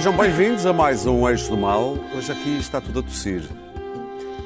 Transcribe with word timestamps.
Sejam 0.00 0.16
bem-vindos 0.16 0.64
a 0.64 0.72
mais 0.72 1.04
um 1.04 1.28
Eixo 1.28 1.50
do 1.50 1.58
Mal. 1.58 1.94
Hoje 2.16 2.32
aqui 2.32 2.56
está 2.58 2.80
tudo 2.80 3.00
a 3.00 3.02
tossir. 3.02 3.42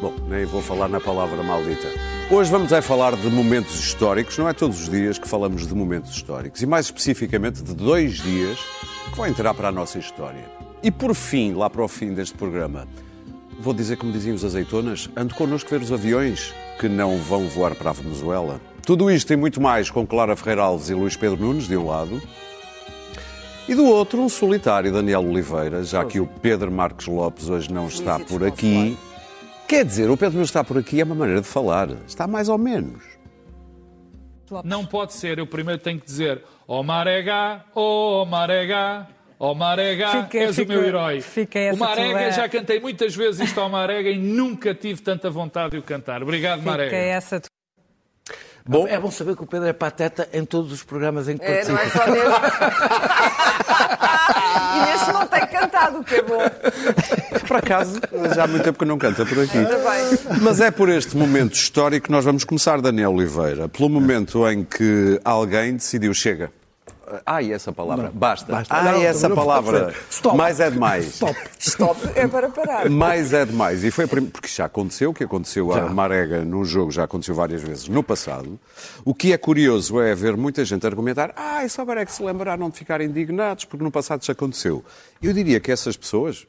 Bom, 0.03 0.13
nem 0.27 0.45
vou 0.45 0.61
falar 0.61 0.89
na 0.89 0.99
palavra 0.99 1.41
maldita. 1.45 1.87
Hoje 2.29 2.51
vamos 2.51 2.73
é 2.73 2.83
falar 2.83 3.15
de 3.15 3.31
momentos 3.31 3.79
históricos. 3.79 4.37
Não 4.37 4.49
é 4.49 4.53
todos 4.53 4.81
os 4.81 4.89
dias 4.89 5.17
que 5.17 5.29
falamos 5.29 5.65
de 5.65 5.73
momentos 5.73 6.11
históricos. 6.11 6.61
E 6.61 6.67
mais 6.67 6.87
especificamente 6.87 7.63
de 7.63 7.73
dois 7.73 8.15
dias 8.15 8.59
que 9.11 9.17
vão 9.17 9.29
entrar 9.29 9.55
para 9.55 9.69
a 9.69 9.71
nossa 9.71 9.97
história. 9.97 10.45
E 10.83 10.91
por 10.91 11.15
fim, 11.15 11.53
lá 11.53 11.71
para 11.71 11.85
o 11.85 11.87
fim 11.87 12.13
deste 12.13 12.37
programa, 12.37 12.89
vou 13.61 13.73
dizer 13.73 13.97
como 13.97 14.11
diziam 14.11 14.35
os 14.35 14.45
azeitonas, 14.45 15.09
ando 15.17 15.37
connosco 15.37 15.71
ver 15.71 15.81
os 15.81 15.93
aviões 15.93 16.53
que 16.81 16.89
não 16.89 17.17
vão 17.19 17.49
voar 17.49 17.77
para 17.77 17.91
a 17.91 17.93
Venezuela. 17.93 18.61
Tudo 18.85 19.09
isto 19.09 19.33
e 19.33 19.37
muito 19.37 19.61
mais 19.61 19.89
com 19.89 20.05
Clara 20.05 20.35
Ferreira 20.35 20.63
Alves 20.63 20.91
e 20.91 20.95
Luís 20.95 21.17
Pedro 21.17 21.41
Nunes, 21.41 21.69
de 21.69 21.77
um 21.77 21.87
lado. 21.87 22.21
E 23.67 23.75
do 23.75 23.87
outro, 23.87 24.21
um 24.21 24.29
solitário, 24.29 24.93
Daniel 24.93 25.25
Oliveira, 25.25 25.83
já 25.83 26.05
que 26.05 26.21
o 26.21 26.27
Pedro 26.27 26.71
Marques 26.71 27.07
Lopes 27.07 27.49
hoje 27.49 27.73
não 27.73 27.89
está 27.89 28.19
por 28.21 28.45
aqui. 28.45 28.97
Quer 29.67 29.85
dizer, 29.87 30.11
o 30.11 30.17
Pedro 30.17 30.37
não 30.37 30.45
está 30.45 30.63
por 30.63 30.77
aqui 30.77 31.01
é 31.01 31.05
uma 31.05 31.15
maneira 31.15 31.41
de 31.41 31.47
falar. 31.47 31.89
Está 32.07 32.27
mais 32.27 32.51
ou 32.51 32.59
menos. 32.59 33.03
Não 34.63 34.85
pode 34.85 35.15
ser. 35.15 35.39
Eu 35.39 35.47
primeiro 35.47 35.81
tenho 35.81 35.99
que 35.99 36.05
dizer: 36.05 36.43
Ó 36.69 36.81
oh, 36.81 36.83
Marega, 36.83 37.65
ó 37.75 38.23
oh, 38.23 38.27
Marega, 38.27 39.09
ó 39.41 39.53
oh, 39.53 39.55
Marega, 39.55 40.09
Fica- 40.25 40.39
és 40.39 40.55
fica- 40.55 40.71
o 40.73 40.77
meu 40.77 40.85
herói. 40.87 41.21
fica 41.23 41.59
essa 41.59 41.77
o 41.77 41.79
Marega, 41.79 42.19
tua- 42.19 42.31
já 42.33 42.49
cantei 42.49 42.79
muitas 42.79 43.17
vezes 43.17 43.41
isto 43.49 43.59
ao 43.59 43.71
Marega 43.71 44.11
e 44.11 44.19
nunca 44.19 44.75
tive 44.75 45.01
tanta 45.01 45.31
vontade 45.31 45.71
de 45.73 45.79
o 45.79 45.83
cantar. 45.83 46.23
Obrigado, 46.23 46.59
Fica 46.59 46.71
Marega. 46.71 46.95
essa 46.97 47.41
tua 47.41 47.49
Bom, 48.67 48.89
É 48.89 48.99
bom 48.99 49.11
saber 49.11 49.37
que 49.37 49.43
o 49.43 49.47
Pedro 49.47 49.69
é 49.69 49.73
pateta 49.75 50.27
em 50.33 50.43
todos 50.45 50.73
os 50.73 50.83
programas 50.83 51.29
em 51.29 51.37
que 51.37 51.45
É, 51.45 51.65
não 51.69 51.77
participa. 51.77 52.03
é 52.03 52.07
só 52.07 52.11
neste. 52.11 52.25
e 54.75 54.81
neste 54.91 55.13
não 55.13 55.27
tem 55.27 55.47
cantado, 55.47 55.99
o 55.99 56.05
que 56.05 56.15
é 56.15 56.23
bom. 56.23 56.39
por 57.47 57.57
acaso, 57.59 58.01
já 58.35 58.45
há 58.45 58.47
muito 58.47 58.63
tempo 58.65 58.79
que 58.79 58.85
não 58.87 58.97
canta 58.97 59.27
por 59.27 59.39
aqui. 59.41 59.59
Bem. 59.59 60.39
Mas 60.41 60.61
é 60.61 60.71
por 60.71 60.89
este 60.89 61.15
momento 61.17 61.55
histórico 61.55 62.07
que 62.07 62.13
nós 62.13 62.25
vamos 62.25 62.43
começar, 62.45 62.81
Daniel 62.81 63.13
Oliveira. 63.13 63.69
Pelo 63.69 63.91
momento 63.91 64.49
em 64.49 64.65
que 64.65 65.21
alguém 65.25 65.75
decidiu, 65.75 66.15
chega. 66.15 66.51
Ai, 67.25 67.53
essa 67.53 67.73
palavra. 67.73 68.11
Basta. 68.13 68.51
Basta. 68.53 68.75
Ai, 68.75 68.85
Não, 68.85 68.93
não, 69.01 69.03
essa 69.07 69.29
não 69.29 69.37
palavra. 69.37 69.95
Stop. 70.11 70.37
Mais 70.37 70.61
é 70.61 70.71
demais. 70.71 71.07
Stop. 71.07 71.37
Stop, 71.59 72.01
é 72.15 72.27
para 72.27 72.49
parar. 72.49 72.89
Mais 72.91 73.33
é 73.33 73.45
demais. 73.45 73.85
E 73.85 73.91
foi 73.91 74.05
a 74.05 74.09
prim- 74.09 74.27
porque 74.27 74.49
já 74.49 74.65
aconteceu, 74.65 75.11
o 75.11 75.15
que 75.15 75.25
aconteceu 75.25 75.73
a 75.73 75.81
Já. 75.81 75.87
Marega 75.87 76.45
num 76.45 76.65
jogo 76.65 76.91
já 76.91 77.05
aconteceu 77.05 77.35
várias 77.35 77.63
vezes 77.63 77.89
no 77.89 78.03
passado. 78.03 78.59
O 79.05 79.15
que 79.15 79.33
é 79.33 79.39
curioso 79.39 80.01
é 80.01 80.15
ver 80.15 80.37
muita 80.37 80.65
gente 80.65 80.87
argumentar 80.87 81.33
ah, 81.37 81.67
só 81.69 81.83
agora 81.83 82.03
é 82.03 82.07
que 82.07 82.13
se 82.13 82.23
lembraram 82.23 82.69
de 82.71 82.77
ficar 82.79 83.01
indignados 83.01 83.65
porque 83.65 83.83
no 83.85 83.91
passado 83.91 84.23
isso 84.23 84.33
aconteceu. 84.33 84.85
Eu 85.23 85.33
diria 85.33 85.61
que 85.61 85.71
essas 85.73 85.97
pessoas, 85.97 86.47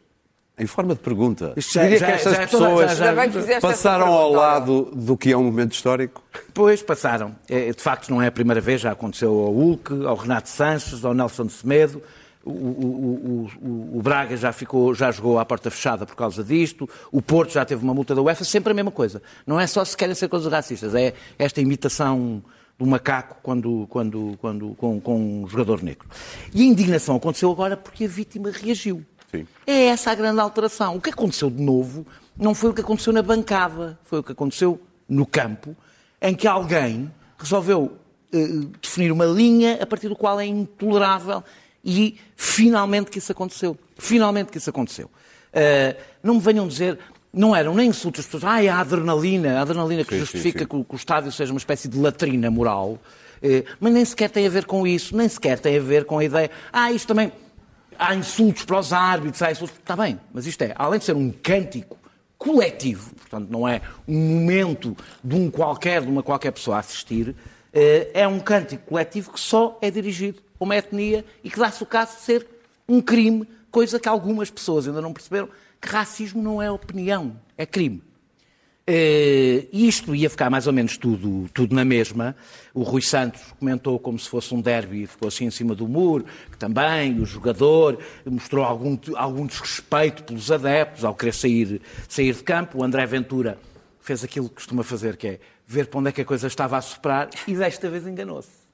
em 0.58 0.66
forma 0.66 0.94
de 0.94 1.02
pergunta, 1.02 1.53
Isto 1.58 1.73
já- 1.73 1.84
diria 1.84 1.98
já- 2.00 2.06
que 2.06 2.11
essas 2.14 2.34
já 2.36 2.42
é 2.42 2.45
pessoas 2.48 2.98
já- 2.98 3.59
passaram 3.61 4.08
ao 4.08 4.31
lado 4.31 4.92
do 4.94 5.17
que 5.17 5.31
é 5.31 5.38
um 5.38 5.44
momento 5.44 5.73
histórico. 5.73 6.23
Depois 6.48 6.81
passaram. 6.81 7.36
É, 7.50 7.72
De 7.72 7.81
facto, 7.81 8.09
não 8.09 8.22
é 8.22 8.28
a 8.28 8.31
primeira 8.31 8.61
vez, 8.61 8.80
já 8.81 8.92
aconteceu 8.92 9.31
ao 9.31 9.52
Hulk, 9.52 10.06
ao 10.06 10.16
Renato 10.16 10.48
Sanches, 10.50 11.03
ao 11.03 11.14
Nelson 11.14 11.50
Semedo. 11.50 12.02
O, 12.44 12.52
o- 12.52 13.50
o- 13.64 13.67
o- 13.67 13.98
o 13.98 14.02
Braga 14.03 14.38
já, 14.38 14.53
ficou, 14.53 14.94
já 14.94 15.11
jogou 15.11 15.39
à 15.39 15.45
porta 15.45 15.72
fechada 15.72 16.06
por 16.06 16.16
causa 16.16 16.44
disto. 16.44 16.88
O 17.11 17.20
Porto 17.22 17.52
já 17.52 17.66
teve 17.66 17.83
uma 17.83 17.94
multa 17.94 18.14
da 18.14 18.22
UEFA. 18.22 18.44
Sempre 18.45 18.72
a 18.72 18.73
mesma 18.76 18.92
coisa. 18.92 19.20
Não 19.48 19.60
é 19.60 19.66
só 19.66 19.83
se 19.83 19.98
querem 19.98 20.14
ser 20.14 20.27
coisas 20.30 20.52
racistas. 20.52 20.93
É 20.93 21.14
esta 21.39 21.60
imitação 21.60 22.43
do 22.77 22.86
macaco 22.86 23.37
quando, 23.42 23.87
quando, 23.89 24.37
quando, 24.39 24.76
com, 24.77 25.02
com 25.02 25.16
um 25.43 25.48
jogador 25.48 25.82
negro. 25.82 26.08
E 26.54 26.61
a 26.61 26.66
indignação 26.66 27.16
aconteceu 27.16 27.49
agora 27.52 27.76
porque 27.76 28.05
a 28.05 28.08
vítima 28.08 28.52
reagiu. 28.52 29.04
Sim. 29.38 29.48
É 29.66 29.86
essa 29.86 30.12
a 30.12 30.16
grande 30.16 30.40
alteração. 30.40 30.96
O 30.96 31.02
que 31.02 31.10
aconteceu 31.10 31.50
de 31.50 31.62
novo 31.62 32.06
não 32.38 32.54
foi 32.54 32.70
o 32.72 32.73
que 32.73 32.82
aconteceu 32.82 33.14
na 33.14 33.22
bancada, 33.22 33.98
foi 34.04 34.20
o 34.20 34.23
que 34.23 34.32
aconteceu 34.32 34.80
no 35.08 35.26
campo, 35.26 35.76
em 36.22 36.34
que 36.34 36.48
alguém 36.48 37.12
resolveu 37.38 37.98
eh, 38.34 38.48
definir 38.82 39.12
uma 39.12 39.26
linha 39.26 39.80
a 39.82 39.86
partir 39.86 40.10
do 40.10 40.16
qual 40.16 40.40
é 40.40 40.46
intolerável 40.46 41.44
e 41.84 42.18
finalmente 42.36 43.12
que 43.12 43.20
isso 43.20 43.32
aconteceu. 43.32 43.78
Finalmente 43.98 44.52
que 44.52 44.58
isso 44.58 44.70
aconteceu. 44.70 45.10
Eh, 45.54 45.96
não 46.22 46.36
me 46.36 46.40
venham 46.42 46.67
dizer, 46.67 47.00
não 47.32 47.56
eram 47.56 47.76
nem 47.76 47.90
insultos, 47.90 48.22
as 48.22 48.26
pessoas, 48.26 48.44
ai, 48.44 48.67
a 48.67 48.80
adrenalina, 48.80 49.60
a 49.60 49.62
adrenalina 49.62 50.04
que 50.04 50.16
Sim, 50.16 50.20
justifica 50.20 50.60
sim, 50.60 50.64
sim. 50.66 50.70
Que, 50.70 50.76
o, 50.76 50.84
que 50.84 50.96
o 50.96 50.98
estádio 50.98 51.32
seja 51.32 51.54
uma 51.54 51.60
espécie 51.60 51.88
de 51.88 51.98
latrina 51.98 52.50
moral, 52.50 53.00
eh, 53.42 53.64
mas 53.80 53.94
nem 53.94 54.04
sequer 54.04 54.30
tem 54.30 54.48
a 54.48 54.50
ver 54.50 54.66
com 54.66 54.88
isso, 54.88 55.16
nem 55.16 55.30
sequer 55.30 55.60
tem 55.60 55.78
a 55.78 55.82
ver 55.82 56.06
com 56.06 56.17
a 56.17 56.23
ideia, 56.23 56.50
ah, 56.73 56.92
isto 56.92 57.08
também, 57.08 57.32
há 57.98 58.16
insultos 58.16 58.64
para 58.64 58.80
os 58.80 58.94
árbitros, 58.94 59.42
há 59.42 59.52
insultos, 59.52 59.78
está 59.78 59.95
bem, 59.95 60.20
mas 60.33 60.45
isto 60.45 60.61
é, 60.61 60.73
além 60.76 61.00
de 61.00 61.06
ser 61.06 61.16
um 61.16 61.32
cântico 61.32 61.98
coletivo, 62.38 63.14
portanto 63.16 63.50
não 63.50 63.67
é 63.67 63.82
um 64.08 64.17
momento 64.17 64.95
de 65.23 65.36
um 65.36 65.50
qualquer, 65.50 66.02
de 66.02 66.08
uma 66.08 66.22
qualquer 66.22 66.52
pessoa 66.52 66.78
a 66.78 66.80
assistir, 66.80 67.36
eh, 67.73 68.11
é 68.14 68.28
um 68.28 68.39
cântico 68.39 68.86
coletivo 68.88 69.32
que 69.32 69.39
só 69.39 69.78
é 69.82 69.89
dirigido 69.89 70.42
a 70.60 70.64
uma 70.64 70.76
etnia 70.76 71.26
e 71.44 71.50
que 71.50 71.60
dá-se 71.60 71.82
o 71.82 71.86
caso 71.86 72.16
de 72.17 72.22
ser 72.22 72.48
um 72.88 73.02
crime, 73.02 73.48
coisa 73.72 74.00
que 74.00 74.08
algumas 74.08 74.50
pessoas 74.50 74.88
ainda 74.88 75.02
não 75.02 75.11
perceberam, 75.11 75.50
que 75.82 75.88
racismo 75.88 76.42
não 76.42 76.61
é 76.61 76.70
opinião, 76.70 77.36
é 77.58 77.66
crime. 77.66 78.02
Eh, 78.88 79.68
E 79.72 79.88
isto 79.88 80.14
ia 80.14 80.30
ficar 80.30 80.50
mais 80.50 80.68
ou 80.68 80.73
menos 80.73 80.96
tudo, 80.98 81.50
tudo 81.54 81.76
na 81.76 81.84
mesma. 81.84 82.36
O 82.73 82.84
Rui 82.84 83.02
Santos 83.02 83.42
comentou 83.60 83.98
como 84.00 84.20
se 84.20 84.30
fosse 84.30 84.54
um 84.54 84.62
derby 84.62 85.04
e 85.04 85.08
ficou 85.08 85.28
assim 85.28 85.46
em 85.46 85.52
cima 85.52 85.73
do 85.73 85.88
muro, 85.88 86.26
que 86.52 86.58
também 86.58 87.20
o 87.20 87.26
jogador 87.26 87.98
mostrou 88.26 88.64
algum, 88.64 88.98
algum 89.16 89.46
desrespeito 89.48 90.23
pelos 90.23 90.52
adeptos 90.52 91.04
ao 91.04 91.16
querer 91.16 91.34
sair, 91.34 91.82
sair 92.08 92.34
de 92.36 92.44
campo. 92.44 92.80
O 92.80 92.84
André 92.84 93.06
Ventura 93.06 93.58
fez 94.00 94.23
aquilo 94.23 94.50
que 94.50 94.56
costuma 94.56 94.84
fazer, 94.84 95.17
que 95.17 95.28
é 95.28 95.40
ver 95.66 95.88
para 95.88 96.00
onde 96.00 96.10
é 96.10 96.12
que 96.12 96.22
a 96.22 96.26
coisa 96.26 96.46
estava 96.46 96.78
a 96.78 96.82
soprar 96.82 97.30
e 97.48 97.56
desta 97.56 97.90
vez 97.90 98.06
enganou-se 98.06 98.64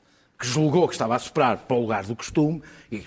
que 0.42 0.48
julgou 0.48 0.88
que 0.88 0.96
estava 0.96 1.16
a 1.16 1.20
soprar 1.20 1.56
para 1.58 1.78
o 1.78 1.82
lugar 1.82 2.04
do 2.04 2.16
costume 2.16 2.64
e 2.92 3.04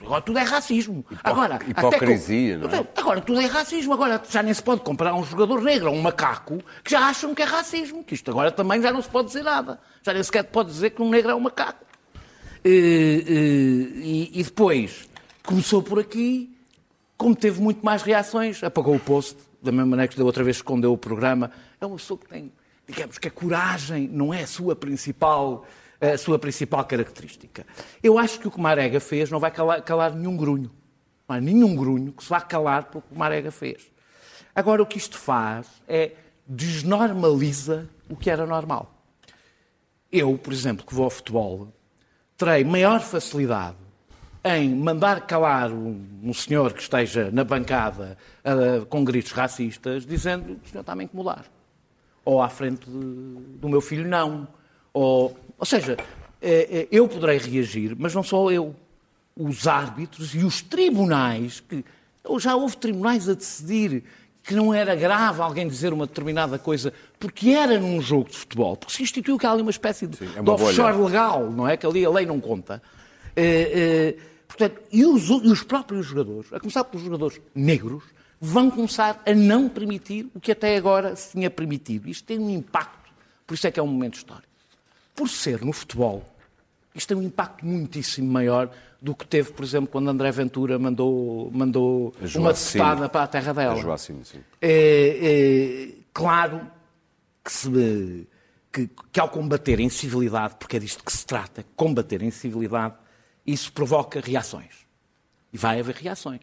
agora 0.00 0.20
tudo 0.22 0.38
é 0.38 0.42
racismo. 0.44 1.04
Agora, 1.24 1.56
até 1.56 1.70
hipocrisia, 1.70 2.58
com- 2.60 2.68
não 2.68 2.74
é? 2.78 2.86
Agora 2.96 3.20
tudo 3.20 3.40
é 3.40 3.46
racismo. 3.46 3.92
Agora 3.92 4.22
já 4.30 4.40
nem 4.42 4.54
se 4.54 4.62
pode 4.62 4.82
comparar 4.82 5.14
um 5.14 5.24
jogador 5.24 5.60
negro 5.62 5.88
a 5.88 5.90
um 5.90 6.00
macaco 6.00 6.58
que 6.84 6.92
já 6.92 7.00
acham 7.08 7.34
que 7.34 7.42
é 7.42 7.44
racismo. 7.44 8.04
Que 8.04 8.14
isto 8.14 8.30
agora 8.30 8.52
também 8.52 8.80
já 8.80 8.92
não 8.92 9.02
se 9.02 9.08
pode 9.08 9.26
dizer 9.28 9.42
nada. 9.42 9.80
Já 10.02 10.14
nem 10.14 10.22
sequer 10.22 10.44
pode 10.44 10.70
dizer 10.70 10.90
que 10.90 11.02
um 11.02 11.10
negro 11.10 11.32
é 11.32 11.34
um 11.34 11.40
macaco. 11.40 11.84
Eh, 12.64 12.68
eh, 12.68 13.32
E, 14.02 14.30
e 14.40 14.42
depois 14.44 15.08
começou 15.44 15.82
por 15.82 15.98
aqui, 15.98 16.56
como 17.16 17.34
teve 17.34 17.60
muito 17.60 17.84
mais 17.84 18.02
reações, 18.02 18.62
apagou 18.62 18.94
o 18.94 19.00
post, 19.00 19.36
da 19.62 19.72
mesma 19.72 19.86
maneira 19.86 20.08
que 20.08 20.16
da 20.18 20.24
outra 20.24 20.44
vez 20.44 20.56
escondeu 20.56 20.92
o 20.92 20.98
programa. 20.98 21.50
É 21.80 21.86
uma 21.86 21.96
pessoa 21.96 22.18
que 22.18 22.26
tem, 22.28 22.52
digamos 22.86 23.18
que 23.18 23.28
a 23.28 23.30
coragem 23.30 24.08
não 24.12 24.32
é 24.32 24.42
a 24.42 24.46
sua 24.46 24.74
principal, 24.76 25.64
a 26.00 26.18
sua 26.18 26.38
principal 26.38 26.84
característica. 26.84 27.66
Eu 28.02 28.18
acho 28.18 28.38
que 28.40 28.48
o 28.48 28.50
que 28.50 28.60
Marega 28.60 29.00
fez 29.00 29.30
não 29.30 29.40
vai 29.40 29.50
calar, 29.50 29.82
calar 29.82 30.14
nenhum 30.14 30.36
grunho. 30.36 30.70
Não 31.28 31.36
há 31.36 31.40
nenhum 31.40 31.74
grunho 31.74 32.12
que 32.12 32.22
se 32.22 32.30
vá 32.30 32.40
calar 32.40 32.84
pelo 32.84 33.02
que 33.02 33.16
Marega 33.16 33.50
fez. 33.50 33.90
Agora, 34.54 34.82
o 34.82 34.86
que 34.86 34.98
isto 34.98 35.18
faz 35.18 35.66
é 35.88 36.12
desnormaliza 36.46 37.88
o 38.08 38.16
que 38.16 38.30
era 38.30 38.46
normal. 38.46 38.92
Eu, 40.10 40.38
por 40.38 40.52
exemplo, 40.52 40.86
que 40.86 40.94
vou 40.94 41.04
ao 41.04 41.10
futebol, 41.10 41.68
terei 42.36 42.64
maior 42.64 43.00
facilidade 43.00 43.76
em 44.44 44.72
mandar 44.74 45.26
calar 45.26 45.72
um, 45.72 46.00
um 46.22 46.32
senhor 46.32 46.72
que 46.72 46.80
esteja 46.80 47.30
na 47.32 47.42
bancada 47.42 48.16
ah, 48.44 48.86
com 48.88 49.02
gritos 49.04 49.32
racistas, 49.32 50.06
dizendo 50.06 50.54
que 50.56 50.68
o 50.68 50.70
senhor 50.70 50.82
está 50.82 50.92
a 50.92 50.96
me 50.96 51.04
incomodar. 51.04 51.44
Ou 52.24 52.40
à 52.40 52.48
frente 52.48 52.88
de- 52.88 53.58
do 53.58 53.68
meu 53.68 53.80
filho, 53.80 54.06
não. 54.06 54.46
Ou, 54.94 55.36
ou 55.58 55.66
seja, 55.66 55.96
eh, 56.40 56.68
eh, 56.70 56.88
eu 56.90 57.08
poderei 57.08 57.38
reagir, 57.38 57.94
mas 57.98 58.14
não 58.14 58.22
só 58.22 58.50
eu. 58.50 58.74
Os 59.36 59.66
árbitros 59.66 60.34
e 60.34 60.38
os 60.38 60.62
tribunais, 60.62 61.60
que 61.60 61.84
já 62.38 62.56
houve 62.56 62.76
tribunais 62.76 63.28
a 63.28 63.34
decidir 63.34 64.02
que 64.46 64.54
não 64.54 64.72
era 64.72 64.94
grave 64.94 65.42
alguém 65.42 65.66
dizer 65.66 65.92
uma 65.92 66.06
determinada 66.06 66.58
coisa 66.58 66.92
porque 67.18 67.50
era 67.50 67.78
num 67.80 68.00
jogo 68.00 68.30
de 68.30 68.36
futebol, 68.36 68.76
porque 68.76 68.94
se 68.94 69.02
instituiu 69.02 69.36
que 69.36 69.44
há 69.44 69.50
ali 69.50 69.60
uma 69.60 69.72
espécie 69.72 70.06
de, 70.06 70.24
é 70.24 70.40
uma 70.40 70.44
de 70.44 70.50
offshore 70.50 70.96
legal, 70.98 71.50
não 71.50 71.66
é? 71.66 71.76
Que 71.76 71.84
ali 71.84 72.04
a 72.04 72.10
lei 72.10 72.24
não 72.24 72.40
conta. 72.40 72.80
Eh, 73.34 74.14
eh, 74.14 74.22
portanto, 74.46 74.80
e 74.92 75.04
os, 75.04 75.28
e 75.28 75.50
os 75.50 75.62
próprios 75.64 76.06
jogadores, 76.06 76.52
a 76.52 76.60
começar 76.60 76.84
pelos 76.84 77.04
jogadores 77.04 77.40
negros, 77.54 78.04
vão 78.40 78.70
começar 78.70 79.20
a 79.26 79.34
não 79.34 79.68
permitir 79.68 80.28
o 80.32 80.38
que 80.38 80.52
até 80.52 80.76
agora 80.76 81.16
se 81.16 81.32
tinha 81.32 81.50
permitido. 81.50 82.08
Isto 82.08 82.24
tem 82.24 82.38
um 82.38 82.50
impacto, 82.50 83.10
por 83.44 83.54
isso 83.54 83.66
é 83.66 83.70
que 83.72 83.80
é 83.80 83.82
um 83.82 83.88
momento 83.88 84.14
histórico. 84.14 84.46
Por 85.16 85.28
ser 85.28 85.64
no 85.64 85.72
futebol, 85.72 86.22
isto 86.94 87.08
tem 87.08 87.16
um 87.16 87.22
impacto 87.22 87.64
muitíssimo 87.64 88.30
maior 88.30 88.70
do 89.00 89.14
que 89.14 89.26
teve, 89.26 89.52
por 89.52 89.64
exemplo, 89.64 89.88
quando 89.88 90.08
André 90.08 90.30
Ventura 90.30 90.78
mandou, 90.78 91.50
mandou 91.52 92.14
A 92.20 92.38
uma 92.38 92.52
deputada 92.52 93.08
para 93.08 93.22
a 93.22 93.26
terra 93.26 93.52
dela. 93.52 93.74
A 93.74 93.76
Joacine, 93.76 94.24
sim. 94.24 94.40
É, 94.60 95.88
é, 95.90 95.94
claro 96.12 96.70
que, 97.44 97.52
se, 97.52 98.28
que, 98.72 98.90
que 99.12 99.20
ao 99.20 99.28
combater 99.28 99.78
a 99.78 99.82
incivilidade, 99.82 100.56
porque 100.58 100.76
é 100.76 100.80
disto 100.80 101.04
que 101.04 101.12
se 101.12 101.24
trata, 101.24 101.64
combater 101.76 102.22
a 102.22 102.24
incivilidade, 102.24 102.94
isso 103.46 103.72
provoca 103.72 104.20
reações. 104.20 104.86
E 105.52 105.58
vai 105.58 105.80
haver 105.80 105.94
reações. 105.96 106.40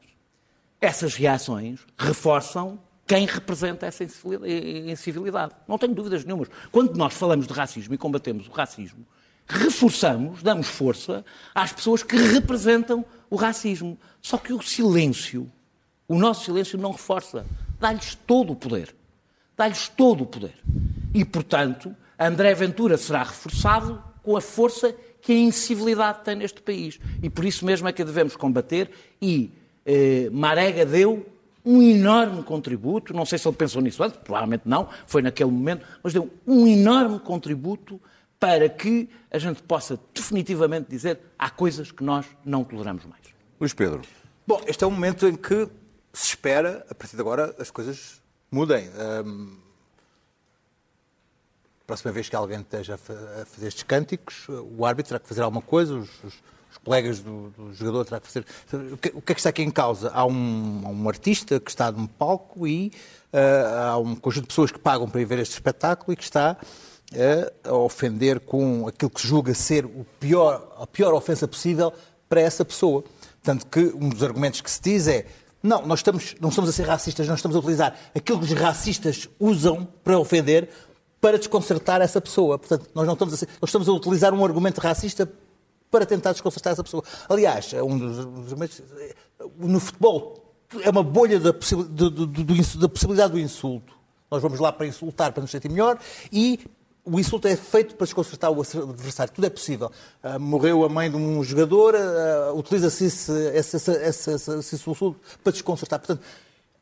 essas 0.80 1.16
reações 1.16 1.86
reforçam 1.98 2.80
quem 3.06 3.26
representa 3.26 3.86
essa 3.86 4.04
incivilidade. 4.04 5.54
Não 5.68 5.78
tenho 5.78 5.94
dúvidas 5.94 6.24
nenhumas. 6.24 6.48
Quando 6.72 6.96
nós 6.96 7.14
falamos 7.14 7.48
de 7.48 7.54
racismo 7.54 7.94
e 7.94 7.98
combatemos 7.98 8.48
o 8.48 8.52
racismo, 8.52 9.06
reforçamos, 9.48 10.42
damos 10.42 10.68
força 10.68 11.26
às 11.54 11.74
pessoas 11.74 12.02
que 12.02 12.16
representam 12.16 13.06
o 13.30 13.36
racismo. 13.36 13.98
Só 14.22 14.38
que 14.38 14.54
o 14.54 14.62
silêncio, 14.62 15.52
o 16.08 16.16
nosso 16.16 16.46
silêncio 16.46 16.78
não 16.78 16.92
reforça, 16.92 17.46
dá-lhes 17.80 18.16
todo 18.16 18.54
o 18.54 18.56
poder. 18.56 18.96
Dá-lhes 19.56 19.90
todo 19.90 20.24
o 20.24 20.26
poder. 20.26 20.56
E, 21.14 21.26
portanto, 21.26 21.96
André 22.18 22.54
Ventura 22.56 22.98
será 22.98 23.24
reforçado 23.24 24.02
com 24.24 24.38
a 24.38 24.42
força 24.42 24.96
que 25.22 25.32
a 25.32 25.38
incivilidade 25.38 26.24
tem 26.24 26.36
neste 26.36 26.62
país. 26.62 27.00
E 27.22 27.30
por 27.30 27.46
isso 27.46 27.66
mesmo 27.66 27.88
é 27.88 27.94
que 27.94 28.02
a 28.02 28.06
devemos 28.06 28.36
combater. 28.36 28.90
E 29.22 29.52
eh, 29.86 30.30
Marega 30.32 30.86
deu 30.86 31.33
um 31.66 31.82
enorme 31.82 32.44
contributo, 32.44 33.14
não 33.14 33.26
sei 33.26 33.38
se 33.38 33.48
ele 33.48 33.56
pensou 33.56 33.82
nisso 33.82 34.04
antes, 34.04 34.18
provavelmente 34.18 34.64
não, 34.66 34.90
foi 35.08 35.22
naquele 35.22 35.52
momento, 35.52 35.86
mas 36.02 36.14
deu 36.14 36.30
um 36.46 36.68
enorme 36.68 37.20
contributo 37.20 38.02
para 38.40 38.68
que 38.68 39.10
a 39.32 39.38
gente 39.38 39.64
possa 39.64 39.98
definitivamente 40.14 40.90
dizer 40.90 41.20
há 41.40 41.50
coisas 41.50 41.92
que 41.92 42.04
nós 42.04 42.26
não 42.44 42.64
toleramos 42.64 43.06
mais. 43.06 43.22
Luís 43.60 43.74
Pedro. 43.74 44.02
Bom, 44.46 44.62
este 44.68 44.84
é 44.84 44.88
um 44.88 44.92
momento 44.92 45.26
em 45.26 45.36
que 45.36 45.70
se 46.12 46.28
espera, 46.28 46.86
a 46.90 46.94
partir 46.94 47.16
de 47.16 47.22
agora, 47.22 47.56
as 47.58 47.72
coisas 47.72 48.22
mudem. 48.52 48.90
Um, 49.26 49.58
próxima 51.88 52.12
vez 52.12 52.28
que 52.28 52.36
alguém 52.36 52.60
esteja 52.60 52.96
a 52.96 53.46
fazer 53.46 53.68
estes 53.68 53.84
cânticos, 53.84 54.48
o 54.50 54.86
árbitro 54.86 55.10
terá 55.10 55.20
que 55.20 55.28
fazer 55.28 55.42
alguma 55.42 55.62
coisa, 55.62 55.96
os, 55.96 56.10
colegas 56.84 57.20
do, 57.20 57.50
do, 57.52 57.74
jogador 57.74 58.06
terá 58.06 58.20
que 58.20 58.28
fazer. 58.28 58.46
O 58.92 58.98
que, 58.98 59.10
o 59.10 59.22
que, 59.22 59.32
é 59.32 59.36
que 59.36 59.40
está 59.40 59.50
aqui 59.50 59.64
em 59.64 59.72
causa? 59.72 60.12
Há 60.14 60.26
um, 60.26 60.84
um 60.86 61.10
artista 61.10 61.60
que 61.60 61.70
está 61.70 61.92
num 61.92 62.08
palco 62.08 62.68
e 62.68 62.92
uh, 63.34 63.78
há 63.78 63.98
um 63.98 64.16
conjunto 64.16 64.44
de 64.44 64.48
pessoas 64.50 64.72
que 64.72 64.80
pagam 64.80 65.10
para 65.10 65.22
ir 65.22 65.26
ver 65.26 65.40
este 65.40 65.54
espetáculo 65.54 66.14
e 66.14 66.16
que 66.16 66.24
está 66.24 66.58
uh, 67.14 67.70
a 67.70 67.76
ofender 67.76 68.40
com 68.40 68.88
aquilo 68.88 69.10
que 69.10 69.26
julga 69.26 69.54
ser 69.54 69.86
o 69.86 70.06
pior, 70.20 70.76
a 70.80 70.88
pior 70.88 71.14
ofensa 71.14 71.48
possível 71.48 71.94
para 72.28 72.42
essa 72.42 72.66
pessoa. 72.66 73.04
Tanto 73.42 73.66
que 73.68 73.80
um 73.80 74.10
dos 74.10 74.24
argumentos 74.24 74.62
que 74.62 74.72
se 74.72 74.82
diz 74.82 75.08
é 75.08 75.26
não, 75.62 75.86
nós 75.86 76.00
estamos, 76.00 76.36
não 76.42 76.50
estamos 76.50 76.70
a 76.70 76.74
ser 76.74 76.84
racistas, 76.84 77.26
nós 77.26 77.40
estamos 77.40 77.56
a 77.56 77.60
utilizar 77.60 77.98
aquilo 78.14 78.40
que 78.40 78.46
os 78.46 78.52
racistas 78.52 79.30
usam 79.40 79.88
para 80.04 80.20
ofender 80.20 80.70
para 81.22 81.38
desconcertar 81.38 82.02
essa 82.02 82.20
pessoa. 82.20 82.60
Portanto, 82.60 82.90
nós 82.94 83.06
não 83.06 83.14
estamos 83.14 83.34
a, 83.34 83.38
ser, 83.38 83.48
nós 83.62 83.70
estamos 83.70 83.88
a 83.88 83.94
utilizar 83.94 84.34
um 84.34 84.44
argumento 84.44 84.82
racista 84.82 85.26
para 85.94 86.08
tentar 86.08 86.32
desconcertar 86.32 86.74
essa 86.74 86.84
pessoa. 86.84 87.04
Aliás, 87.30 87.72
é 87.72 87.84
um 87.84 88.00
dos 88.00 88.18
argumentos. 88.18 88.82
No 89.60 89.80
futebol, 89.80 90.44
é 90.82 90.90
uma 90.90 91.04
bolha 91.04 91.40
da, 91.40 91.54
possi 91.54 91.76
do, 91.76 92.10
do, 92.10 92.26
do, 92.26 92.80
da 92.80 92.90
possibilidade 92.90 93.34
do 93.34 93.40
insulto. 93.40 93.94
Nós 94.32 94.42
vamos 94.42 94.60
lá 94.60 94.72
para 94.72 94.88
insultar, 94.88 95.32
para 95.32 95.42
nos 95.42 95.52
sentir 95.52 95.70
melhor 95.70 96.00
e 96.32 96.60
o 97.06 97.20
insulto 97.20 97.48
é 97.48 97.56
feito 97.56 97.94
para 97.94 98.06
desconcertar 98.06 98.52
o 98.52 98.60
adversário. 98.60 99.32
Tudo 99.32 99.46
é 99.46 99.52
possível. 99.52 99.92
Uh, 100.24 100.40
morreu 100.40 100.84
a 100.84 100.90
mãe 100.90 101.12
de 101.12 101.16
um 101.16 101.44
jogador, 101.44 101.94
uh, 101.94 102.58
utiliza-se 102.58 103.06
esse, 103.06 103.32
esse, 103.54 103.92
esse, 103.92 104.32
esse, 104.32 104.76
insulto 104.76 105.16
para 105.44 105.54
desconcertar. 105.54 106.00
Portanto, 106.00 106.26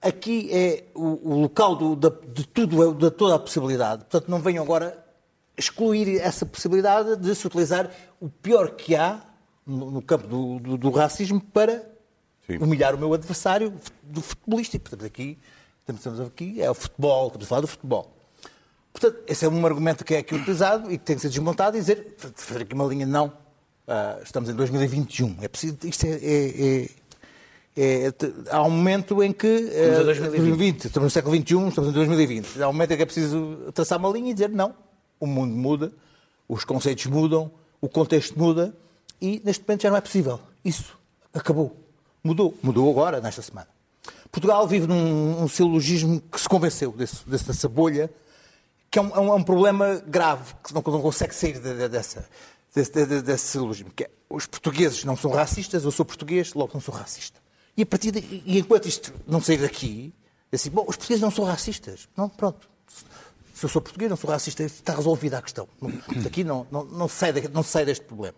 aqui 0.01 0.47
é 0.53 0.85
o, 0.95 1.33
o 1.33 1.41
local 1.41 1.75
do, 1.75 1.95
da, 1.97 2.09
de 2.33 2.47
tudo, 2.47 2.93
de 2.93 3.11
toda 3.11 3.35
a 3.35 3.39
possibilidade. 3.39 4.05
Portanto, 4.05 4.29
não 4.29 4.39
venham 4.39 4.63
agora 4.63 5.10
excluir 5.57 6.19
essa 6.19 6.45
possibilidade 6.45 7.15
de 7.17 7.35
se 7.35 7.45
utilizar 7.45 7.89
o 8.19 8.29
pior 8.29 8.71
que 8.71 8.95
há 8.95 9.21
no, 9.65 9.91
no 9.91 10.01
campo 10.01 10.27
do, 10.27 10.59
do, 10.59 10.77
do, 10.77 10.89
racismo 10.89 11.39
para 11.39 11.83
Sim. 12.47 12.57
humilhar 12.57 12.95
o 12.95 12.97
meu 12.97 13.13
adversário 13.13 13.73
do 14.03 14.21
futebolístico. 14.21 14.89
Portanto, 14.89 15.05
aqui, 15.05 15.37
estamos 15.87 16.19
aqui, 16.19 16.61
é 16.61 16.69
o 16.69 16.73
futebol, 16.73 17.27
estamos 17.27 17.45
a 17.45 17.49
falar 17.49 17.61
do 17.61 17.67
futebol. 17.67 18.11
Portanto, 18.91 19.23
esse 19.27 19.45
é 19.45 19.49
um 19.49 19.65
argumento 19.65 20.03
que 20.03 20.15
é 20.15 20.17
aqui 20.19 20.35
utilizado 20.35 20.91
e 20.91 20.97
que 20.97 21.05
tem 21.05 21.15
que 21.15 21.21
ser 21.21 21.29
desmontado 21.29 21.77
e 21.77 21.79
dizer, 21.79 22.15
fazer 22.17 22.61
aqui 22.61 22.73
uma 22.73 22.85
linha, 22.85 23.05
não, 23.05 23.27
uh, 23.27 24.21
estamos 24.23 24.49
em 24.49 24.53
2021. 24.53 25.37
É 25.41 25.47
preciso, 25.47 25.77
isto 25.83 26.05
é, 26.05 26.09
é, 26.09 26.87
é, 27.77 28.07
é 28.07 28.13
há 28.49 28.61
um 28.63 28.69
momento 28.69 29.23
em 29.23 29.31
que... 29.31 29.47
Estamos 29.47 30.17
em 30.17 30.21
2020. 30.21 30.85
Estamos 30.85 31.05
no 31.05 31.09
século 31.09 31.35
XXI, 31.35 31.67
estamos 31.69 31.89
em 31.89 31.93
2020. 31.93 32.61
Há 32.61 32.67
um 32.67 32.73
momento 32.73 32.91
em 32.91 32.97
que 32.97 33.03
é 33.03 33.05
preciso 33.05 33.71
traçar 33.73 33.97
uma 33.97 34.09
linha 34.09 34.31
e 34.31 34.33
dizer, 34.33 34.49
não, 34.49 34.75
o 35.21 35.27
mundo 35.27 35.55
muda, 35.55 35.93
os 36.49 36.65
conceitos 36.65 37.05
mudam, 37.05 37.49
o 37.79 37.87
contexto 37.87 38.37
muda 38.37 38.75
e 39.21 39.41
neste 39.45 39.63
momento 39.65 39.83
já 39.83 39.89
não 39.89 39.97
é 39.97 40.01
possível. 40.01 40.39
Isso 40.65 40.97
acabou. 41.33 41.77
Mudou. 42.21 42.57
Mudou 42.61 42.89
agora, 42.91 43.21
nesta 43.21 43.41
semana. 43.41 43.67
Portugal 44.29 44.67
vive 44.67 44.87
num 44.87 45.43
um 45.43 45.47
silogismo 45.47 46.21
que 46.21 46.39
se 46.39 46.49
convenceu 46.49 46.91
desse, 46.91 47.27
dessa 47.27 47.69
bolha 47.69 48.09
que 48.91 48.99
é 48.99 49.01
um, 49.01 49.15
é 49.15 49.19
um, 49.21 49.39
é 49.39 49.43
problema 49.43 50.03
grave, 50.05 50.53
que 50.61 50.73
não, 50.73 50.83
não 50.85 51.01
consegue 51.01 51.33
sair 51.33 51.53
de, 51.53 51.73
de, 51.73 51.87
dessa, 51.87 52.27
desse, 52.75 52.91
de, 52.91 53.21
desse 53.21 53.47
silogismo. 53.47 53.89
Que 53.95 54.03
é, 54.03 54.09
os 54.29 54.45
portugueses 54.45 55.05
não 55.05 55.15
são 55.15 55.31
racistas, 55.31 55.85
eu 55.85 55.91
sou 55.91 56.05
português, 56.05 56.53
logo 56.53 56.71
não 56.73 56.81
sou 56.81 56.93
racista. 56.93 57.39
E, 57.77 57.83
a 57.83 57.85
partir 57.85 58.11
de, 58.11 58.19
e 58.45 58.59
enquanto 58.59 58.89
isto 58.89 59.13
não 59.25 59.39
sair 59.39 59.59
daqui, 59.59 60.13
é 60.51 60.57
assim, 60.57 60.69
bom, 60.69 60.81
os 60.81 60.97
portugueses 60.97 61.21
não 61.21 61.31
são 61.31 61.45
racistas. 61.45 62.09
Não, 62.17 62.27
pronto. 62.27 62.69
Se 63.61 63.65
eu 63.65 63.69
sou 63.69 63.79
português, 63.79 64.09
não 64.09 64.17
sou 64.17 64.27
racista, 64.27 64.63
está 64.63 64.95
resolvida 64.95 65.37
a 65.37 65.41
questão. 65.41 65.67
Daqui 66.23 66.43
não, 66.43 66.65
não, 66.71 66.83
não, 66.83 67.07
sai, 67.07 67.31
não 67.53 67.61
sai 67.61 67.85
deste 67.85 68.03
problema. 68.03 68.33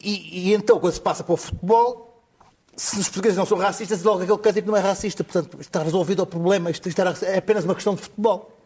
E, 0.00 0.48
e, 0.48 0.54
então, 0.54 0.80
quando 0.80 0.94
se 0.94 1.00
passa 1.02 1.22
para 1.22 1.34
o 1.34 1.36
futebol, 1.36 2.24
se 2.74 2.98
os 2.98 3.08
portugueses 3.08 3.36
não 3.36 3.44
são 3.44 3.58
racistas, 3.58 4.02
logo 4.02 4.22
aquele 4.22 4.38
cântico 4.38 4.68
não 4.68 4.74
é 4.78 4.80
racista. 4.80 5.22
Portanto, 5.22 5.60
está 5.60 5.82
resolvido 5.82 6.22
o 6.22 6.26
problema. 6.26 6.70
Isto, 6.70 6.88
isto 6.88 7.02
é 7.26 7.36
apenas 7.36 7.66
uma 7.66 7.74
questão 7.74 7.94
de 7.94 8.00
futebol. 8.00 8.58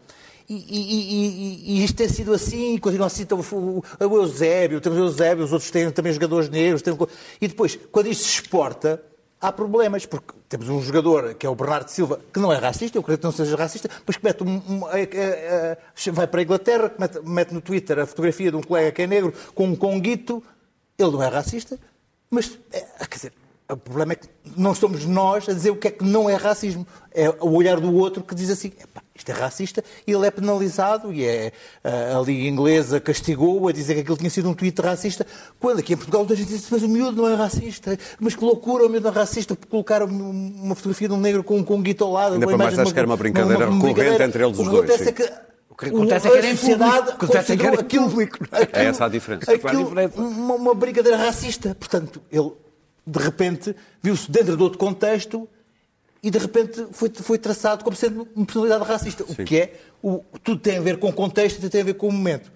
E, 0.48 0.54
e, 0.54 0.78
e, 0.78 1.80
e, 1.80 1.84
isto 1.84 1.96
tem 1.96 2.08
sido 2.08 2.32
assim, 2.32 2.78
continua 2.78 3.08
assim. 3.08 3.22
Então, 3.22 3.40
o, 3.40 3.82
o 3.98 4.16
Eusébio, 4.18 4.80
temos 4.80 5.00
o 5.00 5.02
Eusébio, 5.02 5.44
os 5.44 5.52
outros 5.52 5.68
têm 5.72 5.90
também 5.90 6.12
jogadores 6.12 6.48
negros. 6.48 6.80
Têm... 6.80 6.96
E 7.40 7.48
depois, 7.48 7.76
quando 7.90 8.06
isto 8.06 8.22
se 8.22 8.40
exporta, 8.40 9.02
há 9.40 9.52
problemas, 9.52 10.04
porque 10.04 10.34
temos 10.48 10.68
um 10.68 10.80
jogador 10.80 11.34
que 11.34 11.46
é 11.46 11.50
o 11.50 11.54
Bernardo 11.54 11.88
Silva, 11.88 12.20
que 12.32 12.40
não 12.40 12.52
é 12.52 12.56
racista, 12.56 12.98
eu 12.98 13.02
creio 13.02 13.18
que 13.18 13.24
não 13.24 13.32
seja 13.32 13.56
racista, 13.56 13.88
mas 14.06 14.16
que 14.16 14.24
mete 14.24 14.42
um, 14.42 14.56
um, 14.56 14.80
vai 16.12 16.26
para 16.26 16.40
a 16.40 16.42
Inglaterra, 16.42 16.92
mete, 16.98 17.20
mete, 17.20 17.54
no 17.54 17.60
Twitter 17.60 17.98
a 17.98 18.06
fotografia 18.06 18.50
de 18.50 18.56
um 18.56 18.62
colega 18.62 18.92
que 18.92 19.02
é 19.02 19.06
negro 19.06 19.32
com 19.54 19.66
um 19.66 19.76
conguito. 19.76 20.42
Ele 20.98 21.12
não 21.12 21.22
é 21.22 21.28
racista, 21.28 21.78
mas, 22.28 22.58
é, 22.72 22.80
quer 23.06 23.14
dizer, 23.14 23.32
o 23.70 23.76
problema 23.76 24.14
é 24.14 24.16
que 24.16 24.28
não 24.56 24.74
somos 24.74 25.04
nós 25.04 25.46
a 25.48 25.52
dizer 25.52 25.70
o 25.70 25.76
que 25.76 25.88
é 25.88 25.90
que 25.90 26.02
não 26.02 26.28
é 26.28 26.34
racismo. 26.34 26.86
É 27.12 27.28
o 27.28 27.50
olhar 27.50 27.78
do 27.78 27.94
outro 27.94 28.22
que 28.22 28.34
diz 28.34 28.48
assim, 28.48 28.72
isto 29.14 29.30
é 29.30 29.34
racista, 29.34 29.84
e 30.06 30.12
ele 30.12 30.26
é 30.26 30.30
penalizado, 30.30 31.12
e 31.12 31.24
é, 31.24 31.52
a 31.84 32.18
Liga 32.20 32.48
Inglesa 32.48 32.98
castigou-o 32.98 33.68
a 33.68 33.72
dizer 33.72 33.94
que 33.94 34.00
aquilo 34.00 34.16
tinha 34.16 34.30
sido 34.30 34.48
um 34.48 34.54
tweet 34.54 34.80
racista, 34.80 35.26
quando 35.60 35.80
aqui 35.80 35.92
em 35.92 35.96
Portugal 35.96 36.26
a 36.28 36.34
gente 36.34 36.48
diz, 36.48 36.66
mas 36.70 36.82
o 36.82 36.88
miúdo 36.88 37.20
não 37.20 37.28
é 37.28 37.34
racista, 37.34 37.98
mas 38.18 38.34
que 38.34 38.42
loucura 38.42 38.86
o 38.86 38.88
miúdo 38.88 39.04
não 39.04 39.12
é 39.12 39.18
racista, 39.18 39.54
por 39.54 39.66
colocar 39.66 40.02
uma 40.02 40.74
fotografia 40.74 41.08
de 41.08 41.14
um 41.14 41.20
negro 41.20 41.44
com 41.44 41.58
um 41.58 41.64
conguito 41.64 42.04
ao 42.04 42.12
lado. 42.12 42.34
Ainda 42.34 42.46
para 42.46 42.56
mais 42.56 42.78
acho 42.78 42.92
que 42.92 42.98
era 42.98 43.06
uma 43.06 43.16
brincadeira 43.16 43.66
uma, 43.66 43.74
uma 43.74 43.74
recorrente 43.74 43.94
brincadeira. 43.94 44.24
entre 44.24 44.44
eles 44.44 44.58
os 44.58 44.68
dois. 44.68 45.06
É 45.06 45.12
que, 45.12 45.30
o 45.68 45.74
que 45.74 45.86
acontece 45.86 46.26
é 46.26 46.30
que 46.30 46.38
era 46.38 46.46
em 46.46 46.56
sociedade 46.56 47.10
acontece 47.10 47.52
é 47.52 47.56
que 47.56 47.66
era 47.66 47.80
aquilo, 47.80 48.08
público. 48.08 48.38
É 48.72 48.86
essa 48.86 49.04
a 49.04 49.08
diferença. 49.08 49.52
Aquilo, 49.52 49.92
uma, 50.16 50.54
uma 50.54 50.74
brincadeira 50.74 51.18
racista. 51.18 51.76
Portanto, 51.78 52.22
ele 52.32 52.52
de 53.08 53.18
repente, 53.18 53.74
viu-se 54.02 54.30
dentro 54.30 54.56
de 54.56 54.62
outro 54.62 54.78
contexto 54.78 55.48
e 56.22 56.30
de 56.30 56.38
repente 56.38 56.86
foi, 56.92 57.10
foi 57.10 57.38
traçado 57.38 57.84
como 57.84 57.96
sendo 57.96 58.28
uma 58.34 58.44
personalidade 58.44 58.84
racista. 58.84 59.24
Sim. 59.24 59.32
O 59.32 59.44
que 59.44 59.56
é? 59.56 59.80
O, 60.02 60.24
tudo 60.42 60.60
tem 60.60 60.78
a 60.78 60.80
ver 60.80 60.98
com 60.98 61.08
o 61.08 61.12
contexto 61.12 61.64
e 61.64 61.68
tem 61.68 61.80
a 61.80 61.84
ver 61.84 61.94
com 61.94 62.08
o 62.08 62.12
momento. 62.12 62.50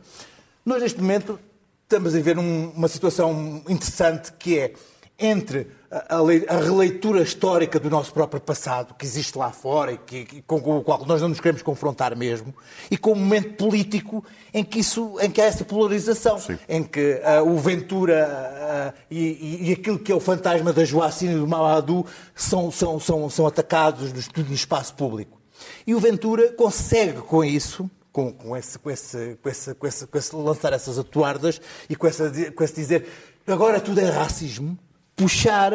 Nós, 0.64 0.82
neste 0.82 1.00
momento, 1.00 1.38
estamos 1.82 2.14
a 2.14 2.20
ver 2.20 2.38
um, 2.38 2.70
uma 2.70 2.88
situação 2.88 3.62
interessante 3.68 4.32
que 4.32 4.58
é 4.58 4.72
entre 5.18 5.68
a, 5.92 6.54
a, 6.54 6.56
releitura 6.56 7.20
histórica 7.20 7.78
do 7.78 7.90
nosso 7.90 8.14
próprio 8.14 8.40
passado, 8.40 8.94
que 8.94 9.04
existe 9.04 9.36
lá 9.36 9.50
fora 9.50 9.92
e 9.92 9.98
que, 9.98 10.42
com, 10.46 10.58
com, 10.58 10.78
o 10.78 10.82
qual 10.82 11.04
nós 11.04 11.20
não 11.20 11.28
nos 11.28 11.38
queremos 11.38 11.60
confrontar 11.60 12.16
mesmo, 12.16 12.54
e 12.90 12.96
com 12.96 13.12
o 13.12 13.16
momento 13.16 13.56
político 13.56 14.24
em 14.54 14.64
que, 14.64 14.80
isso, 14.80 15.18
em 15.20 15.30
que 15.30 15.38
há 15.38 15.44
essa 15.44 15.66
polarização, 15.66 16.38
Sim. 16.38 16.58
em 16.66 16.82
que 16.82 17.20
uh, 17.20 17.46
o 17.46 17.58
Ventura 17.58 18.94
uh, 18.96 18.98
e, 19.10 19.68
e, 19.68 19.72
aquilo 19.72 19.98
que 19.98 20.10
é 20.10 20.14
o 20.14 20.20
fantasma 20.20 20.72
da 20.72 20.82
Joacine 20.82 21.34
e 21.34 21.38
do 21.38 21.46
Mamadou 21.46 22.06
são, 22.34 22.70
são, 22.70 22.98
são, 22.98 23.28
são 23.28 23.46
atacados 23.46 24.12
no, 24.12 24.44
no 24.44 24.54
espaço 24.54 24.94
público. 24.94 25.38
E 25.86 25.94
o 25.94 26.00
Ventura 26.00 26.52
consegue 26.52 27.20
com 27.20 27.44
isso 27.44 27.88
com, 28.10 28.32
com, 28.32 28.56
esse, 28.56 28.78
com, 28.78 28.90
esse, 28.90 29.38
com, 29.42 29.48
esse, 29.48 29.74
com, 29.74 29.86
esse, 29.86 30.06
com 30.06 30.18
esse 30.18 30.36
lançar 30.36 30.72
essas 30.72 30.98
atuardas 30.98 31.60
e 31.88 31.96
com, 31.96 32.06
essa, 32.06 32.30
com 32.54 32.64
esse 32.64 32.74
dizer 32.74 33.06
agora 33.46 33.80
tudo 33.80 34.00
é 34.00 34.08
racismo, 34.08 34.78
puxar 35.22 35.72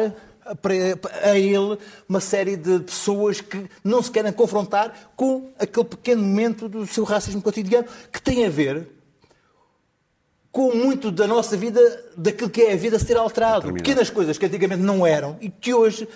a 1.22 1.38
ele 1.38 1.78
uma 2.08 2.20
série 2.20 2.56
de 2.56 2.80
pessoas 2.80 3.40
que 3.40 3.66
não 3.82 4.02
se 4.02 4.10
querem 4.10 4.32
confrontar 4.32 5.10
com 5.16 5.50
aquele 5.58 5.86
pequeno 5.86 6.22
momento 6.22 6.68
do 6.68 6.86
seu 6.86 7.04
racismo 7.04 7.40
cotidiano 7.40 7.86
que 8.12 8.20
tem 8.20 8.44
a 8.44 8.50
ver 8.50 8.88
com 10.50 10.74
muito 10.74 11.10
da 11.10 11.26
nossa 11.26 11.56
vida, 11.56 11.80
daquilo 12.16 12.50
que 12.50 12.62
é 12.62 12.72
a 12.72 12.76
vida 12.76 12.98
ser 12.98 13.16
alterado. 13.16 13.72
Pequenas 13.72 14.10
coisas 14.10 14.36
que 14.38 14.46
antigamente 14.46 14.82
não 14.82 15.06
eram 15.06 15.36
e 15.40 15.48
que 15.50 15.72
hoje 15.72 16.08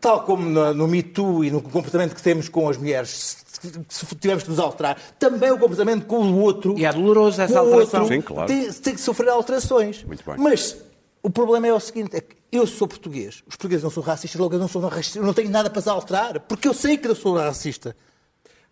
tal 0.00 0.24
como 0.24 0.48
no, 0.48 0.72
no 0.72 0.88
Me 0.88 1.02
Too 1.02 1.44
e 1.44 1.50
no 1.50 1.60
comportamento 1.60 2.14
que 2.14 2.22
temos 2.22 2.48
com 2.48 2.68
as 2.68 2.78
mulheres, 2.78 3.44
se, 3.88 4.06
tivermos 4.16 4.44
que 4.44 4.50
nos 4.50 4.58
alterar, 4.58 4.98
também 5.18 5.50
o 5.50 5.58
comportamento 5.58 6.06
com 6.06 6.20
o 6.20 6.40
outro. 6.40 6.78
E 6.78 6.86
é 6.86 6.92
doloroso 6.92 7.40
essa 7.42 7.58
alteração. 7.58 8.00
outro 8.00 8.16
Sim, 8.16 8.22
claro. 8.22 8.46
tem, 8.46 8.72
tem 8.72 8.94
que 8.94 9.00
sofrer 9.00 9.28
alterações. 9.28 10.02
Muito 10.04 10.24
bem. 10.24 10.36
Mas 10.38 10.78
o 11.22 11.28
problema 11.28 11.66
é 11.66 11.72
o 11.72 11.78
seguinte: 11.78 12.16
é 12.16 12.20
que 12.22 12.39
eu 12.52 12.66
sou 12.66 12.86
português, 12.88 13.36
os 13.46 13.56
portugueses 13.56 13.82
não 13.84 13.90
são 13.90 14.02
racistas, 14.02 14.40
logo 14.40 14.54
eu 14.54 14.58
não 14.58 14.68
sou 14.68 14.80
racista, 14.82 15.18
eu 15.18 15.24
não 15.24 15.32
tenho 15.34 15.50
nada 15.50 15.70
para 15.70 15.92
alterar, 15.92 16.40
porque 16.40 16.66
eu 16.68 16.74
sei 16.74 16.96
que 16.98 17.06
eu 17.08 17.14
sou 17.14 17.36
racista. 17.36 17.96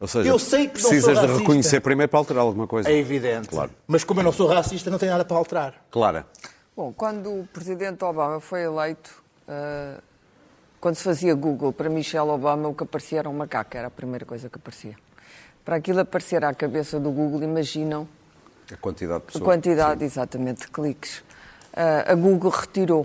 Ou 0.01 0.07
seja, 0.07 0.29
Eu 0.29 0.39
sei 0.39 0.69
que 0.69 0.75
não 0.75 0.81
sou 0.83 0.91
precisas 0.91 1.15
de 1.15 1.21
racista. 1.23 1.39
reconhecer 1.41 1.81
primeiro 1.81 2.09
para 2.09 2.21
alterar 2.21 2.43
alguma 2.45 2.69
coisa. 2.69 2.89
É 2.89 2.97
evidente. 2.97 3.49
Claro. 3.49 3.73
Mas 3.87 4.05
como 4.05 4.21
eu 4.21 4.25
não 4.25 4.33
sou 4.33 4.47
racista, 4.47 4.91
não 4.91 4.99
tenho 4.99 5.11
nada 5.11 5.25
para 5.25 5.37
alterar. 5.37 5.75
Clara. 5.91 6.25
Bom, 6.77 6.93
quando 6.93 7.29
o 7.41 7.49
presidente 7.53 8.05
Obama 8.05 8.39
foi 8.39 8.63
eleito, 8.63 9.11
eh, 9.49 9.99
quando 10.81 10.95
se 10.95 11.03
fazia 11.03 11.35
Google 11.35 11.73
para 11.73 11.89
Michelle 11.91 12.31
Obama, 12.31 12.69
o 12.69 12.75
que 12.75 12.85
aparecia 12.85 13.19
era 13.19 13.29
um 13.29 13.33
macaco, 13.37 13.77
era 13.77 13.89
a 13.89 13.91
primeira 13.91 14.25
coisa 14.25 14.49
que 14.49 14.57
aparecia. 14.57 14.95
Para 15.65 15.77
aquilo 15.77 15.99
aparecer 15.99 16.45
à 16.45 16.55
cabeça 16.55 17.01
do 17.01 17.11
Google, 17.11 17.43
imaginam 17.43 18.07
A 18.73 18.77
quantidade 18.77 19.19
de 19.19 19.25
a 19.25 19.27
pessoas. 19.33 19.45
quantidade, 19.45 20.05
exatamente, 20.05 20.61
de 20.61 20.69
cliques. 20.69 21.25
Eh, 21.73 22.05
a 22.07 22.15
Google 22.15 22.51
retirou. 22.53 23.05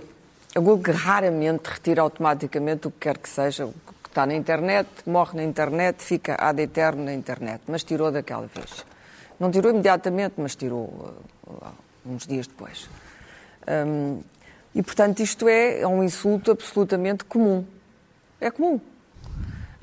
A 0.56 0.60
Google 0.60 0.94
raramente 0.94 1.68
retira 1.68 2.04
automaticamente 2.04 2.88
o 2.88 2.92
que 2.92 3.00
quer 3.00 3.18
que 3.18 3.28
seja, 3.28 3.66
o 3.66 3.74
que 3.74 4.08
está 4.08 4.24
na 4.26 4.36
internet, 4.36 4.88
morre 5.08 5.38
na 5.38 5.44
internet, 5.44 6.04
fica 6.04 6.36
ad 6.36 6.62
eterno 6.62 7.06
na 7.06 7.14
internet, 7.14 7.64
mas 7.68 7.84
tirou 7.84 8.12
daquela 8.12 8.46
vez. 8.46 8.86
Não 9.40 9.50
tirou 9.50 9.72
imediatamente, 9.72 10.36
mas 10.38 10.56
tirou 10.56 11.16
eh, 11.48 11.66
uns 12.06 12.28
dias 12.28 12.46
depois. 12.46 12.88
Hum, 13.68 14.22
e, 14.76 14.84
portanto, 14.84 15.22
isto 15.22 15.48
é, 15.48 15.82
é 15.82 15.88
um 15.88 16.04
insulto 16.04 16.52
absolutamente 16.52 17.26
comum. 17.26 17.66
É 18.40 18.52
comum. 18.52 18.80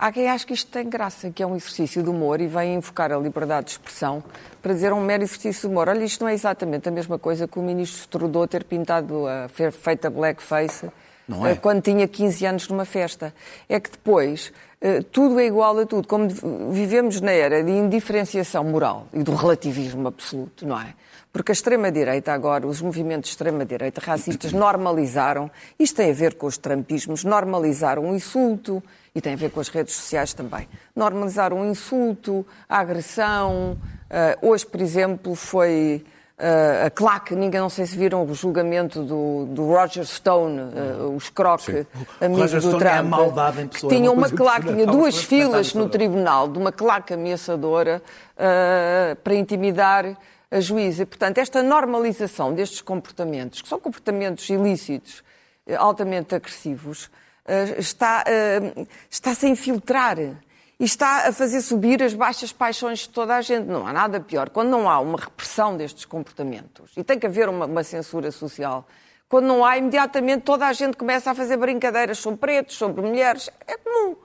Há 0.02 0.10
quem 0.10 0.30
ache 0.30 0.46
que 0.46 0.54
isto 0.54 0.70
tem 0.70 0.88
graça, 0.88 1.30
que 1.30 1.42
é 1.42 1.46
um 1.46 1.54
exercício 1.54 2.02
de 2.02 2.08
humor 2.08 2.40
e 2.40 2.46
vem 2.46 2.74
invocar 2.76 3.12
a 3.12 3.18
liberdade 3.18 3.66
de 3.66 3.72
expressão 3.72 4.24
para 4.62 4.72
dizer 4.72 4.94
um 4.94 5.00
mero 5.02 5.22
exercício 5.22 5.68
de 5.68 5.74
humor. 5.74 5.90
Olha, 5.90 6.02
isto 6.02 6.22
não 6.22 6.28
é 6.28 6.32
exatamente 6.32 6.88
a 6.88 6.92
mesma 6.92 7.18
coisa 7.18 7.46
que 7.46 7.58
o 7.58 7.62
ministro 7.62 8.08
Trudeau 8.08 8.48
ter 8.48 8.64
pintado, 8.64 9.26
a, 9.26 9.46
fer- 9.50 9.70
feito 9.72 10.06
a 10.06 10.10
blackface 10.10 10.86
é? 10.86 11.50
eh, 11.50 11.54
quando 11.56 11.82
tinha 11.82 12.08
15 12.08 12.46
anos 12.46 12.68
numa 12.68 12.86
festa. 12.86 13.34
É 13.68 13.78
que 13.78 13.90
depois 13.90 14.50
eh, 14.80 15.02
tudo 15.12 15.38
é 15.38 15.44
igual 15.44 15.78
a 15.78 15.84
tudo. 15.84 16.08
Como 16.08 16.26
vivemos 16.72 17.20
na 17.20 17.32
era 17.32 17.62
de 17.62 17.70
indiferenciação 17.70 18.64
moral 18.64 19.06
e 19.12 19.22
do 19.22 19.34
relativismo 19.34 20.08
absoluto, 20.08 20.66
não 20.66 20.80
é? 20.80 20.94
Porque 21.32 21.52
a 21.52 21.54
extrema-direita 21.54 22.32
agora, 22.32 22.66
os 22.66 22.80
movimentos 22.80 23.28
de 23.30 23.34
extrema-direita 23.34 24.00
racistas 24.00 24.52
normalizaram, 24.52 25.50
isto 25.78 25.96
tem 25.96 26.10
a 26.10 26.14
ver 26.14 26.34
com 26.34 26.46
os 26.46 26.58
trampismos, 26.58 27.22
normalizaram 27.22 28.10
o 28.10 28.14
insulto 28.14 28.82
e 29.14 29.20
tem 29.20 29.34
a 29.34 29.36
ver 29.36 29.50
com 29.50 29.60
as 29.60 29.68
redes 29.68 29.94
sociais 29.94 30.34
também. 30.34 30.68
Normalizaram 30.94 31.60
o 31.60 31.66
insulto, 31.66 32.44
a 32.68 32.78
agressão. 32.78 33.78
Eh, 34.08 34.38
hoje, 34.42 34.66
por 34.66 34.80
exemplo, 34.80 35.36
foi 35.36 36.04
eh, 36.42 36.84
a 36.86 36.90
claque, 36.90 37.36
ninguém 37.36 37.60
não 37.60 37.68
sei 37.68 37.84
se 37.84 37.94
viram 37.94 38.24
o 38.24 38.34
julgamento 38.34 39.02
do, 39.02 39.44
do 39.50 39.66
Roger 39.66 40.06
Stone, 40.06 40.58
eh, 40.58 41.02
o 41.02 41.16
escroque 41.18 41.86
amigo 42.18 42.40
Roger 42.40 42.60
do 42.62 42.68
Stone 42.68 42.82
é 42.82 42.88
a 42.88 42.92
Trump, 42.94 43.10
maldade 43.10 43.60
em 43.60 43.68
que 43.68 43.74
pessoa, 43.74 43.92
é 43.92 43.96
tinha 43.96 44.10
uma 44.10 44.30
claque, 44.30 44.62
tinha 44.62 44.72
impressionante. 44.82 44.98
duas 44.98 45.22
filas 45.22 45.74
no 45.74 45.88
tribunal 45.90 46.48
de 46.48 46.58
uma 46.58 46.72
claque 46.72 47.12
ameaçadora 47.12 48.02
eh, 48.38 49.16
para 49.22 49.34
intimidar 49.34 50.16
a 50.50 50.60
juíza. 50.60 51.06
Portanto, 51.06 51.38
esta 51.38 51.62
normalização 51.62 52.52
destes 52.52 52.80
comportamentos, 52.80 53.62
que 53.62 53.68
são 53.68 53.78
comportamentos 53.78 54.48
ilícitos, 54.48 55.22
eh, 55.66 55.76
altamente 55.76 56.34
agressivos, 56.34 57.10
eh, 57.46 57.76
está, 57.78 58.24
eh, 58.26 58.86
está-se 59.08 59.46
a 59.46 59.48
infiltrar 59.48 60.18
e 60.18 60.84
está 60.84 61.28
a 61.28 61.32
fazer 61.32 61.60
subir 61.60 62.02
as 62.02 62.14
baixas 62.14 62.52
paixões 62.52 63.00
de 63.00 63.10
toda 63.10 63.36
a 63.36 63.40
gente. 63.40 63.66
Não 63.66 63.86
há 63.86 63.92
nada 63.92 64.20
pior. 64.20 64.50
Quando 64.50 64.70
não 64.70 64.88
há 64.88 64.98
uma 64.98 65.18
repressão 65.18 65.76
destes 65.76 66.04
comportamentos, 66.04 66.92
e 66.96 67.04
tem 67.04 67.18
que 67.18 67.26
haver 67.26 67.48
uma, 67.48 67.66
uma 67.66 67.84
censura 67.84 68.32
social, 68.32 68.86
quando 69.28 69.46
não 69.46 69.64
há, 69.64 69.78
imediatamente 69.78 70.42
toda 70.42 70.66
a 70.66 70.72
gente 70.72 70.96
começa 70.96 71.30
a 71.30 71.34
fazer 71.34 71.56
brincadeiras 71.56 72.18
sobre 72.18 72.40
pretos, 72.40 72.76
sobre 72.76 73.02
mulheres. 73.02 73.48
É 73.66 73.76
comum 73.76 74.16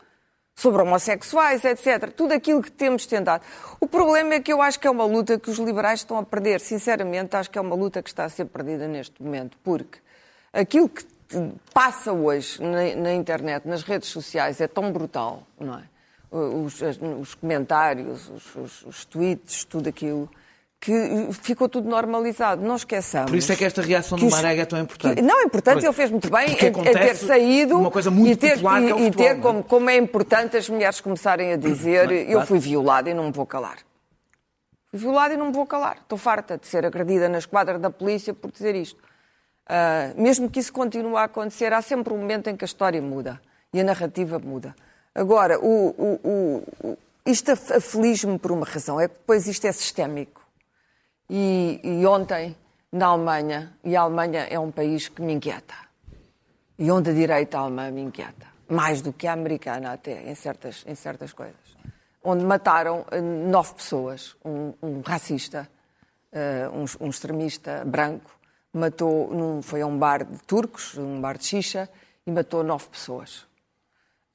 sobre 0.55 0.81
homossexuais, 0.81 1.63
etc. 1.65 2.09
Tudo 2.11 2.33
aquilo 2.33 2.61
que 2.61 2.71
temos 2.71 3.05
tentado. 3.05 3.43
O 3.79 3.85
problema 3.87 4.35
é 4.35 4.39
que 4.39 4.51
eu 4.53 4.61
acho 4.61 4.79
que 4.79 4.87
é 4.87 4.89
uma 4.91 5.03
luta 5.05 5.37
que 5.37 5.49
os 5.49 5.57
liberais 5.59 5.99
estão 5.99 6.17
a 6.17 6.23
perder. 6.23 6.61
Sinceramente, 6.61 7.35
acho 7.35 7.51
que 7.51 7.57
é 7.57 7.61
uma 7.61 7.75
luta 7.75 8.01
que 8.01 8.09
está 8.09 8.23
a 8.23 8.29
ser 8.29 8.45
perdida 8.45 8.87
neste 8.87 9.21
momento, 9.21 9.57
porque 9.63 9.99
aquilo 10.53 10.87
que 10.87 11.05
passa 11.73 12.13
hoje 12.13 12.61
na, 12.61 12.95
na 12.95 13.13
internet, 13.13 13.67
nas 13.67 13.83
redes 13.83 14.07
sociais, 14.09 14.61
é 14.61 14.67
tão 14.67 14.91
brutal, 14.93 15.43
não 15.59 15.77
é? 15.77 15.83
Os, 16.31 16.81
os 17.21 17.35
comentários, 17.35 18.29
os, 18.29 18.55
os- 18.55 18.81
os 18.83 19.05
tweets, 19.05 19.63
tudo 19.65 19.87
aquilo, 19.89 20.29
que 20.79 21.29
ficou 21.41 21.67
tudo 21.67 21.89
normalizado. 21.89 22.61
Não 22.63 22.75
esqueçamos. 22.75 23.31
Por 23.31 23.37
isso 23.37 23.51
é 23.51 23.55
que 23.55 23.65
esta 23.65 23.81
reação 23.81 24.17
do 24.17 24.29
Marega 24.29 24.61
é 24.61 24.65
tão 24.65 24.79
importante. 24.79 25.15
que- 25.15 25.21
Não, 25.21 25.41
é 25.41 25.43
importante, 25.45 25.83
ele 25.83 25.93
fez 25.93 26.11
muito 26.11 26.29
bem 26.29 26.49
em, 26.49 26.51
em 26.51 26.93
ter 26.93 27.15
saído 27.15 27.77
uma 27.79 27.89
coisa 27.91 28.11
muito 28.11 28.31
e 28.31 28.35
ter, 28.35 28.51
popular 28.55 28.81
é 28.81 28.85
e, 28.85 28.87
e 28.87 28.89
futebol, 28.91 29.11
ter 29.25 29.33
não 29.33 29.39
é? 29.39 29.41
como, 29.41 29.63
como 29.63 29.89
é 29.89 29.97
importante 29.97 30.57
as 30.57 30.69
mulheres 30.69 31.01
começarem 31.01 31.53
a 31.53 31.57
dizer 31.57 32.11
eu 32.11 32.45
fui 32.45 32.59
violada 32.59 33.09
e 33.09 33.13
não 33.13 33.23
me 33.25 33.31
vou 33.31 33.45
calar. 33.45 33.77
Fui 34.91 34.99
violada 34.99 35.33
e 35.33 35.37
não 35.37 35.47
me 35.47 35.51
vou 35.53 35.65
calar. 35.65 35.97
Estou 36.01 36.17
farta 36.17 36.57
de 36.57 36.67
ser 36.67 36.85
agredida 36.85 37.27
na 37.29 37.39
esquadra 37.39 37.79
da 37.79 37.89
polícia 37.89 38.33
por 38.33 38.51
dizer 38.51 38.75
isto. 38.75 39.03
Ah, 39.67 40.11
mesmo 40.15 40.47
que 40.49 40.59
isso 40.59 40.71
continue 40.71 41.15
a 41.17 41.23
acontecer, 41.23 41.73
há 41.73 41.81
sempre 41.81 42.13
um 42.13 42.17
momento 42.17 42.47
em 42.49 42.55
que 42.55 42.63
a 42.63 42.67
história 42.67 43.01
muda 43.01 43.41
e 43.73 43.81
a 43.81 43.83
narrativa 43.83 44.37
muda. 44.37 44.75
Agora, 45.15 45.59
o, 45.59 45.87
o, 45.97 46.63
o- 46.83 46.97
isto 47.25 47.51
af- 47.51 47.71
aflige-me 47.73 48.37
por 48.37 48.51
uma 48.51 48.65
razão, 48.65 49.01
é 49.01 49.07
que 49.07 49.15
depois 49.15 49.47
isto 49.47 49.65
é 49.65 49.71
sistémico. 49.71 50.44
E, 51.29 51.79
e 51.83 52.05
ontem, 52.05 52.55
na 52.91 53.07
Alemanha, 53.07 53.73
e 53.83 53.95
a 53.95 54.01
Alemanha 54.01 54.47
é 54.49 54.59
um 54.59 54.71
país 54.71 55.09
que 55.09 55.21
me 55.21 55.33
inquieta. 55.33 55.75
E 56.77 56.91
onde 56.91 57.09
a 57.09 57.13
direita 57.13 57.57
alemã 57.57 57.89
me 57.91 58.01
inquieta. 58.01 58.47
Mais 58.69 59.01
do 59.01 59.13
que 59.13 59.27
a 59.27 59.33
americana, 59.33 59.93
até, 59.93 60.29
em 60.29 60.35
certas, 60.35 60.83
em 60.87 60.95
certas 60.95 61.33
coisas. 61.33 61.55
Onde 62.23 62.43
mataram 62.43 63.05
eh, 63.11 63.21
nove 63.21 63.75
pessoas. 63.75 64.35
Um, 64.43 64.73
um 64.81 65.01
racista, 65.01 65.69
eh, 66.31 66.69
um, 66.69 67.05
um 67.05 67.09
extremista 67.09 67.83
branco, 67.85 68.31
matou, 68.73 69.33
num, 69.33 69.61
foi 69.61 69.81
a 69.81 69.87
um 69.87 69.97
bar 69.97 70.25
de 70.25 70.37
turcos, 70.43 70.97
um 70.97 71.21
bar 71.21 71.37
de 71.37 71.45
xixa, 71.45 71.89
e 72.25 72.31
matou 72.31 72.63
nove 72.63 72.87
pessoas. 72.89 73.47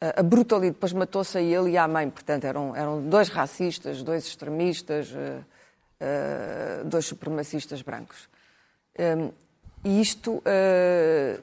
A 0.01 0.23
brutalidade, 0.23 0.75
depois 0.75 0.95
matou-se 0.95 1.37
a 1.37 1.43
ele 1.43 1.73
e 1.73 1.77
à 1.77 1.87
mãe, 1.87 2.09
portanto, 2.09 2.45
eram, 2.45 2.75
eram 2.75 3.07
dois 3.07 3.29
racistas, 3.29 4.03
dois 4.03 4.27
extremistas, 4.27 5.13
eh, 5.15 5.41
eh, 6.01 6.83
dois 6.85 7.05
supremacistas 7.05 7.83
brancos. 7.83 8.29
Um, 8.99 9.31
e 9.85 10.01
isto, 10.01 10.43
eh, 10.45 11.39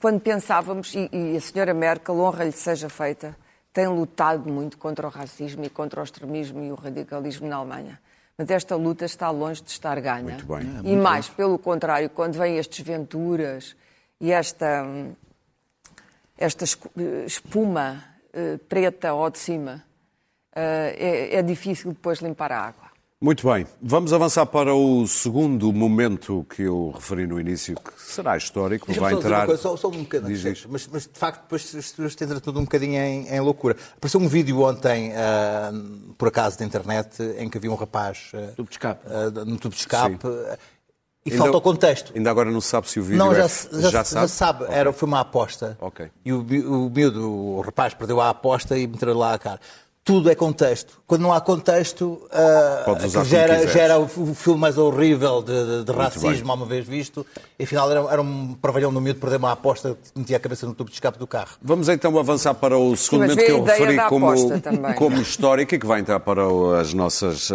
quando 0.00 0.20
pensávamos, 0.20 0.94
e, 0.94 1.08
e 1.12 1.36
a 1.36 1.40
senhora 1.40 1.72
Merkel, 1.72 2.18
honra-lhe 2.18 2.52
seja 2.52 2.88
feita, 2.88 3.36
tem 3.72 3.88
lutado 3.88 4.50
muito 4.50 4.78
contra 4.78 5.06
o 5.06 5.10
racismo 5.10 5.64
e 5.64 5.70
contra 5.70 6.00
o 6.00 6.04
extremismo 6.04 6.62
e 6.62 6.70
o 6.70 6.74
radicalismo 6.74 7.48
na 7.48 7.56
Alemanha. 7.56 8.00
Mas 8.36 8.50
esta 8.50 8.76
luta 8.76 9.04
está 9.04 9.30
longe 9.30 9.62
de 9.62 9.70
estar 9.70 10.00
ganha. 10.00 10.22
Muito 10.22 10.46
bem. 10.46 10.92
e 10.92 10.96
mais, 10.96 11.28
pelo 11.28 11.58
contrário, 11.58 12.10
quando 12.10 12.36
vêm 12.36 12.58
estes 12.58 12.84
Venturas 12.84 13.76
e 14.20 14.32
esta, 14.32 14.84
esta 16.36 16.64
espuma 17.26 18.04
eh, 18.32 18.58
preta 18.68 19.10
ao 19.10 19.30
de 19.30 19.38
cima, 19.38 19.84
eh, 20.54 21.30
é, 21.32 21.36
é 21.36 21.42
difícil 21.42 21.92
depois 21.92 22.18
limpar 22.18 22.50
a 22.50 22.60
água. 22.60 22.83
Muito 23.24 23.50
bem, 23.50 23.66
vamos 23.80 24.12
avançar 24.12 24.44
para 24.44 24.74
o 24.74 25.06
segundo 25.08 25.72
momento 25.72 26.44
que 26.54 26.60
eu 26.60 26.90
referi 26.94 27.26
no 27.26 27.40
início, 27.40 27.74
que 27.74 27.90
será 27.96 28.36
histórico, 28.36 28.92
vai 28.92 29.12
só 29.14 29.18
entrar. 29.18 29.46
coisa, 29.46 29.62
só, 29.62 29.74
só 29.78 29.88
um 29.88 30.02
bocadinho. 30.02 30.30
Diz, 30.30 30.42
diz. 30.42 30.66
Mas, 30.68 30.86
mas, 30.92 31.02
de 31.04 31.18
facto, 31.18 31.40
depois 31.40 31.62
as 31.74 31.90
pessoas 31.90 32.14
tendem 32.14 32.38
tudo 32.38 32.60
um 32.60 32.64
bocadinho 32.64 33.00
em, 33.00 33.26
em 33.26 33.40
loucura. 33.40 33.76
Apareceu 33.96 34.20
um 34.20 34.28
vídeo 34.28 34.60
ontem, 34.60 35.14
ah, 35.16 35.72
por 36.18 36.28
acaso, 36.28 36.58
da 36.58 36.66
internet, 36.66 37.22
em 37.38 37.48
que 37.48 37.56
havia 37.56 37.72
um 37.72 37.76
rapaz 37.76 38.30
ah, 38.34 38.52
Tubo 38.56 38.68
de 38.68 38.74
escape. 38.74 39.00
ah, 39.06 39.30
no 39.46 39.56
tubo 39.56 39.74
de 39.74 39.80
escape. 39.80 40.18
ah, 40.22 40.58
e 41.24 41.30
Ainda- 41.30 41.42
falta 41.44 41.56
o 41.56 41.60
contexto. 41.62 42.12
Ainda 42.14 42.30
agora 42.30 42.50
não 42.50 42.60
se 42.60 42.68
sabe 42.68 42.90
se 42.90 43.00
o 43.00 43.02
vídeo 43.02 43.16
Não, 43.16 43.32
é... 43.32 43.36
já, 43.36 43.48
se- 43.48 43.80
já, 43.80 43.88
já 43.88 44.04
se- 44.04 44.14
já 44.14 44.28
sabe. 44.28 44.66
Era, 44.68 44.92
foi 44.92 45.08
uma 45.08 45.20
aposta. 45.20 45.78
Ok. 45.80 46.10
E 46.22 46.30
o, 46.30 46.40
o 46.42 46.90
miúdo, 46.90 47.26
o 47.26 47.62
rapaz, 47.62 47.94
perdeu 47.94 48.20
a 48.20 48.28
aposta 48.28 48.76
e 48.76 48.86
meteram 48.86 49.14
lá 49.16 49.32
a 49.32 49.38
cara. 49.38 49.58
Tudo 50.04 50.30
é 50.30 50.34
contexto. 50.34 51.00
Quando 51.06 51.22
não 51.22 51.32
há 51.32 51.40
contexto, 51.40 52.20
como 52.84 53.24
gera, 53.24 53.66
gera 53.66 53.98
o, 53.98 54.04
o 54.04 54.34
filme 54.34 54.60
mais 54.60 54.76
horrível 54.76 55.40
de, 55.40 55.52
de- 55.78 55.84
de 55.84 55.92
bem. 55.92 55.96
racismo 56.02 56.50
alguma 56.52 56.68
vez 56.68 56.86
visto. 56.86 57.24
E 57.58 57.64
afinal 57.64 57.90
era, 57.90 58.00
era 58.12 58.20
um 58.20 58.52
parvalhão 58.52 58.92
no 58.92 59.00
miúdo 59.00 59.18
perder 59.18 59.36
uma 59.38 59.52
aposta 59.52 59.96
que 60.12 60.18
metia 60.18 60.36
a 60.36 60.40
cabeça 60.40 60.66
no 60.66 60.74
tubo 60.74 60.90
de 60.90 60.96
escape 60.96 61.18
do 61.18 61.26
carro. 61.26 61.56
Vamos 61.62 61.88
então 61.88 62.18
avançar 62.18 62.52
para 62.52 62.76
o 62.76 62.94
segundo 62.98 63.20
mas 63.20 63.30
momento 63.30 63.46
que 63.46 63.52
eu 63.52 63.64
referi 63.64 63.96
como, 64.10 64.60
também. 64.60 64.94
como 64.94 65.16
histórico 65.22 65.74
e 65.74 65.78
que 65.78 65.86
vai 65.86 66.00
entrar 66.00 66.20
para 66.20 66.42
as 66.78 66.92
nossas, 66.92 67.50
eh, 67.50 67.54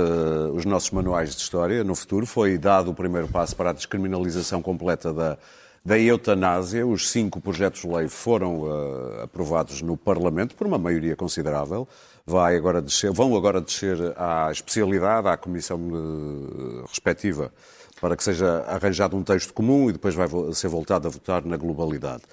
os 0.52 0.66
nossos 0.66 0.90
manuais 0.90 1.36
de 1.36 1.42
história 1.42 1.84
no 1.84 1.94
futuro. 1.94 2.26
Foi 2.26 2.58
dado 2.58 2.90
o 2.90 2.96
primeiro 2.96 3.28
passo 3.28 3.56
para 3.56 3.70
a 3.70 3.74
descriminalização 3.74 4.60
completa 4.60 5.14
da, 5.14 5.38
da 5.86 6.00
eutanásia. 6.00 6.84
Os 6.88 7.12
cinco 7.12 7.40
projetos 7.40 7.82
de 7.82 7.88
lei 7.88 8.08
foram 8.08 8.62
uh, 8.62 9.22
aprovados 9.24 9.84
no 9.84 9.96
Parlamento 9.96 10.56
por 10.56 10.66
uma 10.66 10.80
maioria 10.80 11.16
considerável. 11.16 11.88
Vai 12.26 12.56
agora 12.56 12.82
descer, 12.82 13.12
vão 13.12 13.36
agora 13.36 13.60
descer 13.60 13.98
à 14.18 14.52
especialidade, 14.52 15.28
à 15.28 15.38
comissão 15.38 15.80
uh, 15.80 16.86
respectiva, 16.88 17.52
para 18.00 18.16
que 18.16 18.24
seja 18.24 18.64
arranjado 18.68 19.16
um 19.18 19.24
texto 19.24 19.54
comum 19.54 19.90
e 19.90 19.94
depois 19.94 20.16
vai 20.16 20.28
ser 20.54 20.68
voltado 20.68 21.08
a 21.08 21.12
votar 21.12 21.44
na 21.46 21.58
globalidade. 21.58 22.24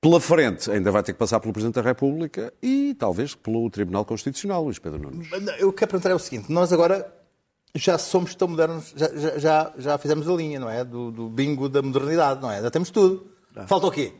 Pela 0.00 0.18
frente, 0.18 0.70
ainda 0.70 0.90
vai 0.90 1.02
ter 1.02 1.12
que 1.12 1.18
passar 1.18 1.40
pelo 1.40 1.52
Presidente 1.52 1.74
da 1.74 1.82
República 1.82 2.52
e 2.62 2.96
talvez 2.98 3.34
pelo 3.34 3.68
Tribunal 3.68 4.04
Constitucional, 4.04 4.64
Luís 4.64 4.78
Pedro 4.78 4.98
Nunes. 4.98 5.28
Eu 5.58 5.72
quero 5.72 5.90
perguntar 5.90 6.10
é 6.10 6.14
o 6.14 6.18
seguinte: 6.18 6.50
nós 6.50 6.72
agora 6.72 7.06
já 7.74 7.98
somos 7.98 8.34
tão 8.34 8.48
modernos, 8.48 8.94
já, 8.96 9.38
já, 9.38 9.72
já 9.76 9.98
fizemos 9.98 10.26
a 10.26 10.32
linha, 10.32 10.58
não 10.58 10.70
é? 10.70 10.84
Do, 10.84 11.10
do 11.10 11.28
bingo 11.28 11.68
da 11.68 11.82
modernidade, 11.82 12.40
não 12.40 12.50
é? 12.50 12.62
Já 12.62 12.70
temos 12.70 12.90
tudo. 12.90 13.26
Falta 13.66 13.86
o 13.88 13.90
quê? 13.90 14.14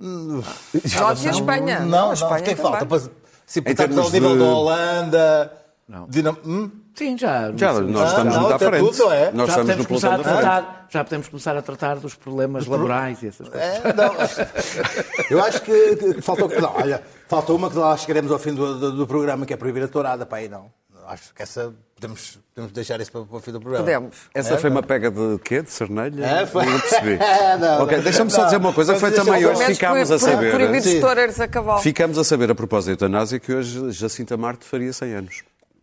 Nós 0.00 1.24
e 1.24 1.28
a 1.28 1.30
Espanha. 1.30 1.80
Não, 1.80 1.88
não, 1.88 2.12
Espanha 2.12 2.40
o 2.40 2.44
que 2.44 2.50
é 2.50 2.54
que 2.54 2.62
falta? 2.62 2.98
Se 3.46 3.60
estamos 3.66 3.98
ao 3.98 4.10
nível 4.10 4.38
da 4.38 4.44
Holanda. 4.44 5.52
Não. 5.88 6.06
Dinam... 6.08 6.38
Hum? 6.46 6.70
Sim, 6.94 7.18
já. 7.18 7.52
Já, 7.56 7.72
nós 7.80 8.10
estamos 8.10 8.34
não, 8.34 8.42
muito 8.42 8.54
à 8.54 8.58
frente. 8.58 8.90
tudo, 8.90 9.12
é. 9.12 9.32
Nós 9.32 9.46
já 9.48 9.62
estamos 9.62 9.76
podemos 9.76 9.78
no 9.78 9.86
começar 9.86 10.14
a 10.14 10.18
tratar, 10.18 10.86
já 10.88 11.04
podemos 11.04 11.28
começar 11.28 11.56
a 11.56 11.62
tratar 11.62 11.96
dos 11.96 12.14
problemas 12.14 12.66
laborais 12.66 13.22
e 13.22 13.28
essas 13.28 13.48
coisas. 13.48 13.84
É, 13.84 13.92
não. 13.92 14.14
Eu 15.30 15.42
acho 15.42 15.62
que, 15.62 15.96
que 15.96 16.20
faltou. 16.20 16.48
Não, 16.48 16.76
olha, 16.76 17.02
falta 17.26 17.52
uma 17.52 17.70
que 17.70 17.76
lá 17.76 17.96
chegaremos 17.96 18.30
ao 18.30 18.38
fim 18.38 18.54
do, 18.54 18.78
do, 18.78 18.92
do 18.92 19.06
programa, 19.06 19.46
que 19.46 19.52
é 19.52 19.56
proibir 19.56 19.82
a 19.82 19.88
tourada. 19.88 20.26
Pá, 20.26 20.36
aí 20.36 20.48
não. 20.48 20.70
Acho 21.06 21.34
que 21.34 21.42
essa 21.42 21.74
podemos, 22.00 22.38
podemos 22.54 22.72
deixar 22.72 23.00
isso 23.00 23.12
para, 23.12 23.22
para 23.24 23.36
o 23.36 23.40
fim 23.40 23.52
do 23.52 23.60
programa. 23.60 23.84
Podemos. 23.84 24.16
Essa 24.34 24.54
É, 24.54 24.58
foi 24.58 24.70
não. 24.70 24.76
uma 24.78 24.82
pega 24.82 25.10
de 25.10 25.38
quê? 25.44 25.62
De 25.62 25.70
cernelha? 25.70 26.24
É, 26.24 26.46
foi. 26.46 26.64
Não 26.64 26.80
percebi. 26.80 27.18
Não, 27.60 27.82
ok, 27.82 27.96
não. 27.98 28.04
deixa-me 28.04 28.30
só 28.30 28.44
dizer 28.44 28.56
uma 28.56 28.72
coisa 28.72 28.94
que 28.94 29.00
foi 29.00 29.10
também 29.12 29.44
hoje 29.44 29.64
ficámos 29.66 30.10
a 30.10 30.18
por- 30.18 30.24
saber. 30.24 30.52
Proibidos 30.52 30.94
toureiros 31.00 31.40
a 31.40 31.46
cavalo. 31.48 31.80
Ficámos 31.82 32.16
a 32.18 32.24
saber 32.24 32.50
a 32.50 32.54
propósito 32.54 32.86
da 32.98 33.06
eutanásia 33.06 33.38
que 33.38 33.52
hoje 33.52 33.90
Jacinta 33.92 34.36
Marte 34.36 34.64
faria 34.64 34.92
100 34.92 35.14
anos. 35.14 35.42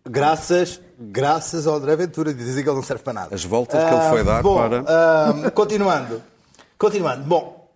Graças, 0.09 0.79
graças 0.97 1.67
ao 1.67 1.75
André 1.75 1.95
Ventura, 1.97 2.33
que 2.33 2.39
dizem 2.43 2.63
que 2.63 2.69
ele 2.69 2.75
não 2.77 2.83
serve 2.83 3.03
para 3.03 3.13
nada. 3.13 3.35
As 3.35 3.43
voltas 3.43 3.83
que 3.83 3.93
ele 3.93 4.09
foi 4.09 4.23
dar 4.23 4.41
bom, 4.41 4.55
para- 4.57 4.83
ah, 4.87 5.51
continuando. 5.51 6.23
Continuando. 6.77 7.23
Bom, 7.25 7.69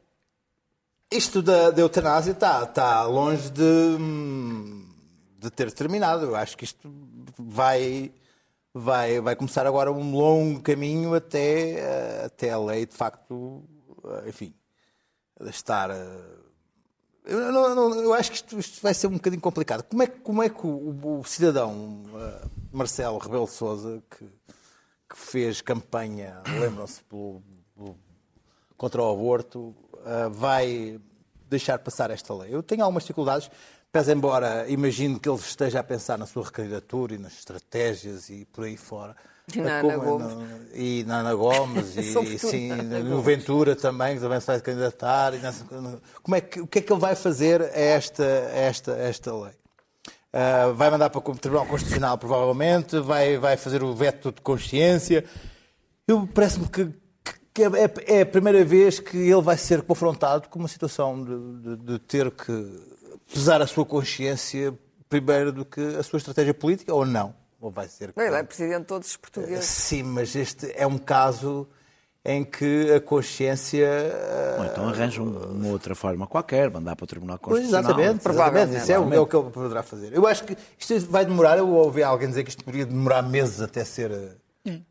isto 1.11 1.41
da, 1.41 1.71
da 1.71 1.81
eutanásia 1.81 2.31
está 2.31 2.63
está 2.63 3.03
longe 3.03 3.49
de, 3.49 3.61
hum, 3.61 4.85
de 5.37 5.49
ter 5.49 5.71
terminado. 5.73 6.25
Eu 6.25 6.35
acho 6.35 6.57
que 6.57 6.63
isto 6.63 6.89
vai, 7.37 8.11
vai, 8.73 9.19
vai 9.19 9.35
começar 9.35 9.65
agora 9.67 9.91
um 9.91 10.11
longo 10.15 10.61
caminho 10.61 11.13
até, 11.13 11.81
ah, 12.23 12.25
até 12.25 12.51
a 12.51 12.59
lei, 12.59 12.85
de 12.85 12.95
facto, 12.95 13.63
ah, 14.03 14.23
enfim, 14.27 14.53
estar. 15.41 15.91
ah, 15.91 16.31
eu, 17.25 17.51
não- 17.51 17.75
não- 17.75 17.99
eu 18.01 18.13
acho 18.13 18.31
que 18.31 18.37
isto, 18.37 18.59
isto 18.59 18.81
vai 18.81 18.93
ser 18.93 19.07
um 19.07 19.13
bocadinho 19.13 19.41
complicado. 19.41 19.83
Como 19.83 20.01
é, 20.01 20.07
como 20.07 20.41
é 20.43 20.49
que 20.49 20.65
o, 20.65 21.19
o 21.19 21.23
cidadão 21.23 22.03
ah, 22.15 22.47
Marcelo 22.71 23.17
Rebelo 23.19 23.47
Souza, 23.47 24.01
que, 24.09 24.25
que 24.25 25.17
fez 25.17 25.61
campanha, 25.61 26.41
lembram-se, 26.59 27.01
contra 28.77 29.01
o 29.03 29.11
aborto, 29.11 29.75
ah, 30.05 30.29
vai 30.29 30.99
deixar 31.49 31.77
passar 31.79 32.09
esta 32.11 32.33
lei? 32.33 32.53
Eu 32.55 32.63
tenho 32.63 32.81
algumas 32.83 33.03
dificuldades, 33.03 33.51
pese 33.91 34.11
embora 34.13 34.65
imagino 34.69 35.19
que 35.19 35.27
ele 35.29 35.37
esteja 35.39 35.79
a 35.79 35.83
pensar 35.83 36.17
na 36.17 36.25
sua 36.25 36.43
recandidatura 36.45 37.15
e 37.15 37.17
nas 37.17 37.33
estratégias 37.33 38.29
e 38.29 38.45
por 38.45 38.63
aí 38.65 38.77
fora. 38.77 39.15
E 39.53 39.59
na 39.59 39.79
Ana 39.79 39.97
Gomes. 39.97 40.33
no- 40.33 40.47
E 40.75 41.03
na 41.05 41.17
Ana 41.19 41.33
Gomes, 41.35 41.95
e, 41.97 42.13
Sobretudo 42.13 42.49
sim, 42.51 42.71
no 42.71 43.09
Gomes. 43.09 43.25
Ventura 43.25 43.75
também, 43.75 44.15
que 44.15 44.21
também 44.21 44.39
se 44.39 44.47
vai 44.47 44.61
candidatar. 44.61 45.33
e 45.33 45.39
nessa- 45.39 45.65
Como 46.23 46.35
é 46.35 46.41
que, 46.41 46.61
o 46.61 46.67
que 46.67 46.79
é 46.79 46.81
que 46.81 46.91
ele 46.93 46.99
vai 47.01 47.15
fazer 47.15 47.61
a 47.61 47.65
esta, 47.79 48.23
a 48.23 48.57
esta, 48.59 48.93
a 48.93 48.99
esta 48.99 49.33
lei? 49.35 49.53
Ah, 50.31 50.71
vai 50.73 50.89
mandar 50.89 51.09
para 51.09 51.19
o 51.29 51.35
Tribunal 51.35 51.65
Constitucional, 51.65 52.17
provavelmente, 52.17 52.97
vai, 53.01 53.37
vai 53.37 53.57
fazer 53.57 53.83
o 53.83 53.93
veto 53.93 54.31
de 54.31 54.39
consciência. 54.41 55.25
Eu 56.07 56.25
parece-me 56.33 56.69
que, 56.69 56.89
que 57.53 57.63
é, 57.63 57.67
é 58.19 58.21
a 58.21 58.25
primeira 58.25 58.63
vez 58.63 58.99
que 59.01 59.17
ele 59.17 59.41
vai 59.41 59.57
ser 59.57 59.81
confrontado 59.81 60.47
com 60.47 60.59
uma 60.59 60.69
situação 60.69 61.21
de, 61.21 61.75
de- 61.75 61.83
de 61.83 61.99
ter 61.99 62.31
que 62.31 62.90
pesar 63.33 63.61
a 63.61 63.67
sua 63.67 63.85
consciência 63.85 64.73
primeiro 65.09 65.51
do 65.51 65.65
que 65.65 65.81
a 65.81 66.03
sua 66.03 66.17
estratégia 66.17 66.53
política, 66.53 66.93
ou 66.93 67.05
não? 67.05 67.33
Ou 67.59 67.69
vai 67.69 67.87
ser 67.87 68.13
Ele 68.17 68.35
é 68.35 68.43
presidente 68.43 68.79
de 68.79 68.85
todos 68.85 69.09
os 69.09 69.17
portugueses. 69.17 69.65
Sim, 69.65 70.03
mas 70.03 70.35
este 70.35 70.71
é 70.75 70.87
um 70.87 70.97
caso 70.97 71.67
em 72.23 72.43
que 72.43 72.91
a 72.93 73.01
consciência. 73.01 73.87
Ou 74.57 74.65
então 74.65 74.89
arranjam 74.89 75.25
uma 75.25 75.69
outra 75.69 75.93
forma 75.93 76.25
qualquer, 76.27 76.71
mandar 76.71 76.95
para 76.95 77.03
o 77.03 77.07
Tribunal 77.07 77.37
Pois, 77.39 77.61
Constitucional. 77.61 77.99
exatamente, 77.99 78.23
Provavelmente. 78.23 78.81
Isso 78.81 78.91
é 78.91 78.99
o, 78.99 79.13
é 79.13 79.19
o 79.19 79.27
que 79.27 79.35
ele 79.35 79.49
poderá 79.49 79.83
fazer. 79.83 80.13
Eu 80.13 80.25
acho 80.25 80.43
que 80.43 80.55
isto 80.79 80.99
vai 81.07 81.25
demorar. 81.25 81.57
Eu 81.57 81.69
ouvi 81.69 82.01
alguém 82.03 82.29
dizer 82.29 82.43
que 82.43 82.49
isto 82.49 82.63
poderia 82.63 82.85
demorar 82.85 83.21
meses 83.21 83.61
até 83.61 83.83
ser. 83.83 84.11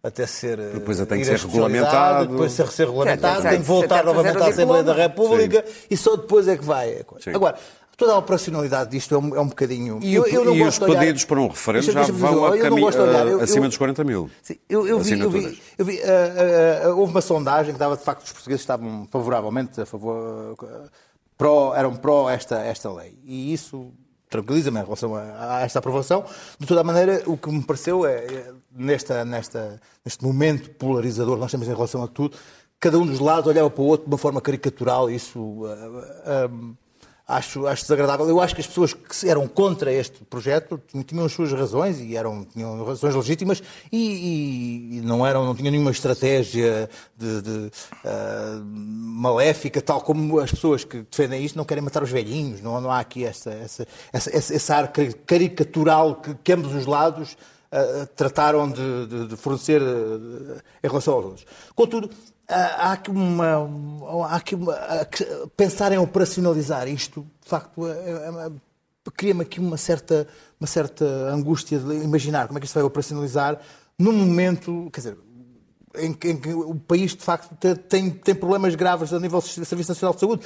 Até 0.02 0.26
ser. 0.26 0.58
Depois 0.72 0.98
tem 1.06 1.18
que 1.20 1.24
ser 1.24 1.38
regulamentado. 1.38 2.26
Depois 2.26 2.52
ser, 2.52 2.66
ser 2.68 2.86
regulamentado, 2.86 3.42
Sim, 3.42 3.48
tem 3.48 3.60
que 3.60 3.66
voltar 3.66 3.98
até 3.98 4.06
novamente 4.06 4.42
à 4.42 4.46
Assembleia 4.46 4.82
da. 4.82 4.92
República 4.92 5.64
e 5.88 5.96
só 5.96 6.16
depois 6.16 6.48
é 6.48 6.56
que 6.56 6.64
vai. 6.64 7.04
Sim. 7.20 7.30
Agora, 7.32 7.56
toda 7.96 8.12
a 8.12 8.18
operacionalidade 8.18 8.90
disto 8.90 9.14
é 9.14 9.18
um, 9.18 9.36
é 9.36 9.40
um 9.40 9.48
bocadinho. 9.48 9.98
E, 10.02 10.14
eu, 10.14 10.26
eu 10.26 10.54
e 10.54 10.62
os 10.62 10.80
olhar- 10.80 10.98
pedidos 11.00 11.24
para 11.24 11.40
um 11.40 11.48
referendo 11.48 11.90
já 11.92 12.02
vão 12.04 12.46
a 12.46 12.58
cami-. 12.58 12.82
Eu- 12.82 13.40
acima 13.40 13.68
dos 13.68 13.76
40 13.76 14.04
mil. 14.04 14.30
Sim, 14.42 14.56
eu, 14.68 14.82
vi, 15.00 15.20
eu 15.20 15.30
vi, 15.30 15.62
eu 15.78 15.84
vi, 15.84 16.00
ah, 16.02 16.06
ah, 16.06 16.86
ah, 16.86 16.94
houve 16.94 17.12
uma 17.12 17.20
sondagem 17.20 17.72
que 17.72 17.78
dava 17.78 17.96
de 17.96 18.02
facto 18.02 18.20
que 18.20 18.26
os 18.26 18.32
portugueses 18.32 18.62
estavam 18.62 19.06
favoravelmente 19.10 19.80
a 19.80 19.86
favor, 19.86 20.56
pró, 21.36 21.74
eram 21.74 21.94
pró 21.96 22.28
esta, 22.30 22.58
esta 22.60 22.92
lei. 22.92 23.18
E 23.24 23.52
isso 23.52 23.92
tranquiliza-me 24.28 24.78
em 24.80 24.84
relação 24.84 25.14
a, 25.16 25.56
a 25.56 25.60
esta 25.62 25.78
aprovação. 25.80 26.24
De 26.58 26.66
toda 26.66 26.80
a 26.82 26.84
maneira, 26.84 27.22
o 27.26 27.36
que 27.36 27.50
me 27.50 27.62
pareceu 27.62 28.06
é, 28.06 28.24
é, 28.24 28.52
nesta, 28.72 29.24
nesta, 29.24 29.80
neste 30.04 30.24
momento 30.24 30.70
polarizador 30.70 31.34
que 31.34 31.40
nós 31.40 31.50
temos 31.50 31.66
em 31.66 31.74
relação 31.74 32.02
a 32.04 32.06
tudo, 32.06 32.36
cada 32.78 32.98
um 32.98 33.04
dos 33.04 33.18
lados 33.18 33.46
olhava 33.48 33.68
para 33.68 33.82
o 33.82 33.86
outro 33.86 34.06
de 34.06 34.12
uma 34.12 34.18
forma 34.18 34.40
caricatural. 34.40 35.10
Isso 35.10 35.62
ah, 36.24 36.48
acho, 37.30 37.66
acho 37.66 37.82
desagradável. 37.82 38.28
Eu 38.28 38.40
acho 38.40 38.54
que 38.54 38.60
as 38.60 38.66
pessoas 38.66 38.92
que 38.92 39.28
eram 39.28 39.46
contra 39.48 39.92
este 39.92 40.24
projeto 40.24 40.80
tinham- 41.06 41.24
as 41.24 41.32
suas 41.32 41.52
razões 41.52 41.98
e 42.00 42.16
eram, 42.16 42.44
tinham 42.44 42.84
razões 42.84 43.14
legítimas 43.14 43.62
e, 43.92 44.98
e- 44.98 45.00
não, 45.02 45.26
eram, 45.26 45.44
não 45.44 45.54
tinham 45.54 45.70
nenhuma 45.70 45.90
estratégia 45.90 46.88
de, 47.16 47.42
de, 47.42 47.70
ah, 48.04 48.60
maléfica, 48.64 49.80
tal 49.80 50.00
como 50.00 50.38
as 50.40 50.50
pessoas 50.50 50.84
que 50.84 51.02
defendem 51.10 51.44
isto 51.44 51.56
não 51.56 51.64
querem 51.64 51.82
matar 51.82 52.02
os 52.02 52.10
velhinhos. 52.10 52.60
Não, 52.60 52.80
não 52.80 52.90
há 52.90 53.00
aqui 53.00 53.24
essa, 53.24 53.50
essa, 53.50 53.86
essa, 54.12 54.54
esse, 54.54 54.72
ar 54.72 54.88
cari- 54.92 55.14
caricatural 55.26 56.16
que, 56.16 56.34
que 56.34 56.52
ambos 56.52 56.74
os 56.74 56.86
lados 56.86 57.36
ah, 57.72 58.08
trataram 58.16 58.68
de, 58.70 59.06
de- 59.06 59.26
de 59.28 59.36
fornecer 59.36 59.80
ah, 59.80 60.60
em 60.82 60.88
relação 60.88 61.14
aos 61.14 61.24
outros. 61.24 61.46
Contudo, 61.74 62.10
há 62.54 62.92
aqui 62.92 63.10
uma. 63.10 64.26
Há 64.28 64.36
aqui 64.36 64.54
uma 64.54 64.76
pensar 65.56 65.92
em 65.92 65.98
operacionalizar 65.98 66.88
isto, 66.88 67.26
de 67.42 67.48
facto, 67.48 67.86
é- 67.86 67.92
é- 67.92 68.50
cria-me 69.14 69.42
aqui 69.42 69.58
uma 69.60 69.76
certa, 69.76 70.26
uma 70.60 70.66
certa 70.66 71.04
angústia 71.32 71.78
de 71.78 71.94
imaginar 72.04 72.46
como 72.46 72.58
é 72.58 72.60
que 72.60 72.66
isto 72.66 72.74
vai 72.74 72.82
operacionalizar 72.82 73.58
num 73.98 74.12
momento. 74.12 74.88
Quer 74.92 75.00
dizer. 75.00 75.18
Em 75.98 76.12
que, 76.12 76.28
em 76.30 76.36
que 76.40 76.54
o 76.54 76.76
país, 76.76 77.16
de 77.16 77.24
facto, 77.24 77.52
te- 77.58 77.74
tem, 77.74 78.10
tem 78.10 78.32
problemas 78.32 78.76
graves 78.76 79.12
a 79.12 79.18
nível 79.18 79.40
do 79.40 79.44
Serviço 79.48 79.90
Nacional 79.90 80.14
de 80.14 80.20
Saúde. 80.20 80.42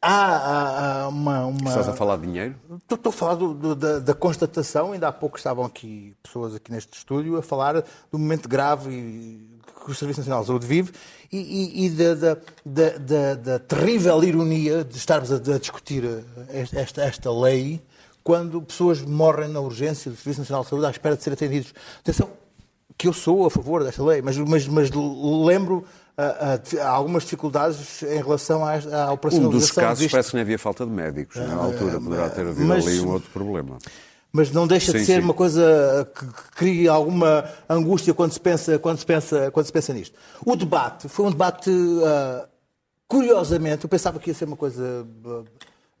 Há, 0.00 0.08
há- 0.14 1.02
há 1.02 1.08
uma, 1.08 1.46
uma- 1.46 1.68
Estás 1.68 1.86
a 1.88 1.92
falar 1.92 2.16
de 2.16 2.26
dinheiro? 2.26 2.56
Estou, 2.78 2.96
estou 2.96 3.10
a 3.10 3.12
falar 3.12 3.34
do- 3.34 3.52
do- 3.54 3.76
da, 3.76 3.98
da 3.98 4.14
constatação, 4.14 4.92
ainda 4.92 5.06
há 5.08 5.12
pouco 5.12 5.36
estavam 5.36 5.64
aqui 5.64 6.16
pessoas 6.22 6.54
aqui 6.54 6.72
neste 6.72 6.96
estúdio 6.96 7.36
a 7.36 7.42
falar 7.42 7.74
do 8.10 8.18
momento 8.18 8.48
grave 8.48 8.90
e- 8.90 9.51
que 9.84 9.90
o 9.90 9.94
Serviço 9.94 10.20
Nacional 10.20 10.40
de 10.42 10.46
Saúde 10.48 10.66
vive 10.66 10.92
e, 11.32 11.38
e- 11.38 11.86
e 11.86 11.90
da, 11.90 12.14
da- 12.14 12.98
da- 12.98 13.34
da- 13.34 13.58
terrível 13.58 14.22
ironia 14.24 14.84
de 14.84 14.96
estarmos 14.96 15.32
a, 15.32 15.36
a 15.36 15.58
discutir 15.58 16.04
eh, 16.04 16.64
esta, 16.72 17.02
esta 17.02 17.30
lei 17.32 17.80
quando 18.22 18.62
pessoas 18.62 19.00
morrem 19.02 19.48
na 19.48 19.60
urgência 19.60 20.10
do 20.10 20.16
Serviço 20.16 20.40
Nacional 20.40 20.62
de 20.64 20.70
Saúde 20.70 20.86
à 20.86 20.90
espera 20.90 21.16
de 21.16 21.22
ser 21.22 21.32
atendidos. 21.32 21.74
Atenção, 22.00 22.30
que 22.96 23.08
eu 23.08 23.12
sou 23.12 23.44
a 23.46 23.50
favor 23.50 23.82
desta 23.82 24.02
lei, 24.04 24.22
mas, 24.22 24.36
mas, 24.38 24.68
mas 24.68 24.90
lembro 24.90 25.84
ah, 26.16 26.60
ah, 26.80 26.88
algumas 26.88 27.24
dificuldades 27.24 28.02
em 28.02 28.18
relação 28.22 28.64
à, 28.64 28.74
à 28.74 29.10
Um 29.10 29.14
operacionalização 29.14 29.50
dos 29.50 29.70
casos 29.72 29.98
disto. 29.98 30.10
parece 30.12 30.30
que 30.30 30.36
não 30.36 30.42
havia 30.42 30.58
falta 30.58 30.84
de 30.86 30.92
médicos. 30.92 31.36
Na 31.36 31.54
altura 31.54 32.00
poderá 32.00 32.28
ter 32.30 32.46
havido 32.46 32.64
mas- 32.66 32.86
ali 32.86 33.00
um 33.00 33.10
outro 33.10 33.30
problema. 33.30 33.78
Mas 34.32 34.50
não 34.50 34.66
deixa 34.66 34.92
de 34.92 35.00
Sim, 35.00 35.04
ser 35.04 35.14
sim. 35.18 35.24
uma 35.24 35.34
coisa 35.34 36.10
que, 36.18 36.26
cria 36.56 36.90
alguma 36.92 37.44
angústia 37.68 38.14
quando 38.14 38.32
se 38.32 38.40
pensa, 38.40 38.78
quando 38.78 38.96
se 38.98 39.04
pensa, 39.04 39.50
quando 39.50 39.66
se 39.66 39.72
pensa 39.72 39.92
nisto. 39.92 40.16
O 40.46 40.56
debate 40.56 41.06
foi 41.08 41.26
um 41.26 41.30
debate, 41.30 41.70
ah, 42.02 42.48
curiosamente, 43.06 43.84
eu 43.84 43.90
pensava 43.90 44.18
que 44.18 44.30
ia 44.30 44.34
ser 44.34 44.46
uma 44.46 44.56
coisa 44.56 45.06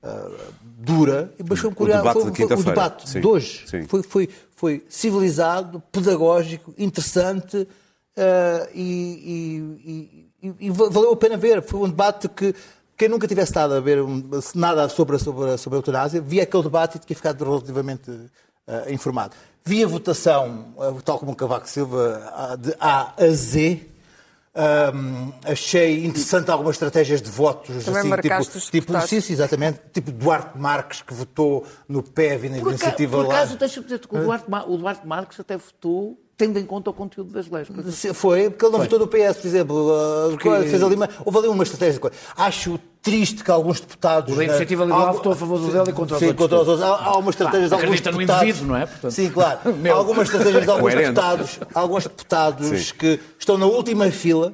ah, 0.02 0.30
dura, 0.62 1.32
mas 1.46 1.58
foi 1.58 1.68
um 1.70 1.74
curioso. 1.74 1.98
debate 2.02 2.20
foi- 2.22 2.30
de 2.30 2.46
foi- 2.46 2.56
o 2.56 2.64
debate 2.64 3.10
sim. 3.10 3.20
de 3.20 3.26
hoje 3.26 3.64
foi, 3.86 4.02
foi, 4.02 4.28
foi 4.56 4.84
civilizado, 4.88 5.82
pedagógico, 5.92 6.72
interessante 6.78 7.68
e, 8.74 8.80
e- 9.84 9.90
e- 10.42 10.48
e, 10.48 10.66
e 10.66 10.70
valeu 10.70 11.12
a 11.12 11.16
pena 11.16 11.36
ver. 11.36 11.62
Foi 11.62 11.80
um 11.80 11.88
debate 11.88 12.28
que 12.28 12.54
quem 13.02 13.08
nunca 13.08 13.26
tivesse 13.26 13.50
estado 13.50 13.74
a 13.74 13.80
ver 13.80 14.00
um, 14.00 14.22
nada 14.54 14.88
sobre, 14.88 15.18
sobre, 15.18 15.58
sobre 15.58 15.76
a 15.76 15.78
eutanásia, 15.78 16.20
via 16.20 16.44
aquele 16.44 16.62
debate 16.62 16.98
e 16.98 17.00
tinha 17.00 17.16
ficado 17.16 17.44
relativamente 17.44 18.08
uh, 18.08 18.92
informado. 18.92 19.34
Via 19.64 19.88
votação, 19.88 20.72
uh, 20.76 21.02
tal 21.02 21.18
como 21.18 21.32
o 21.32 21.34
Cavaco 21.34 21.68
Silva, 21.68 22.56
de 22.60 22.72
A 22.78 23.12
a 23.18 23.28
Z, 23.30 23.88
um, 24.94 25.32
achei 25.44 26.04
interessante 26.04 26.48
algumas 26.48 26.76
estratégias 26.76 27.20
de 27.20 27.28
votos. 27.28 27.84
Também 27.84 28.12
assim, 28.12 28.22
tipo, 28.22 28.40
os 28.40 28.70
tipo, 28.70 29.00
sim, 29.00 29.20
sim, 29.20 29.32
exatamente. 29.32 29.80
Tipo 29.92 30.12
Duarte 30.12 30.56
Marques, 30.56 31.02
que 31.02 31.12
votou 31.12 31.66
no 31.88 32.04
PEV 32.04 32.50
na 32.50 32.58
Por, 32.60 32.68
iniciativa 32.68 33.16
por 33.16 33.26
lá. 33.26 33.34
acaso, 33.34 33.56
deixa-me 33.56 33.84
dizer 33.84 33.98
que 33.98 34.16
o 34.16 34.22
Duarte, 34.22 34.46
o 34.68 34.76
Duarte 34.76 35.04
Marques 35.04 35.40
até 35.40 35.56
votou 35.56 36.16
tendo 36.36 36.58
em 36.58 36.64
conta 36.64 36.90
o 36.90 36.92
conteúdo 36.92 37.32
das 37.32 37.48
leis. 37.48 37.68
Se- 37.94 38.12
Foi, 38.14 38.50
porque 38.50 38.64
ele 38.64 38.72
não 38.72 38.80
votou 38.80 38.98
no 38.98 39.06
PS, 39.06 39.36
por 39.40 39.46
exemplo. 39.46 39.76
uh, 39.76 40.30
Porque- 40.30 40.48
fez 40.68 40.82
ali 40.82 40.94
uma, 40.96 41.08
houve 41.24 41.38
ali 41.38 41.48
uma 41.48 41.62
estratégia. 41.62 41.94
de 41.94 42.00
coisa. 42.00 42.16
Acho 42.36 42.78
triste 43.00 43.42
que 43.44 43.50
alguns 43.50 43.80
deputados. 43.80 44.36
O 44.36 44.42
Iniciativa 44.42 44.84
Liberal 44.84 45.02
algu- 45.08 45.16
votou 45.18 45.32
a 45.32 45.36
favor 45.36 45.58
do 45.58 45.66
dele 45.72 45.90
e 45.90 45.92
contra 45.92 46.14
os 46.16 46.20
Sim, 46.20 46.26
outros 46.28 46.48
contra 46.48 46.60
os 46.62 46.68
outros. 46.68 46.82
Há, 46.88 46.96
há 47.04 47.16
umas 47.18 47.28
estratégias 47.34 47.68
de 47.68 47.74
alguns 47.74 47.84
acredita 47.88 48.10
no 48.12 48.18
deputados. 48.18 48.42
indivíduo, 48.48 48.68
não 48.68 48.76
é? 48.76 48.86
Portanto- 48.86 49.10
Sim, 49.12 49.30
claro. 49.30 49.74
Meu. 49.76 49.94
Há 49.94 49.98
algumas 49.98 50.28
estratégias 50.28 50.64
de 50.64 50.70
alguns 50.70 50.94
deputados, 50.94 51.60
alguns 51.74 52.02
deputados 52.04 52.66
Sim. 52.88 52.94
que 52.98 53.20
estão 53.38 53.58
na 53.58 53.66
última 53.66 54.10
fila. 54.10 54.52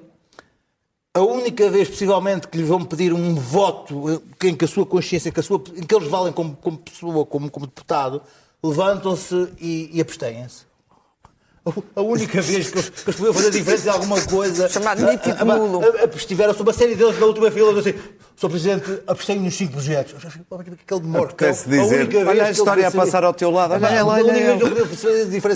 A 1.14 1.20
única 1.22 1.68
vez, 1.70 1.88
possivelmente, 1.88 2.46
que 2.46 2.56
lhe 2.58 2.62
vão 2.64 2.84
pedir 2.84 3.12
um 3.12 3.34
voto 3.34 4.22
em 4.44 4.54
que 4.54 4.64
a 4.64 4.68
sua 4.68 4.86
consciência, 4.86 5.32
que 5.32 5.40
a 5.40 5.42
sua, 5.42 5.60
em 5.76 5.82
que 5.82 5.92
eles 5.94 6.06
valem 6.08 6.32
como, 6.32 6.54
como 6.56 6.78
pessoa, 6.78 7.26
como, 7.26 7.50
como 7.50 7.66
deputado, 7.66 8.22
levantam-se 8.62 9.48
e, 9.60 9.90
e 9.92 10.00
abstêm-se. 10.00 10.67
A 11.96 12.00
única 12.02 12.40
vez 12.40 12.70
que 12.70 12.78
eles, 12.78 12.88
que 12.90 13.02
eles 13.10 13.16
podiam 13.16 13.34
fazer 13.34 13.50
diferença 13.50 13.88
em 13.88 13.90
alguma 13.92 14.20
coisa. 14.22 14.68
Chamado 14.68 15.04
nítido 15.06 15.36
a- 15.38 15.42
a- 15.42 15.44
nulo. 15.58 15.80
a- 15.84 16.04
a- 16.04 16.16
Estiveram-se 16.16 16.62
uma 16.62 16.72
série 16.72 16.94
deles 16.94 17.18
na 17.18 17.26
última 17.26 17.50
fila, 17.50 17.78
assim. 17.78 17.94
Sr. 18.36 18.48
Presidente, 18.50 19.02
abstenho 19.06 19.42
nos 19.42 19.54
cinco 19.56 19.72
projetos. 19.72 20.14
Aquele 20.24 21.00
demora. 21.00 21.24
Apetece 21.24 21.68
dizer, 21.68 22.08
olha 22.26 22.44
a 22.44 22.50
história 22.52 22.86
a 22.86 22.90
passar 22.90 23.24
ao 23.24 23.34
teu 23.34 23.50
lado, 23.50 23.74
olha 23.74 24.06
olha. 24.06 24.56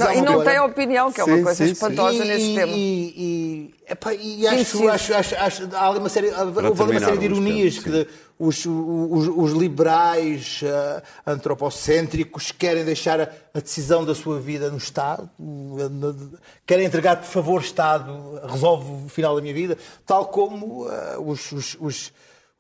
Não, 0.01 0.13
e 0.13 0.21
não 0.23 0.43
tem 0.45 0.59
opinião, 0.61 1.13
que 1.13 1.21
é 1.21 1.25
uma 1.25 1.37
Sim, 1.37 1.43
coisa 1.45 1.59
sim, 1.59 1.67
sim. 1.67 1.73
espantosa 1.73 2.25
nesse 2.25 2.55
tema. 2.55 2.73
E, 2.73 3.71
e, 4.19 4.41
e 4.41 4.47
acho, 4.49 4.79
sim. 4.79 4.89
acho, 4.89 5.15
acho, 5.15 5.35
acho- 5.37 5.69
há 5.75 5.91
uma 5.91 6.09
série, 6.09 6.29
houve 6.29 6.83
uma 6.83 7.01
série 7.01 7.19
de 7.19 7.25
ironias 7.27 7.79
que 7.79 8.07
os, 8.39 8.67
os, 8.67 9.29
os 9.29 9.53
liberais 9.53 10.61
eh, 10.63 11.03
antropocêntricos 11.27 12.51
querem 12.51 12.85
deixar 12.85 13.21
a, 13.21 13.29
a 13.55 13.61
decisão 13.61 14.05
da 14.05 14.15
sua 14.15 14.41
vida 14.41 14.71
no 14.71 14.79
Estado, 14.79 15.31
eh, 15.39 16.39
querem 16.67 16.87
entregar, 16.87 17.17
por 17.17 17.29
favor, 17.29 17.61
Estado, 17.61 18.41
resolve 18.47 19.07
o 19.07 19.09
final 19.09 19.37
da 19.37 19.43
minha 19.43 19.55
vida, 19.55 19.79
tal 20.07 20.27
como 20.27 20.89
eh, 20.89 21.17
os, 21.19 21.53
os, 21.53 21.77
os 21.81 22.13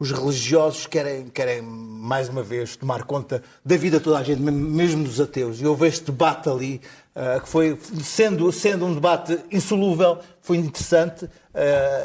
os 0.02 0.10
religiosos 0.10 0.84
querem, 0.88 1.28
querem, 1.28 1.62
mais 1.62 2.28
uma 2.28 2.42
vez, 2.42 2.74
tomar 2.74 3.04
conta 3.04 3.40
da 3.64 3.76
vida 3.76 3.98
de 3.98 4.04
toda 4.04 4.18
a 4.18 4.22
gente, 4.24 4.40
mesmo 4.40 5.04
dos 5.04 5.20
ateus. 5.20 5.60
E 5.60 5.66
houve 5.66 5.86
este 5.86 6.06
debate 6.06 6.48
ali, 6.48 6.80
uh, 6.80 7.01
que 7.42 7.48
foi, 7.48 7.78
sendo, 8.02 8.50
sendo 8.50 8.86
um 8.86 8.94
debate 8.94 9.38
insolúvel, 9.50 10.18
foi 10.40 10.56
interessante 10.56 11.24
uh, 11.26 11.28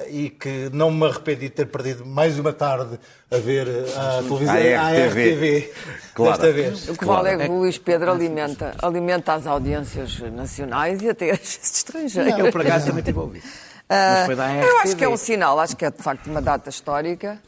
e 0.09 0.29
que 0.29 0.69
não 0.73 0.91
me 0.91 1.05
arrependi 1.05 1.47
de 1.47 1.49
ter 1.49 1.65
perdido 1.67 2.05
mais 2.05 2.37
uma 2.37 2.51
tarde 2.51 2.99
a 3.31 3.37
ver 3.37 3.67
a 3.95 4.21
televisão, 4.21 4.55
A 4.55 4.91
RTV. 4.91 5.07
RTV, 5.07 5.73
Claro. 6.13 6.31
desta 6.31 6.53
vez. 6.53 6.89
O 6.89 6.97
que 6.97 7.05
vale 7.05 7.29
é 7.29 7.37
que 7.37 7.51
o 7.51 7.59
Luís 7.59 7.77
Pedro 7.77 8.11
alimenta, 8.11 8.75
alimenta 8.81 9.33
as 9.33 9.47
audiências 9.47 10.19
nacionais 10.19 11.01
e 11.01 11.09
até 11.09 11.31
as 11.31 11.59
estrangeiras. 11.63 12.37
Eu, 12.37 12.51
por 12.51 12.61
acaso, 12.61 12.87
também 12.87 13.03
tive 13.03 13.17
a 13.17 13.21
ouvir. 13.21 13.43
Ah, 13.89 14.27
da 14.35 14.53
eu 14.53 14.79
acho 14.79 14.97
que 14.97 15.03
é 15.05 15.07
um 15.07 15.15
sinal, 15.15 15.57
acho 15.59 15.75
que 15.75 15.85
é 15.85 15.89
de 15.89 16.03
facto 16.03 16.27
uma 16.27 16.41
data 16.41 16.69
histórica. 16.69 17.39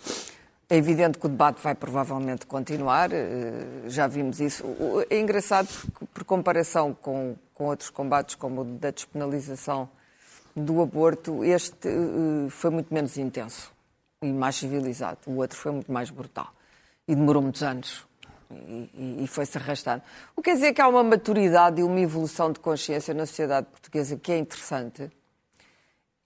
É 0.69 0.75
evidente 0.77 1.17
que 1.17 1.25
o 1.25 1.29
debate 1.29 1.61
vai 1.63 1.73
provavelmente 1.73 2.45
continuar, 2.45 3.11
eh, 3.11 3.65
já 3.87 4.05
vimos 4.05 4.39
isso. 4.39 4.63
É 5.09 5.19
engraçado 5.19 5.67
porque, 5.67 6.05
por 6.13 6.23
comparação 6.23 6.93
com, 6.93 7.35
com 7.55 7.65
outros 7.65 7.89
combates, 7.89 8.35
como 8.35 8.61
o 8.61 8.63
da 8.65 8.91
despenalização 8.91 9.89
do 10.55 10.79
aborto, 10.81 11.43
este 11.43 11.87
eh, 11.87 12.49
foi 12.49 12.69
muito 12.69 12.93
menos 12.93 13.17
intenso 13.17 13.71
e 14.21 14.27
mais 14.31 14.57
civilizado. 14.57 15.17
O 15.25 15.37
outro 15.37 15.57
foi 15.57 15.71
muito 15.71 15.91
mais 15.91 16.11
brutal 16.11 16.53
e 17.07 17.15
demorou 17.15 17.41
muitos 17.41 17.63
anos 17.63 18.05
e- 18.51 19.23
e 19.23 19.27
foi-se 19.27 19.57
arrastando. 19.57 20.03
O 20.35 20.41
que 20.41 20.51
quer 20.51 20.55
dizer 20.55 20.73
que 20.73 20.81
há 20.81 20.87
uma 20.87 21.03
maturidade 21.03 21.81
e 21.81 21.83
uma 21.83 21.99
evolução 21.99 22.51
de 22.51 22.59
consciência 22.59 23.11
na 23.15 23.25
sociedade 23.25 23.65
portuguesa 23.71 24.17
que 24.17 24.31
é 24.31 24.37
interessante 24.37 25.09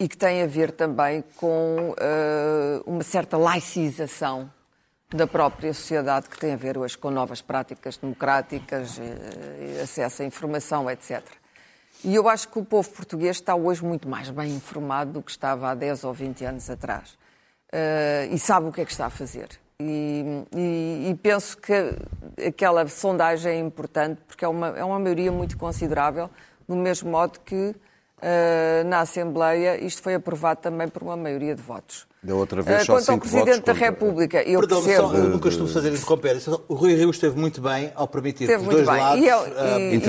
e 0.03 0.07
que 0.09 0.17
tem 0.17 0.41
a 0.43 0.45
ver 0.47 0.71
também 0.71 1.23
com 1.37 1.95
eh, 1.97 2.81
uma 2.85 3.03
certa 3.03 3.37
laicização 3.37 4.51
da 5.09 5.25
própria 5.25 5.73
sociedade, 5.73 6.27
que 6.27 6.37
tem 6.37 6.51
a 6.51 6.57
ver 6.57 6.77
hoje 6.77 6.97
com 6.97 7.09
novas 7.09 7.41
práticas 7.41 7.95
democráticas, 7.95 8.99
eh, 8.99 9.81
acesso 9.81 10.23
à 10.23 10.25
informação, 10.25 10.91
etc. 10.91 11.21
E 12.03 12.13
eu 12.13 12.27
acho 12.27 12.49
que 12.49 12.59
o 12.59 12.65
povo 12.65 12.89
português 12.89 13.37
está 13.37 13.55
hoje 13.55 13.81
muito 13.85 14.09
mais 14.09 14.29
bem 14.29 14.53
informado 14.53 15.13
do 15.13 15.21
que 15.21 15.31
estava 15.31 15.69
há 15.69 15.73
10 15.73 16.03
ou 16.03 16.13
20 16.13 16.43
anos 16.43 16.69
atrás. 16.69 17.17
Eh, 17.71 18.27
e 18.29 18.37
sabe 18.37 18.67
o 18.67 18.73
que 18.73 18.81
é 18.81 18.85
que 18.85 18.91
está 18.91 19.05
a 19.05 19.09
fazer. 19.09 19.47
E, 19.79 20.43
e- 20.53 21.09
e 21.11 21.15
penso 21.15 21.55
que 21.57 21.73
aquela 22.45 22.85
sondagem 22.89 23.53
é 23.53 23.59
importante 23.59 24.19
porque 24.27 24.43
é 24.43 24.49
uma, 24.49 24.67
é 24.77 24.83
uma 24.83 24.99
maioria 24.99 25.31
muito 25.31 25.57
considerável, 25.57 26.29
do 26.67 26.75
mesmo 26.75 27.09
modo 27.09 27.39
que 27.39 27.73
eh, 28.25 28.83
na 28.85 29.01
Assembleia 29.01 29.83
isto 29.83 30.01
foi 30.01 30.13
aprovado 30.13 30.61
também 30.61 30.87
por 30.87 31.03
uma 31.03 31.17
maioria 31.17 31.53
de 31.53 31.61
votos. 31.61 32.07
Da 32.23 32.33
outra 32.33 32.61
vez 32.61 32.81
Eh, 32.81 32.85
só 32.85 32.93
Quanto 32.93 33.09
ao 33.11 33.17
Presidente 33.19 33.45
votos 33.47 33.59
da 33.65 33.73
contra- 33.73 33.85
República, 33.89 34.43
eu 34.43 34.59
Perdão, 34.61 34.81
percebo... 34.81 35.07
só, 35.09 35.13
eu 35.15 35.23
nunca 35.25 35.49
estou 35.49 35.65
a 35.65 35.69
fazer 35.69 35.91
interromper. 35.93 36.37
O 36.69 36.73
Rui 36.73 36.93
Rio 36.95 37.09
esteve 37.09 37.37
muito 37.37 37.59
bem 37.61 37.91
ao 37.95 38.07
permitir 38.07 38.45
Esteve 38.45 38.63
que 38.63 38.69
os 38.69 38.75
dois 38.75 38.87
bem. 38.87 38.97
lados 38.97 39.19
E 39.25 39.27
ele- 39.27 39.53
ah, 39.57 39.79
e- 39.79 39.99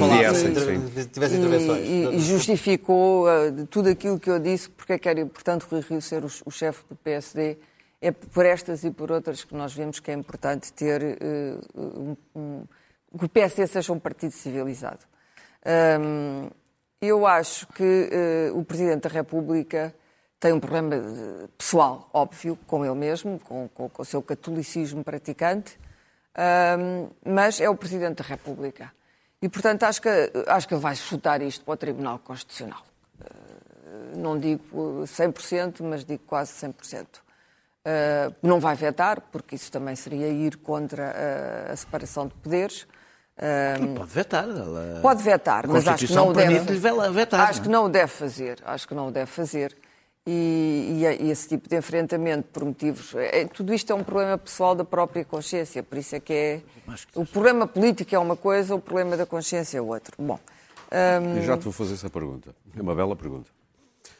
tivessem 1.10 1.36
E- 1.38 1.40
intervenções. 1.40 1.80
E, 1.88 2.14
e 2.14 2.20
justificou 2.20 3.28
eh, 3.28 3.50
de 3.50 3.64
tudo 3.66 3.88
aquilo 3.88 4.20
que 4.20 4.30
eu 4.30 4.38
disse, 4.38 4.70
porque 4.70 4.92
é 4.92 4.98
que 4.98 5.08
era 5.08 5.20
importante 5.20 5.66
Rui 5.68 5.80
Rio 5.80 6.00
ser 6.00 6.22
o, 6.24 6.28
o 6.46 6.50
chefe 6.52 6.82
do 6.88 6.94
PSD. 6.94 7.58
É 8.00 8.12
por 8.12 8.46
estas 8.46 8.84
e 8.84 8.90
por 8.92 9.10
outras 9.10 9.42
que 9.42 9.54
nós 9.56 9.72
vemos 9.72 9.98
que 9.98 10.10
é 10.10 10.14
importante 10.14 10.72
ter 10.72 11.02
eh, 11.20 11.56
um, 11.74 12.16
um- 12.36 12.64
que 13.18 13.24
o 13.24 13.28
PSD 13.28 13.66
seja 13.66 13.92
um 13.92 13.98
partido 13.98 14.30
civilizado. 14.32 14.98
Hum, 15.66 16.48
eu 17.00 17.26
acho 17.26 17.66
que 17.68 18.08
eh, 18.10 18.50
o 18.52 18.64
Presidente 18.64 19.02
da 19.02 19.08
República 19.10 19.94
tem 20.40 20.52
um 20.52 20.60
problema 20.60 20.94
eh, 20.96 21.48
pessoal, 21.58 22.08
óbvio, 22.12 22.58
com 22.66 22.84
ele 22.84 22.94
mesmo, 22.94 23.38
com, 23.40 23.68
com- 23.68 23.88
com 23.88 24.02
o 24.02 24.04
seu 24.04 24.22
catolicismo 24.22 25.02
praticante, 25.04 25.78
mas 27.24 27.60
é 27.60 27.68
o 27.68 27.76
Presidente 27.76 28.22
da 28.22 28.24
República. 28.28 28.92
E, 29.40 29.48
portanto, 29.48 29.82
acho 29.84 30.00
que, 30.00 30.08
acho 30.48 30.66
que 30.66 30.74
ele 30.74 30.80
vai 30.80 30.96
chutar 30.96 31.40
isto 31.42 31.64
para 31.64 31.74
o 31.74 31.76
Tribunal 31.76 32.18
Constitucional. 32.18 32.82
Eh, 33.20 34.16
não 34.16 34.38
digo 34.38 35.04
100%, 35.06 35.82
mas 35.82 36.04
digo 36.04 36.22
quase 36.26 36.52
100%. 36.52 37.06
Eh, 37.84 38.32
não 38.42 38.58
vai 38.58 38.74
vetar, 38.74 39.20
porque 39.30 39.54
isso 39.54 39.70
também 39.70 39.94
seria 39.94 40.28
ir 40.28 40.56
contra 40.56 41.14
a 41.70 41.76
separação 41.76 42.26
de 42.26 42.34
poderes. 42.34 42.86
Eh, 43.36 43.74
Pode 43.96 44.10
vetar. 44.12 44.44
Ela... 44.44 44.98
Pode 45.02 45.22
vetar, 45.22 45.64
A 45.64 45.68
mas 45.68 45.88
acho 45.88 46.06
que 46.06 46.12
não 46.14 46.28
o 46.28 46.32
deve. 46.32 46.58
vetar, 47.10 47.48
Acho 47.48 47.62
que 47.62 47.68
não 47.68 47.74
é? 47.74 47.82
não 47.82 47.86
o 47.86 47.88
deve 47.88 48.08
fazer. 48.08 48.58
Acho 48.64 48.88
que 48.88 48.94
não 48.94 49.08
o 49.08 49.10
deve 49.10 49.30
fazer. 49.30 49.76
E, 50.26 50.96
e 51.00 51.06
é- 51.06 51.22
e 51.22 51.30
esse 51.30 51.48
tipo 51.48 51.68
de 51.68 51.76
enfrentamento 51.76 52.48
por 52.52 52.64
motivos. 52.64 53.14
é- 53.14 53.44
tudo 53.46 53.74
isto 53.74 53.92
é 53.92 53.94
um 53.94 54.02
problema 54.04 54.38
pessoal 54.38 54.74
da 54.74 54.84
própria 54.84 55.24
consciência. 55.24 55.82
Por 55.82 55.98
isso 55.98 56.16
é 56.16 56.20
que 56.20 56.32
é. 56.32 56.60
O 57.14 57.26
problema 57.26 57.66
político 57.66 58.14
é 58.14 58.18
uma 58.18 58.36
coisa, 58.36 58.74
o 58.74 58.80
problema 58.80 59.16
da 59.16 59.26
consciência 59.26 59.78
é 59.78 59.82
outro. 59.82 60.14
Bom. 60.18 60.38
hum, 60.92 61.36
Eu 61.36 61.42
já 61.42 61.58
te 61.58 61.64
vou 61.64 61.72
fazer 61.72 61.94
essa 61.94 62.08
pergunta. 62.08 62.54
É 62.76 62.80
uma 62.80 62.94
bela 62.94 63.14
pergunta. 63.16 63.50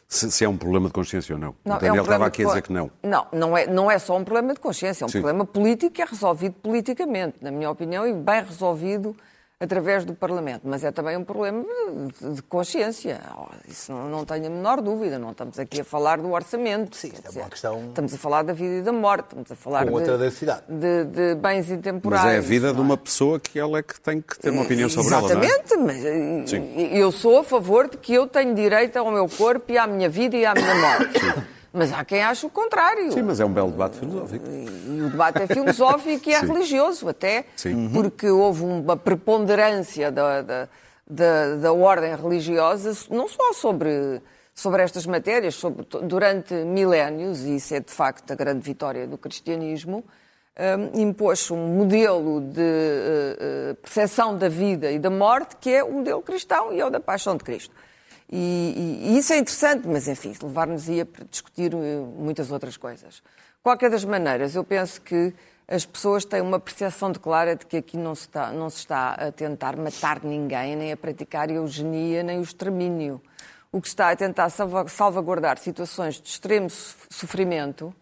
Se, 0.07 0.31
se 0.31 0.45
é 0.45 0.49
um 0.49 0.57
problema 0.57 0.87
de 0.87 0.93
consciência 0.93 1.33
ou 1.33 1.41
não. 1.41 1.55
Não, 1.65 1.77
o 1.77 1.79
Daniel 1.79 1.95
é 1.95 2.01
um 2.01 2.03
estava 2.03 2.25
aqui 2.27 2.43
a 2.43 2.47
dizer 2.47 2.61
que 2.61 2.71
não. 2.71 2.91
Não, 3.01 3.27
não 3.31 3.57
é, 3.57 3.67
não 3.67 3.89
é 3.89 3.97
só 3.97 4.15
um 4.15 4.23
problema 4.23 4.53
de 4.53 4.59
consciência, 4.59 5.03
é 5.03 5.05
um 5.05 5.09
Sim. 5.09 5.19
problema 5.21 5.45
político 5.45 5.91
que 5.91 6.01
é 6.01 6.05
resolvido 6.05 6.53
politicamente, 6.61 7.37
na 7.41 7.51
minha 7.51 7.69
opinião, 7.69 8.07
e 8.07 8.13
bem 8.13 8.43
resolvido 8.43 9.15
através 9.59 10.03
do 10.05 10.13
Parlamento. 10.13 10.61
Mas 10.65 10.83
é 10.83 10.91
também 10.91 11.15
um 11.17 11.23
problema 11.23 11.63
de, 12.33 12.41
consciência. 12.43 13.19
Oh, 13.37 13.45
Isso 13.69 13.91
não, 13.91 14.09
não 14.09 14.25
tenho 14.25 14.47
a 14.47 14.49
menor 14.49 14.81
dúvida. 14.81 15.17
Não 15.17 15.31
estamos 15.31 15.57
aqui 15.59 15.81
a 15.81 15.83
falar 15.83 16.17
do 16.17 16.31
orçamento. 16.31 16.95
Sim, 16.95 17.11
é 17.23 17.29
uma 17.39 17.49
questão- 17.49 17.85
Estamos 17.87 18.13
a 18.13 18.17
falar 18.17 18.43
da 18.43 18.53
vida 18.53 18.75
e 18.75 18.81
da 18.81 18.91
morte, 18.91 19.25
estamos 19.27 19.51
a 19.51 19.55
falar 19.55 19.85
Com 19.85 19.99
de, 20.01 20.05
de, 20.67 21.05
de 21.05 21.35
bens 21.35 21.69
intemporais. 21.71 22.23
Mas 22.25 22.33
é 22.33 22.37
a 22.37 22.41
vida 22.41 22.67
de 22.67 22.73
não 22.73 22.81
é? 22.81 22.85
uma 22.85 22.97
pessoa 22.97 23.39
que 23.39 23.57
ela 23.57 23.79
é 23.79 23.83
que 23.83 23.99
tem 23.99 24.21
que 24.21 24.37
ter 24.39 24.49
uma 24.49 24.63
opinião 24.63 24.89
sobre 24.89 25.13
ela, 25.13 25.21
não 25.33 25.41
é? 25.41 25.45
Exatamente, 25.45 25.75
mas 25.77 26.05
eh, 26.05 26.43
Sim. 26.45 26.75
eu 26.93 27.11
sou 27.11 27.39
a 27.39 27.43
favor 27.43 27.89
de 27.89 27.97
que 27.97 28.13
eu 28.13 28.27
tenho 28.27 28.53
direito 28.53 28.97
ao 28.97 29.09
meu 29.11 29.27
corpo 29.29 29.71
e 29.71 29.77
à 29.77 29.87
minha 29.87 30.09
vida 30.09 30.35
e 30.35 30.45
à 30.45 30.53
minha 30.53 30.75
morte. 30.75 31.54
Mas 31.75 31.91
há 31.91 32.05
quem 32.05 32.23
ache 32.23 32.45
o 32.45 32.49
contrário. 32.49 33.11
Sim, 33.11 33.23
mas 33.23 33.39
é 33.39 33.45
um 33.45 33.51
belo 33.51 33.69
debate 33.69 33.97
filosófico. 33.97 34.45
E 34.47 35.01
o 35.01 35.09
debate 35.09 35.41
é 35.41 35.47
filosófico 35.47 36.29
e 36.29 36.33
é 36.33 36.39
Sim. 36.41 36.47
religioso 36.47 37.09
até, 37.09 37.45
Sim. 37.57 37.89
porque 37.93 38.29
houve 38.29 38.63
uma 38.63 38.95
preponderância 38.95 40.09
da, 40.09 40.41
da, 40.41 40.69
da, 41.05 41.55
da 41.57 41.73
ordem 41.73 42.15
religiosa, 42.15 42.93
não 43.09 43.27
só 43.27 43.51
sobre, 43.51 44.21
sobre 44.53 44.83
estas 44.83 45.05
matérias 45.05 45.55
sobre, 45.55 45.85
durante 46.03 46.53
milénios, 46.53 47.43
e 47.43 47.57
isso 47.57 47.75
é 47.75 47.81
de 47.81 47.91
facto 47.91 48.31
a 48.31 48.35
grande 48.35 48.61
vitória 48.61 49.05
do 49.05 49.17
cristianismo, 49.17 50.05
um, 50.57 51.01
impôs 51.01 51.51
um 51.51 51.57
modelo 51.57 52.39
de 52.39 52.61
uh, 52.61 53.71
uh, 53.71 53.75
percepção 53.75 54.37
da 54.37 54.47
vida 54.47 54.89
e 54.89 54.97
da 54.97 55.09
morte 55.09 55.57
que 55.57 55.69
é 55.69 55.83
o 55.83 55.91
modelo 55.91 56.21
cristão 56.21 56.71
e 56.71 56.79
é 56.79 56.85
o 56.85 56.89
da 56.89 57.01
paixão 57.01 57.35
de 57.35 57.43
Cristo. 57.43 57.75
E, 58.31 59.03
e, 59.05 59.09
e 59.11 59.17
isso 59.17 59.33
é 59.33 59.37
interessante, 59.37 59.87
mas 59.87 60.07
enfim, 60.07 60.33
levar-nos-ia 60.41 61.05
para 61.05 61.25
discutir 61.25 61.73
uh, 61.73 62.05
muitas 62.17 62.51
outras 62.51 62.75
coisas. 62.75 63.21
Qualquer 63.61 63.89
das 63.89 64.03
maneiras, 64.03 64.55
eu 64.55 64.63
penso 64.63 65.01
que 65.01 65.33
as 65.67 65.85
pessoas 65.85 66.25
têm 66.25 66.41
uma 66.41 66.59
percepção 66.59 67.11
clara 67.13 67.55
de 67.55 67.65
que 67.65 67.77
aqui 67.77 67.97
não 67.97 68.13
se, 68.13 68.21
está, 68.21 68.51
não 68.51 68.69
se 68.69 68.77
está 68.77 69.13
a 69.13 69.31
tentar 69.31 69.75
matar 69.75 70.23
ninguém, 70.23 70.75
nem 70.75 70.91
a 70.91 70.97
praticar 70.97 71.49
eugenia, 71.49 72.21
nem 72.21 72.39
o 72.39 72.43
extermínio. 72.43 73.21
O 73.71 73.81
que 73.81 73.87
está 73.87 74.11
a 74.11 74.15
tentar 74.15 74.49
salvaguardar 74.49 75.57
situações 75.57 76.21
de 76.21 76.29
extremo 76.29 76.69
sofrimento 76.69 77.93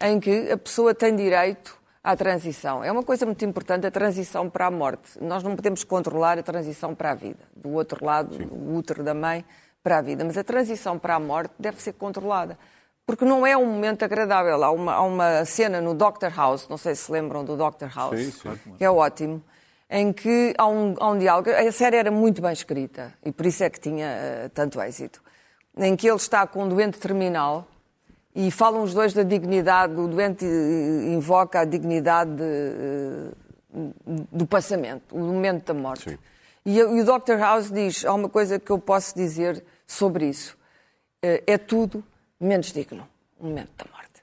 em 0.00 0.18
que 0.18 0.50
a 0.50 0.56
pessoa 0.56 0.94
tem 0.94 1.14
direito 1.14 1.79
à 2.02 2.16
transição. 2.16 2.82
É 2.82 2.90
uma 2.90 3.02
coisa 3.02 3.26
muito 3.26 3.44
importante 3.44 3.86
a 3.86 3.90
transição 3.90 4.48
para 4.48 4.66
a 4.66 4.70
morte. 4.70 5.18
Nós 5.20 5.42
não 5.42 5.54
podemos 5.54 5.84
controlar 5.84 6.38
a 6.38 6.42
transição 6.42 6.94
para 6.94 7.10
a 7.10 7.14
vida. 7.14 7.40
Do 7.54 7.70
outro 7.70 8.04
lado, 8.04 8.36
Sim. 8.36 8.48
o 8.50 8.74
útero 8.74 9.02
da 9.02 9.14
mãe 9.14 9.44
para 9.82 9.98
a 9.98 10.02
vida. 10.02 10.24
Mas 10.24 10.36
a 10.36 10.44
transição 10.44 10.98
para 10.98 11.14
a 11.14 11.20
morte 11.20 11.52
deve 11.58 11.80
ser 11.80 11.92
controlada. 11.92 12.58
Porque 13.04 13.24
não 13.24 13.46
é 13.46 13.56
um 13.56 13.66
momento 13.66 14.04
agradável. 14.04 14.62
Há 14.62 14.70
uma, 14.70 14.92
há 14.94 15.02
uma 15.02 15.44
cena 15.44 15.80
no 15.80 15.94
Doctor 15.94 16.32
House, 16.34 16.68
não 16.68 16.78
sei 16.78 16.94
se 16.94 17.10
lembram 17.10 17.44
do 17.44 17.56
Doctor 17.56 17.90
House, 17.94 18.18
sim, 18.18 18.30
sim. 18.30 18.74
que 18.78 18.84
é 18.84 18.90
ótimo, 18.90 19.42
em 19.88 20.12
que 20.12 20.54
há 20.56 20.66
um, 20.66 20.94
há 20.98 21.10
um 21.10 21.18
diálogo. 21.18 21.50
A 21.50 21.72
série 21.72 21.96
era 21.96 22.10
muito 22.10 22.40
bem 22.40 22.52
escrita 22.52 23.12
e 23.24 23.32
por 23.32 23.46
isso 23.46 23.64
é 23.64 23.70
que 23.70 23.80
tinha 23.80 24.46
uh, 24.46 24.48
tanto 24.50 24.80
êxito. 24.80 25.20
Em 25.76 25.96
que 25.96 26.08
ele 26.08 26.16
está 26.16 26.46
com 26.46 26.64
um 26.64 26.68
doente 26.68 26.98
terminal 26.98 27.66
e 28.34 28.50
falam 28.50 28.82
os 28.82 28.94
dois 28.94 29.12
da 29.12 29.22
dignidade, 29.22 29.94
o 29.94 30.06
doente 30.06 30.44
invoca 30.44 31.60
a 31.60 31.64
dignidade 31.64 32.30
de, 32.30 32.42
eh, 32.42 33.30
do 34.32 34.46
passamento, 34.46 35.16
o 35.16 35.18
momento 35.18 35.66
da 35.66 35.74
morte. 35.74 36.10
Sim. 36.10 36.18
E, 36.64 36.78
e 36.78 36.82
o 36.82 37.04
Dr. 37.04 37.38
House 37.38 37.70
diz: 37.70 38.04
há 38.04 38.14
uma 38.14 38.28
coisa 38.28 38.58
que 38.58 38.70
eu 38.70 38.78
posso 38.78 39.14
dizer 39.16 39.64
sobre 39.86 40.28
isso. 40.28 40.56
Eh, 41.22 41.42
é 41.46 41.58
tudo 41.58 42.04
menos 42.38 42.72
digno, 42.72 43.06
o 43.38 43.46
momento 43.46 43.70
da 43.76 43.90
morte. 43.90 44.22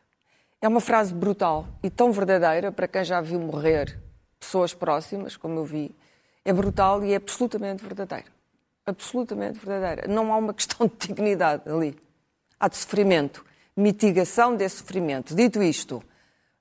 É 0.61 0.67
uma 0.67 0.81
frase 0.81 1.13
brutal 1.13 1.67
e 1.83 1.89
tão 1.89 2.11
verdadeira 2.11 2.71
para 2.71 2.87
quem 2.87 3.03
já 3.03 3.19
viu 3.19 3.39
morrer 3.39 3.99
pessoas 4.39 4.73
próximas, 4.73 5.35
como 5.35 5.59
eu 5.59 5.65
vi. 5.65 5.93
É 6.45 6.53
brutal 6.53 7.03
e 7.03 7.11
é 7.11 7.17
absolutamente 7.17 7.83
verdadeira. 7.83 8.25
Absolutamente 8.85 9.59
verdadeira. 9.59 10.07
Não 10.07 10.31
há 10.31 10.37
uma 10.37 10.53
questão 10.53 10.87
de 10.87 11.07
dignidade 11.07 11.69
ali. 11.69 11.99
Há 12.57 12.69
de 12.69 12.77
sofrimento 12.77 13.45
mitigação 13.77 14.55
desse 14.55 14.77
sofrimento. 14.77 15.35
Dito 15.35 15.61
isto, 15.61 16.03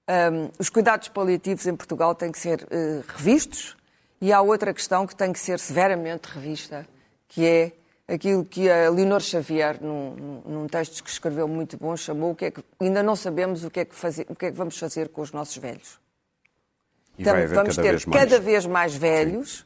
um, 0.08 0.50
os 0.58 0.68
cuidados 0.68 1.08
paliativos 1.08 1.66
em 1.66 1.74
Portugal 1.74 2.14
têm 2.14 2.30
que 2.30 2.38
ser 2.38 2.62
uh, 2.64 3.04
revistos 3.08 3.76
e 4.20 4.32
há 4.32 4.40
outra 4.40 4.72
questão 4.72 5.06
que 5.06 5.16
tem 5.16 5.32
que 5.32 5.38
ser 5.38 5.58
severamente 5.58 6.28
revista, 6.28 6.86
que 7.26 7.44
é 7.44 7.72
aquilo 8.06 8.44
que 8.44 8.70
a 8.70 8.88
Leonor 8.90 9.20
Xavier, 9.20 9.82
num, 9.82 10.42
num 10.46 10.66
texto 10.68 11.02
que 11.02 11.10
escreveu 11.10 11.48
muito 11.48 11.76
bom, 11.76 11.96
chamou 11.96 12.34
que 12.34 12.44
é 12.44 12.50
que 12.50 12.62
ainda 12.78 13.02
não 13.02 13.16
sabemos 13.16 13.64
o 13.64 13.70
que 13.70 13.80
é 13.80 13.84
que, 13.84 13.94
fazer, 13.94 14.26
o 14.28 14.36
que, 14.36 14.46
é 14.46 14.50
que 14.50 14.56
vamos 14.56 14.78
fazer 14.78 15.08
com 15.08 15.22
os 15.22 15.32
nossos 15.32 15.56
velhos. 15.56 15.98
E 17.18 17.22
então, 17.22 17.34
vamos 17.48 17.76
ter 17.76 18.04
cada 18.04 18.38
vez 18.38 18.66
mais 18.66 18.94
velhos. 18.94 19.58
Sim 19.58 19.65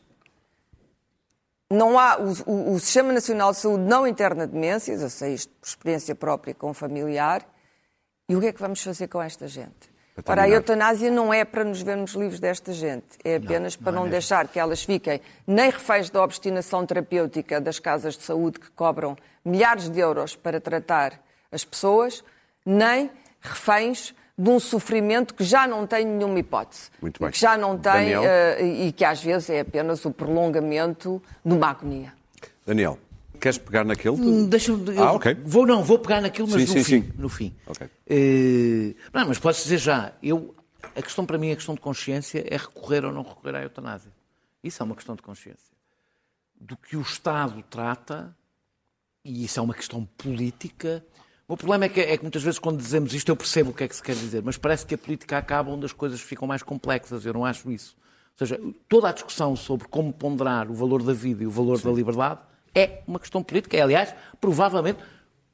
não 1.70 1.98
há, 1.98 2.18
o, 2.18 2.74
o, 2.74 2.80
Sistema 2.80 3.12
Nacional 3.12 3.52
de 3.52 3.59
Saúde 3.59 3.85
não 3.85 4.06
interna 4.06 4.46
demências, 4.46 5.00
eu 5.00 5.09
sei 5.09 5.35
isto 5.35 5.52
por 5.61 5.68
experiência 5.68 6.14
própria 6.14 6.52
com 6.52 6.70
um 6.70 6.74
familiar, 6.74 7.46
e 8.28 8.35
o 8.35 8.40
que 8.40 8.46
é 8.46 8.52
que 8.52 8.61
vamos 8.61 8.83
fazer 8.83 9.06
com 9.06 9.22
esta 9.22 9.46
gente? 9.46 9.90
Ora, 10.26 10.42
a 10.42 10.48
eutanásia 10.48 11.11
não 11.11 11.33
é 11.33 11.44
para 11.44 11.64
nos 11.64 11.80
vermos 11.80 12.12
livres 12.12 12.40
desta 12.40 12.72
gente, 12.72 13.06
é 13.24 13.37
apenas 13.37 13.76
não, 13.76 13.85
para 13.85 13.92
não, 13.92 14.00
não 14.02 14.09
é 14.09 14.11
deixar 14.11 14.48
que 14.48 14.59
elas 14.59 14.83
fiquem 14.83 15.20
nem 15.46 15.70
reféns 15.70 16.11
da 16.11 16.22
obstinação 16.22 16.85
terapêutica 16.85 17.61
das 17.61 17.78
casas 17.78 18.16
de 18.16 18.24
saúde 18.24 18.59
que 18.59 18.70
cobram 18.72 19.16
milhares 19.44 19.88
de 19.88 20.00
euros 20.00 20.37
para 20.37 20.61
tratar 20.61 21.22
as 21.50 21.64
pessoas, 21.64 22.22
nem 22.66 23.11
reféns 23.40 24.14
de 24.40 24.48
um 24.48 24.59
sofrimento 24.59 25.35
que 25.35 25.44
já 25.44 25.68
não 25.68 25.87
tem 25.87 26.07
nenhuma 26.07 26.38
hipótese. 26.38 26.90
Muito 27.03 27.20
bem. 27.20 27.31
Que 27.31 27.38
já 27.38 27.59
não 27.59 27.76
tem 27.76 28.16
uh, 28.16 28.87
e 28.87 28.90
que 28.90 29.05
às 29.05 29.22
vezes 29.22 29.50
é 29.50 29.61
apenas 29.61 30.03
o 30.07 30.11
prolongamento 30.11 31.22
de 31.44 31.55
uma 31.55 31.68
agonia. 31.68 32.14
Daniel, 32.64 32.98
queres 33.38 33.59
pegar 33.59 33.85
naquilo? 33.85 34.16
Hum, 34.16 34.48
Deixa-me. 34.48 34.96
Ah, 34.96 35.12
ok. 35.12 35.37
Vou, 35.44 35.66
não, 35.66 35.85
vou 35.85 35.98
pegar 35.98 36.22
naquilo, 36.22 36.48
mas 36.48 36.62
sim, 36.62 36.66
no, 36.66 36.72
sim, 36.72 36.85
fim, 36.85 37.03
sim. 37.03 37.12
no 37.18 37.29
fim. 37.29 37.55
Ok. 37.66 37.87
Uh, 37.87 38.96
não, 39.12 39.29
mas 39.29 39.38
posso 39.38 39.62
dizer 39.62 39.76
já, 39.76 40.12
eu, 40.22 40.55
a 40.96 41.03
questão 41.03 41.26
para 41.26 41.37
mim, 41.37 41.53
a 41.53 41.57
questão 41.57 41.74
de 41.74 41.81
consciência 41.83 42.42
é 42.48 42.57
recorrer 42.57 43.05
ou 43.05 43.12
não 43.12 43.22
recorrer 43.22 43.57
à 43.57 43.62
eutanásia. 43.62 44.11
Isso 44.64 44.83
é 44.83 44.87
uma 44.87 44.94
questão 44.94 45.14
de 45.14 45.20
consciência. 45.20 45.70
Do 46.59 46.79
que 46.79 46.96
o 46.96 47.03
Estado 47.03 47.62
trata, 47.68 48.35
e 49.22 49.44
isso 49.44 49.61
é 49.61 49.62
uma 49.62 49.74
questão 49.74 50.07
política, 50.16 51.05
o 51.50 51.56
problema 51.56 51.86
é 51.86 51.88
que, 51.88 52.00
é 52.00 52.16
que, 52.16 52.22
muitas 52.22 52.44
vezes 52.44 52.60
quando 52.60 52.78
dizemos 52.78 53.12
isto 53.12 53.28
eu 53.28 53.34
percebo 53.34 53.70
o 53.70 53.74
que 53.74 53.82
é 53.82 53.88
que 53.88 53.96
se 53.96 54.00
quer 54.00 54.14
dizer, 54.14 54.40
mas 54.40 54.56
parece 54.56 54.86
que 54.86 54.94
a 54.94 54.98
política 54.98 55.36
acaba 55.36 55.68
onde 55.68 55.84
as 55.84 55.92
coisas 55.92 56.20
ficam 56.20 56.46
mais 56.46 56.62
complexas. 56.62 57.26
Eu 57.26 57.32
não 57.32 57.44
acho 57.44 57.72
isso. 57.72 57.96
Ou 58.40 58.46
seja, 58.46 58.60
toda 58.88 59.08
a 59.08 59.12
discussão 59.12 59.56
sobre 59.56 59.88
como 59.88 60.12
ponderar 60.12 60.70
o 60.70 60.74
valor 60.74 61.02
da 61.02 61.12
vida 61.12 61.42
e 61.42 61.46
o 61.48 61.50
valor 61.50 61.78
Sim. 61.78 61.88
da 61.88 61.92
liberdade 61.92 62.38
é 62.72 63.02
uma 63.04 63.18
questão 63.18 63.42
política. 63.42 63.76
É, 63.76 63.80
aliás, 63.80 64.14
provavelmente 64.40 65.00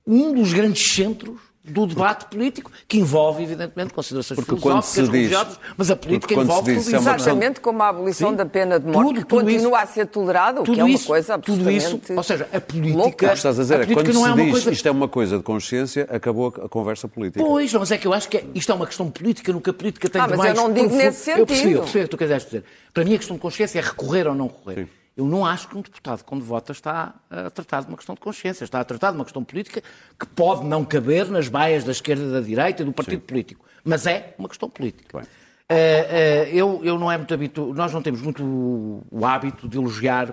um 0.07 0.33
dos 0.33 0.53
grandes 0.53 0.95
centros 0.95 1.47
do 1.67 1.87
debate 1.87 2.27
político, 2.27 2.71
que 2.87 2.99
envolve, 2.99 3.43
evidentemente, 3.43 3.93
considerações 3.93 4.37
porque 4.37 4.57
filosóficas, 4.57 5.09
religiosas, 5.09 5.59
mas 5.77 5.91
a 5.91 5.97
política 5.97 6.35
envolve 6.35 6.75
tudo 6.75 6.81
isso. 6.81 6.95
É 6.95 6.99
Exatamente 6.99 7.61
como 7.61 7.83
a 7.83 7.89
abolição 7.89 8.31
Sim. 8.31 8.37
da 8.37 8.47
pena 8.47 8.79
de 8.79 8.87
morte, 8.87 9.09
tudo, 9.09 9.21
que 9.21 9.25
continua 9.25 9.57
isso, 9.57 9.75
a 9.75 9.87
ser 9.87 10.07
tolerada, 10.07 10.61
o 10.61 10.65
que 10.65 10.79
é 10.79 10.85
uma 10.85 10.91
isso, 10.91 11.07
coisa 11.07 11.35
absolutamente 11.35 11.85
Tudo 11.85 12.03
isso, 12.03 12.15
ou 12.15 12.23
seja, 12.23 12.49
a 12.53 12.61
política... 12.61 12.97
Louca. 12.97 13.27
O 13.27 13.29
que 13.31 13.35
estás 13.35 13.59
a 13.59 13.63
dizer 13.63 13.81
é 13.81 13.87
quando 13.87 14.13
se 14.13 14.25
é 14.25 14.35
diz 14.35 14.51
coisa... 14.53 14.71
isto 14.71 14.87
é 14.87 14.91
uma 14.91 15.09
coisa 15.09 15.37
de 15.39 15.43
consciência, 15.43 16.09
acabou 16.11 16.49
a 16.49 16.69
conversa 16.69 17.09
política. 17.09 17.45
Pois, 17.45 17.73
mas 17.73 17.91
é 17.91 17.99
que 17.99 18.07
eu 18.07 18.13
acho 18.13 18.29
que 18.29 18.37
é, 18.37 18.45
isto 18.55 18.71
é 18.71 18.75
uma 18.75 18.87
questão 18.87 19.11
política, 19.11 19.53
no 19.53 19.61
que 19.61 19.71
a 19.71 19.75
política 19.75 20.09
tem 20.09 20.21
ah, 20.21 20.27
de 20.27 20.37
mais... 20.37 20.51
mas 20.51 20.59
eu 20.59 20.63
não 20.63 20.73
digo 20.73 20.87
profundo. 20.87 21.05
nesse 21.05 21.25
sentido. 21.25 21.41
Eu 21.41 21.47
percebi, 21.47 21.73
eu 21.73 21.81
percebi 21.81 22.05
o 22.05 22.05
que 22.05 22.11
tu 22.11 22.17
queres 22.17 22.45
dizer. 22.45 22.65
Para 22.95 23.05
mim 23.05 23.15
a 23.15 23.19
questão 23.19 23.37
de 23.37 23.43
consciência 23.43 23.79
é 23.81 23.83
recorrer 23.83 24.29
ou 24.29 24.35
não 24.35 24.47
recorrer. 24.47 24.85
Sim. 24.85 25.06
Eu 25.17 25.25
não 25.25 25.47
acho 25.47 25.67
que 25.69 25.79
um 25.79 25.81
deputado, 25.81 26.23
quando 26.25 26.45
vota, 26.45 26.73
está 26.73 27.15
a 27.31 27.49
tratar 27.49 27.81
de 27.81 27.89
uma 27.89 27.97
questão 27.97 28.15
de 28.15 28.21
consciência, 28.21 28.65
está 28.65 28.81
a 28.81 28.85
tratar 28.85 29.13
de 29.13 29.17
uma 29.17 29.25
questão 29.25 29.43
política 29.43 29.83
que 30.21 30.27
pode 30.27 30.67
não 30.67 30.85
caber 30.85 31.31
nas 31.31 31.49
baias 31.49 31.85
da 31.85 31.93
esquerda 31.93 32.31
da 32.31 32.41
direita 32.43 32.83
e 32.83 32.85
do 32.85 32.93
partido 32.93 33.21
Sim. 33.21 33.27
político. 33.27 33.65
Mas 33.83 34.07
é 34.07 34.35
uma 34.39 34.47
questão 34.47 34.69
política. 34.69 35.19
Uh, 35.19 35.23
uh, 35.23 36.49
eu, 36.53 36.85
eu 36.85 36.99
não 36.99 37.11
é 37.11 37.17
muito 37.17 37.33
habitual, 37.33 37.73
nós 37.73 37.95
não 37.95 38.03
temos 38.03 38.21
muito 38.21 38.45
o, 38.45 39.07
o 39.11 39.25
hábito 39.25 39.67
de 39.67 39.79
elogiar 39.79 40.31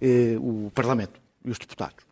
uh, 0.00 0.66
o 0.66 0.70
Parlamento 0.70 1.20
e 1.44 1.50
os 1.50 1.58
deputados. 1.58 2.02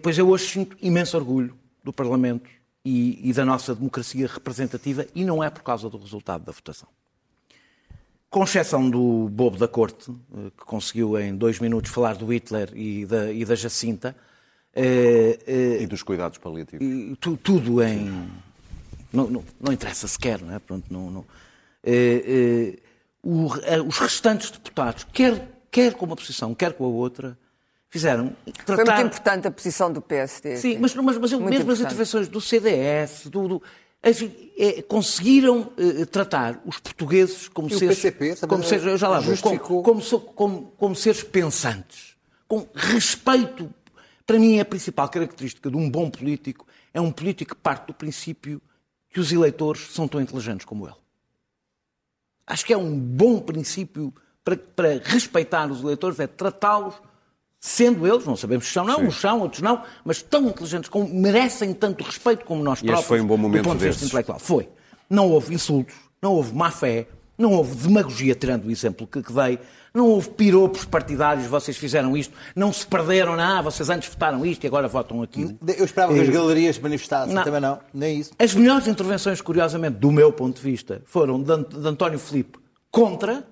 pois 0.00 0.16
eu 0.16 0.28
hoje 0.28 0.46
sinto 0.46 0.76
imenso 0.80 1.16
orgulho 1.16 1.58
do 1.82 1.92
Parlamento 1.92 2.48
e, 2.84 3.28
e 3.28 3.32
da 3.32 3.44
nossa 3.44 3.74
democracia 3.74 4.28
representativa 4.28 5.06
e 5.12 5.24
não 5.24 5.42
é 5.42 5.50
por 5.50 5.64
causa 5.64 5.90
do 5.90 5.98
resultado 5.98 6.44
da 6.44 6.52
votação 6.52 6.88
com 8.32 8.42
exceção 8.44 8.88
do 8.88 9.28
bobo 9.28 9.58
da 9.58 9.68
corte, 9.68 10.10
eh, 10.10 10.50
que 10.56 10.64
conseguiu 10.64 11.20
em 11.20 11.36
dois 11.36 11.60
minutos 11.60 11.90
falar 11.90 12.16
do 12.16 12.32
Hitler 12.32 12.70
e 12.74 13.04
da, 13.04 13.30
e 13.30 13.44
da 13.44 13.54
Jacinta. 13.54 14.16
Eh, 14.74 15.38
eh, 15.46 15.82
e 15.82 15.86
dos 15.86 16.02
cuidados 16.02 16.38
paliativos. 16.38 16.86
Tu, 17.20 17.36
tudo 17.36 17.82
em. 17.82 18.26
Não, 19.12 19.28
não, 19.28 19.44
não, 19.60 19.70
interessa 19.70 20.08
sequer, 20.08 20.40
não 20.40 20.54
é? 20.54 20.58
Pronto, 20.58 20.86
não, 20.90 21.10
não. 21.10 21.26
O, 23.22 23.48
os 23.86 23.98
restantes 23.98 24.50
deputados, 24.50 25.06
quer, 25.12 25.46
quer 25.70 25.92
com 25.92 26.06
uma 26.06 26.16
posição, 26.16 26.54
quer 26.54 26.72
com 26.72 26.86
a 26.86 26.88
outra, 26.88 27.38
fizeram. 27.90 28.34
Tratar... 28.64 28.86
Foi 28.86 28.94
muito 28.94 29.06
importante 29.08 29.46
a 29.46 29.50
posição 29.50 29.92
do 29.92 30.00
PSD. 30.00 30.56
Sim, 30.56 30.78
mas, 30.78 30.94
mas, 30.94 31.18
mas 31.18 31.32
mesmo 31.32 31.46
importante. 31.46 31.70
as 31.70 31.80
intervenções 31.80 32.28
do 32.28 32.40
CDS, 32.40 33.26
do, 33.26 33.46
do 33.46 33.62
é, 34.58 34.82
conseguiram 34.82 35.72
eh, 35.76 36.04
tratar 36.06 36.60
os 36.66 36.78
portugueses 36.80 37.46
como 37.48 37.68
e 37.68 37.78
seres, 37.78 37.96
PCP, 38.00 38.46
como 38.46 38.64
seres, 38.64 39.00
já 39.00 39.08
lá, 39.08 39.22
como, 39.40 39.60
como, 39.60 40.02
como, 40.02 40.72
como, 40.76 40.96
seres 40.96 41.22
pensantes, 41.22 42.16
com 42.48 42.66
respeito. 42.74 43.72
Para 44.26 44.38
mim, 44.40 44.58
a 44.58 44.64
principal 44.64 45.08
característica 45.08 45.70
de 45.70 45.76
um 45.76 45.88
bom 45.88 46.10
político 46.10 46.66
é 46.92 47.00
um 47.00 47.12
político 47.12 47.54
que 47.54 47.60
parte 47.60 47.86
do 47.86 47.94
princípio 47.94 48.60
que 49.08 49.20
os 49.20 49.30
eleitores 49.30 49.92
são 49.92 50.08
tão 50.08 50.20
inteligentes 50.20 50.64
como 50.64 50.86
ele. 50.86 50.96
Acho 52.44 52.66
que 52.66 52.72
é 52.72 52.76
um 52.76 52.98
bom 52.98 53.40
princípio 53.40 54.12
para, 54.44 54.56
para 54.56 55.00
respeitar 55.04 55.70
os 55.70 55.80
eleitores, 55.80 56.18
é 56.18 56.26
tratá-los 56.26 56.94
sendo 57.64 58.04
eles, 58.06 58.26
não 58.26 58.34
sabemos 58.36 58.66
se 58.66 58.72
são 58.72 58.84
não, 58.84 58.96
Sim. 58.98 59.06
uns 59.06 59.20
são, 59.20 59.40
outros 59.40 59.62
não, 59.62 59.82
mas 60.04 60.20
tão 60.20 60.48
inteligentes, 60.48 60.90
como, 60.90 61.08
merecem 61.08 61.72
tanto 61.72 62.02
respeito 62.02 62.44
como 62.44 62.60
nós 62.62 62.80
e 62.80 62.86
próprios. 62.86 63.06
foi 63.06 63.20
um 63.20 63.26
bom 63.26 63.36
momento 63.36 63.62
do 63.62 63.68
ponto 63.68 63.78
de 63.78 63.86
vista 63.88 64.04
intelectual. 64.04 64.40
Foi. 64.40 64.68
Não 65.08 65.30
houve 65.30 65.54
insultos, 65.54 65.94
não 66.20 66.32
houve 66.34 66.52
má 66.52 66.70
fé, 66.72 67.06
Não 67.38 67.52
houve 67.52 67.74
demagogia, 67.74 68.34
tirando 68.34 68.66
o 68.66 68.70
exemplo 68.70 69.06
que, 69.06 69.22
que 69.22 69.32
dei. 69.32 69.58
Não 69.94 70.06
houve 70.06 70.28
piropos 70.30 70.84
partidários, 70.84 71.46
vocês 71.46 71.76
fizeram 71.76 72.14
isto. 72.16 72.32
Não 72.54 72.70
se 72.72 72.86
perderam, 72.86 73.36
não, 73.36 73.42
ah, 73.58 73.62
vocês 73.62 73.88
antes 73.88 74.08
votaram 74.10 74.44
isto 74.44 74.62
e 74.64 74.66
agora 74.66 74.86
votam 74.86 75.22
aquilo. 75.22 75.56
Eu 75.66 75.84
esperava 75.84 76.12
que 76.12 76.20
as 76.20 76.28
Eh, 76.28 76.30
galerias 76.30 76.76
se 76.76 76.82
manifestassem, 76.82 77.34
não. 77.34 77.42
também 77.42 77.60
não, 77.60 77.80
nem 77.92 78.18
isso. 78.20 78.32
As 78.38 78.54
melhores 78.54 78.86
intervenções, 78.86 79.40
curiosamente, 79.40 79.96
do 79.96 80.10
meu 80.12 80.30
ponto 80.32 80.56
de 80.56 80.62
vista, 80.62 81.02
foram 81.06 81.42
de, 81.42 81.50
Ant- 81.52 81.68
de 81.74 81.88
António 81.88 82.18
Filipe 82.18 82.58
contra 82.90 83.44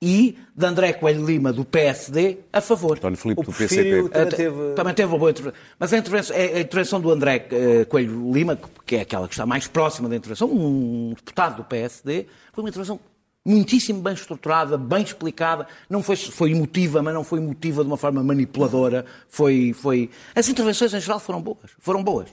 e 0.00 0.38
de 0.54 0.64
André 0.66 0.92
Coelho 0.92 1.24
Lima, 1.26 1.52
do 1.52 1.64
PSD, 1.64 2.38
a 2.52 2.60
favor. 2.60 2.96
António 2.96 3.18
Filipe 3.18 3.40
O 3.40 3.44
do 3.44 3.52
PCP. 3.52 4.08
também 4.08 4.28
teve... 4.30 4.72
também 4.74 4.94
teve 4.94 5.12
uma 5.12 5.18
boa 5.18 5.30
intervenção. 5.30 5.60
Mas 5.78 5.92
a 5.92 5.98
intervenção, 5.98 6.36
a 6.36 6.38
a 6.38 6.60
intervenção 6.60 7.00
do 7.00 7.10
André 7.10 7.46
eh, 7.50 7.84
Coelho 7.84 8.32
Lima, 8.32 8.58
que 8.86 8.96
é 8.96 9.00
aquela 9.00 9.26
que 9.26 9.34
está 9.34 9.44
mais 9.44 9.66
próxima 9.66 10.08
da 10.08 10.14
intervenção, 10.16 10.48
um 10.48 11.14
deputado 11.16 11.56
do 11.56 11.64
PSD, 11.64 12.26
foi 12.52 12.62
uma 12.62 12.68
intervenção 12.70 13.00
muitíssimo 13.44 14.00
bem 14.00 14.12
estruturada, 14.14 14.76
bem 14.78 15.02
explicada. 15.02 15.66
Não 15.90 16.02
foi, 16.02 16.14
foi 16.16 16.52
emotiva, 16.52 17.02
mas 17.02 17.12
não 17.14 17.24
foi 17.24 17.38
emotiva 17.40 17.82
de 17.82 17.88
uma 17.88 17.96
forma 17.96 18.22
manipuladora. 18.22 19.04
Foi, 19.28 19.72
foi... 19.72 20.10
As 20.34 20.48
intervenções 20.48 20.94
em 20.94 21.00
geral 21.00 21.18
foram 21.18 21.40
boas. 21.42 21.70
Foram 21.80 22.04
boas. 22.04 22.28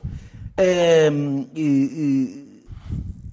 Ehm, 0.58 1.48
e- 1.56 2.52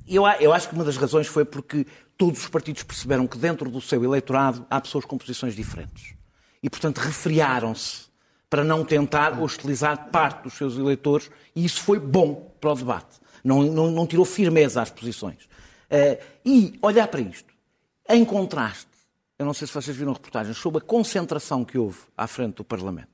e 0.07 0.17
eu, 0.17 0.25
eu 0.41 0.53
acho 0.53 0.69
que 0.69 0.75
uma 0.75 0.85
das 0.85 0.97
razões 0.97 1.27
foi 1.27 1.45
porque 1.45 1.87
todos 2.17 2.41
os 2.41 2.49
partidos 2.49 2.83
perceberam 2.83 3.27
que 3.27 3.37
dentro 3.39 3.71
do 3.71 3.81
seu 3.81 4.03
eleitorado 4.05 4.65
há 4.71 4.81
pessoas 4.81 5.05
com 5.05 5.19
posições 5.19 5.55
diferentes. 5.55 6.15
E, 6.63 6.71
portanto, 6.71 6.99
refriaram-se 6.99 8.11
para 8.49 8.63
não 8.63 8.85
tentar 8.85 9.41
hostilizar 9.43 10.11
parte 10.11 10.43
dos 10.45 10.55
seus 10.55 10.77
eleitores 10.77 11.31
e 11.57 11.65
isso 11.65 11.81
foi 11.83 11.99
bom 11.99 12.55
para 12.61 12.71
o 12.73 12.75
debate. 12.75 13.21
Não, 13.43 13.63
não, 13.63 13.91
não 13.91 14.07
tirou 14.07 14.25
firmeza 14.25 14.81
às 14.83 14.91
posições. 14.91 15.49
Eh, 15.91 16.21
e 16.45 16.79
olhar 16.83 17.09
para 17.09 17.21
isto, 17.21 17.53
em 18.09 18.25
contraste, 18.25 18.87
eu 19.39 19.45
não 19.47 19.53
sei 19.55 19.67
se 19.67 19.75
vocês 19.75 19.97
viram 19.97 20.13
reportagens 20.13 20.57
sobre 20.57 20.79
a 20.79 20.85
concentração 20.85 21.65
que 21.65 21.77
houve 21.77 21.99
à 22.17 22.27
frente 22.29 22.57
do 22.57 22.65
Parlamento, 22.65 23.09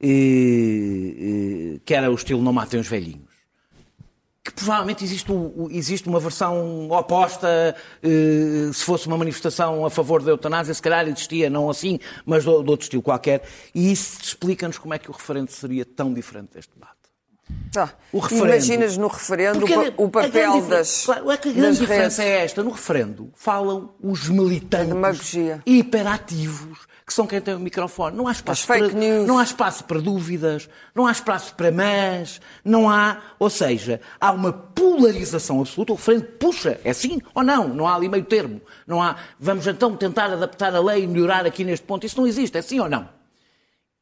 e- 0.00 1.74
e- 1.76 1.80
que 1.84 1.94
era 1.94 2.10
o 2.10 2.14
estilo 2.14 2.42
não 2.42 2.52
matem 2.52 2.80
os 2.80 2.86
velhinhos 2.86 3.28
provavelmente 4.58 5.04
existe, 5.04 5.30
existe 5.70 6.08
uma 6.08 6.20
versão 6.20 6.90
oposta, 6.90 7.74
eh, 8.02 8.70
se 8.72 8.84
fosse 8.84 9.06
uma 9.06 9.16
manifestação 9.16 9.86
a 9.86 9.90
favor 9.90 10.22
da 10.22 10.30
eutanásia, 10.30 10.74
se 10.74 10.82
calhar 10.82 11.06
existia, 11.06 11.48
não 11.48 11.70
assim, 11.70 11.98
mas 12.26 12.44
de, 12.44 12.50
outro 12.50 12.82
estilo 12.82 13.02
qualquer. 13.02 13.42
E 13.74 13.92
isso 13.92 14.20
explica-nos 14.20 14.78
como 14.78 14.94
é 14.94 14.98
que 14.98 15.08
o 15.10 15.12
referendo 15.12 15.50
seria 15.50 15.84
tão 15.84 16.12
diferente 16.12 16.50
deste 16.54 16.72
debate. 16.74 16.97
Tá. 17.72 17.90
O 18.12 18.18
referendo- 18.18 18.46
Imaginas 18.48 18.96
no 18.96 19.08
referendo 19.08 19.58
Porque 19.60 19.74
o, 19.74 19.78
grande 19.80 20.10
papel 20.10 20.30
diferença- 20.32 20.68
das, 20.68 21.04
Claro, 21.04 21.30
é 21.30 21.36
que 21.36 21.48
a 21.48 21.52
grande 21.52 21.78
diferença 21.78 22.22
redes. 22.22 22.40
é 22.40 22.44
esta. 22.44 22.62
No 22.62 22.70
referendo 22.70 23.30
falam 23.34 23.90
os 24.02 24.28
militantes 24.28 25.34
hiperativos, 25.66 26.78
que 27.06 27.12
são 27.12 27.26
quem 27.26 27.40
tem 27.40 27.54
o 27.54 27.58
microfone. 27.60 28.16
Não 28.16 28.26
há 28.28 28.32
espaço, 28.32 28.66
fake 28.66 28.90
para, 28.90 28.98
news. 28.98 29.26
não 29.26 29.38
há 29.38 29.42
espaço 29.42 29.84
para 29.84 30.00
dúvidas, 30.00 30.68
não 30.94 31.06
há 31.06 31.12
espaço 31.12 31.54
para 31.54 31.70
mas, 31.70 32.40
não 32.64 32.88
há... 32.88 33.18
Ou 33.38 33.50
seja, 33.50 34.00
há 34.20 34.30
uma 34.32 34.52
polarização 34.52 35.60
absoluta. 35.60 35.92
O 35.92 35.96
referendo 35.96 36.24
puxa, 36.38 36.80
é 36.84 36.92
sim 36.92 37.20
ou 37.34 37.42
não? 37.42 37.68
Não 37.68 37.86
há 37.86 37.94
ali 37.94 38.08
meio 38.08 38.24
termo. 38.24 38.60
Não 38.86 39.02
há, 39.02 39.16
vamos 39.38 39.66
então 39.66 39.96
tentar 39.96 40.26
adaptar 40.32 40.74
a 40.74 40.80
lei 40.80 41.04
e 41.04 41.06
melhorar 41.06 41.46
aqui 41.46 41.64
neste 41.64 41.84
ponto. 41.86 42.04
Isso 42.06 42.18
não 42.20 42.26
existe, 42.26 42.56
é 42.56 42.62
sim 42.62 42.80
ou 42.80 42.88
não? 42.88 43.08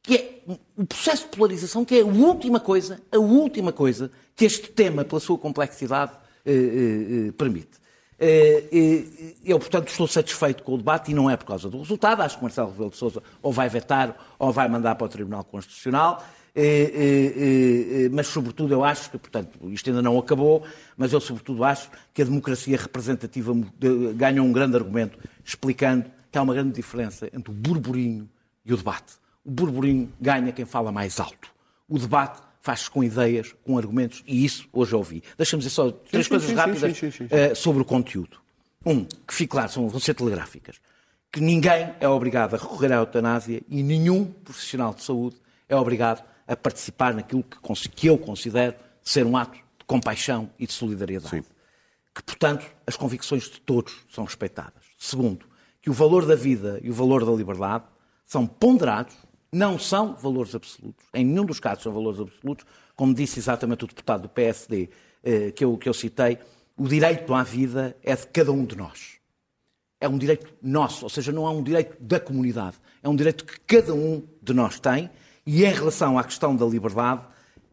Que 0.07 0.15
é 0.15 0.41
o 0.77 0.85
processo 0.85 1.23
de 1.23 1.35
polarização, 1.35 1.83
que 1.83 1.95
é 1.95 2.01
a 2.01 2.05
última 2.05 2.61
coisa, 2.61 3.01
a 3.11 3.17
última 3.17 3.73
coisa 3.73 4.09
que 4.37 4.45
este 4.45 4.69
tema, 4.69 5.03
pela 5.03 5.19
sua 5.19 5.37
complexidade, 5.37 6.13
eh, 6.45 6.53
eh, 6.53 7.27
eh, 7.27 7.31
permite. 7.33 7.77
Eh, 8.17 8.63
eh, 8.71 9.33
eu, 9.43 9.59
portanto, 9.59 9.89
estou 9.89 10.07
satisfeito 10.07 10.63
com 10.63 10.75
o 10.75 10.77
debate 10.77 11.11
e 11.11 11.13
não 11.13 11.29
é 11.29 11.35
por 11.35 11.45
causa 11.45 11.69
do 11.69 11.79
resultado. 11.79 12.21
Acho 12.21 12.37
que 12.37 12.43
Marcelo 12.43 12.71
Rebelo 12.71 12.89
de 12.89 12.95
Sousa 12.95 13.21
ou 13.41 13.51
vai 13.51 13.67
vetar 13.67 14.15
ou 14.39 14.53
vai 14.53 14.69
mandar 14.69 14.95
para 14.95 15.05
o 15.05 15.09
Tribunal 15.09 15.43
Constitucional. 15.43 16.25
Mas, 18.09 18.27
sobretudo, 18.27 18.73
eu 18.73 18.85
acho 18.85 19.11
que, 19.11 19.17
portanto, 19.17 19.59
isto 19.69 19.89
ainda 19.89 20.01
não 20.01 20.17
acabou, 20.17 20.63
mas 20.95 21.11
eu, 21.11 21.19
sobretudo, 21.19 21.65
acho 21.65 21.91
que 22.13 22.21
a 22.21 22.25
democracia 22.25 22.77
representativa 22.77 23.53
ganha 24.15 24.41
um 24.41 24.53
grande 24.53 24.77
argumento 24.77 25.19
explicando 25.43 26.05
que 26.31 26.37
há 26.37 26.41
uma 26.41 26.53
grande 26.53 26.71
diferença 26.71 27.27
entre 27.33 27.51
o 27.51 27.53
burburinho 27.53 28.27
e 28.65 28.73
o 28.73 28.77
debate. 28.77 29.26
O 29.47 29.51
burburinho 29.51 30.11
ganha 30.19 30.51
quem 30.51 30.65
fala 30.65 30.91
mais 30.91 31.19
alto. 31.21 31.49
O 31.87 31.97
debate 31.97 32.41
faz-se 32.59 32.91
com 32.91 33.01
ideias, 33.01 33.55
com 33.63 33.77
argumentos, 33.77 34.21
e 34.27 34.43
isso 34.43 34.67
hoje 34.73 34.93
eu 34.93 34.99
ouvi. 34.99 35.23
Deixa-me 35.37 35.63
dizer 35.63 35.73
só 35.73 35.89
três 35.89 36.25
sim, 36.25 36.29
coisas 36.29 36.49
sim, 36.49 36.55
rápidas 36.55 36.97
sim, 36.97 37.27
eh, 37.31 37.55
sobre 37.55 37.81
o 37.81 37.85
conteúdo. 37.85 38.37
Um, 38.85 39.05
que 39.05 39.33
fique 39.33 39.51
claro, 39.51 39.71
são, 39.71 39.87
vão 39.87 40.01
ser 40.01 40.13
telegráficas. 40.13 40.75
Que 41.31 41.39
ninguém 41.39 41.93
é 42.01 42.09
obrigado 42.09 42.55
a 42.55 42.57
recorrer 42.57 42.91
à 42.91 42.97
eutanásia 42.97 43.61
e 43.69 43.81
nenhum 43.81 44.25
profissional 44.25 44.93
de 44.93 45.01
saúde 45.01 45.37
é 45.69 45.75
obrigado 45.75 46.23
a 46.45 46.55
participar 46.55 47.13
naquilo 47.13 47.43
que, 47.43 47.89
que 47.89 48.07
eu 48.07 48.17
considero 48.17 48.75
ser 49.01 49.25
um 49.25 49.37
ato 49.37 49.55
de 49.55 49.85
compaixão 49.85 50.49
e 50.59 50.67
de 50.67 50.73
solidariedade 50.73 51.45
que, 52.17 52.23
portanto, 52.23 52.65
as 52.87 52.97
convicções 52.97 53.43
de 53.43 53.61
todos 53.61 53.93
são 54.09 54.23
respeitadas. 54.23 54.83
Segundo, 54.97 55.45
que 55.79 55.89
o 55.89 55.93
valor 55.93 56.25
da 56.25 56.35
vida 56.35 56.79
e 56.81 56.89
o 56.89 56.93
valor 56.93 57.23
da 57.23 57.31
liberdade 57.31 57.83
são 58.25 58.47
ponderados, 58.47 59.15
não 59.57 59.79
são 59.79 60.15
valores 60.15 60.53
absolutos. 60.53 61.05
Em 61.13 61.25
nenhum 61.25 61.45
dos 61.45 61.59
casos 61.59 61.83
são 61.83 61.91
valores 61.91 62.19
absolutos. 62.19 62.65
Como 62.95 63.13
disse 63.13 63.39
exatamente 63.39 63.83
o 63.83 63.87
deputado 63.87 64.23
do 64.23 64.29
PSD 64.29 64.89
eh, 65.23 65.51
que, 65.51 65.65
eu, 65.65 65.77
que 65.77 65.89
eu 65.89 65.93
citei, 65.93 66.37
o 66.77 66.87
direito 66.87 67.33
à 67.33 67.43
vida 67.43 67.97
é 68.03 68.15
de 68.15 68.27
cada 68.27 68.51
um 68.51 68.63
de 68.63 68.75
nós. 68.75 69.17
É 69.99 70.07
um 70.07 70.17
direito 70.17 70.53
nosso, 70.61 71.05
ou 71.05 71.09
seja, 71.09 71.31
não 71.31 71.47
é 71.47 71.49
um 71.49 71.63
direito 71.63 71.97
da 71.99 72.19
comunidade. 72.19 72.77
É 73.01 73.09
um 73.09 73.15
direito 73.15 73.43
que 73.45 73.59
cada 73.61 73.93
um 73.93 74.23
de 74.41 74.53
nós 74.53 74.79
tem. 74.79 75.09
E 75.45 75.65
em 75.65 75.73
relação 75.73 76.19
à 76.19 76.23
questão 76.23 76.55
da 76.55 76.65
liberdade, 76.65 77.25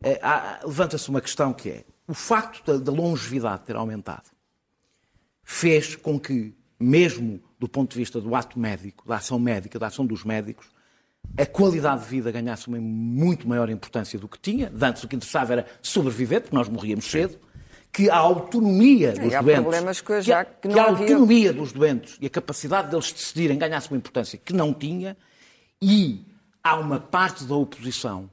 eh, 0.03 0.21
levanta-se 0.65 1.09
uma 1.11 1.21
questão 1.21 1.53
que 1.53 1.69
é 1.69 1.85
o 2.09 2.15
facto 2.15 2.65
da, 2.65 2.79
da 2.79 2.93
longevidade 2.93 3.65
ter 3.65 3.77
aumentado 3.77 4.31
fez 5.43 5.95
com 5.95 6.19
que, 6.19 6.55
mesmo 6.81 7.41
do 7.59 7.69
ponto 7.69 7.93
de 7.93 7.99
vista 7.99 8.21
do 8.21 8.35
ato 8.35 8.59
médico, 8.59 9.07
da 9.07 9.17
ação 9.17 9.39
médica, 9.39 9.79
da 9.79 9.89
ação 9.89 10.07
dos 10.07 10.25
médicos, 10.25 10.74
a 11.37 11.47
qualidade 11.47 12.03
de 12.05 12.09
vida 12.09 12.31
ganhasse 12.31 12.69
uma 12.69 12.79
muito 12.81 13.49
maior 13.49 13.69
importância 13.71 14.19
do 14.19 14.29
que 14.29 14.39
tinha. 14.39 14.73
Antes 14.81 15.03
o 15.03 15.09
que 15.09 15.17
interessava 15.17 15.53
era 15.53 15.67
sobreviver, 15.83 16.43
porque 16.43 16.55
nós 16.57 16.69
morríamos 16.69 17.05
cedo. 17.11 17.39
Que 17.93 18.11
a 18.11 18.17
autonomia 18.17 19.13
dos 19.13 19.33
doentes. 19.63 20.01
que 20.01 20.21
já 20.23 20.41
a, 20.41 20.45
que 20.45 20.69
que 20.69 20.79
a 20.79 20.85
havia. 20.87 21.05
autonomia 21.15 21.53
dos 21.53 21.73
doentes 21.73 22.17
e 22.21 22.27
a 22.27 22.31
capacidade 22.31 22.91
deles 22.91 23.13
decidirem 23.13 23.57
ganhasse 23.59 23.89
uma 23.89 23.97
importância 23.97 24.37
que 24.39 24.53
não 24.53 24.75
tinha. 24.75 25.17
E 25.81 26.25
há 26.63 26.77
uma 26.77 26.99
parte 26.99 27.45
da 27.45 27.55
oposição 27.55 28.29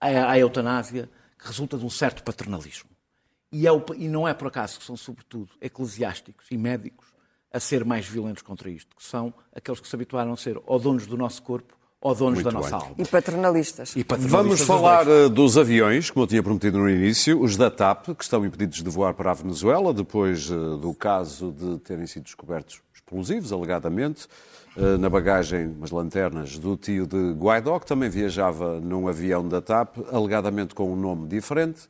à, 0.00 0.30
à 0.32 0.38
eutanásia 0.38 1.08
que 1.38 1.46
resulta 1.46 1.78
de 1.78 1.84
um 1.86 1.90
certo 1.90 2.22
paternalismo. 2.22 2.90
E, 3.52 3.66
é 3.66 3.72
o- 3.72 3.82
e 3.96 4.08
não 4.08 4.26
é 4.26 4.34
por 4.34 4.48
acaso 4.48 4.78
que 4.78 4.84
são, 4.84 4.96
sobretudo, 4.96 5.50
eclesiásticos 5.60 6.46
e 6.50 6.56
médicos 6.58 7.06
a 7.52 7.60
ser 7.60 7.84
mais 7.84 8.06
violentos 8.06 8.42
contra 8.42 8.68
isto, 8.68 8.94
que 8.96 9.04
são 9.04 9.32
aqueles 9.54 9.80
que 9.80 9.88
se 9.88 9.94
habituaram 9.96 10.32
a 10.32 10.36
ser 10.36 10.60
ou 10.66 10.78
donos 10.78 11.06
do 11.06 11.16
nosso 11.16 11.42
corpo 11.42 11.75
ou 12.00 12.14
donos 12.14 12.34
Muito 12.42 12.44
da 12.44 12.52
nossa 12.52 12.70
bem. 12.76 12.78
alma. 12.88 12.94
E 12.98 13.04
paternalistas. 13.06 13.90
E 13.96 14.04
Vamos 14.06 14.24
paternalistas 14.26 14.60
os 14.60 14.66
falar 14.66 15.04
dois. 15.04 15.26
eh, 15.26 15.28
dos 15.28 15.58
aviões, 15.58 16.10
como 16.10 16.24
eu 16.24 16.28
tinha 16.28 16.42
prometido 16.42 16.78
no 16.78 16.88
início, 16.88 17.40
os 17.40 17.56
da 17.56 17.70
TAP, 17.70 18.08
que 18.16 18.22
estão 18.22 18.44
impedidos 18.44 18.82
de 18.82 18.88
voar 18.90 19.14
para 19.14 19.30
a 19.30 19.34
Venezuela, 19.34 19.92
depois 19.92 20.50
eh, 20.50 20.54
do 20.54 20.94
caso 20.94 21.52
de 21.52 21.78
terem 21.80 22.06
sido 22.06 22.24
descobertos 22.24 22.80
explosivos, 22.94 23.52
alegadamente, 23.52 24.26
eh, 24.76 24.96
na 24.98 25.08
bagagem, 25.08 25.66
umas 25.68 25.90
lanternas 25.90 26.58
do 26.58 26.76
tio 26.76 27.06
de 27.06 27.32
Guaidó, 27.32 27.78
que 27.80 27.86
também 27.86 28.08
viajava 28.10 28.78
num 28.80 29.08
avião 29.08 29.46
da 29.48 29.60
TAP, 29.62 29.96
alegadamente 30.12 30.74
com 30.74 30.92
um 30.92 30.96
nome 30.96 31.26
diferente. 31.26 31.88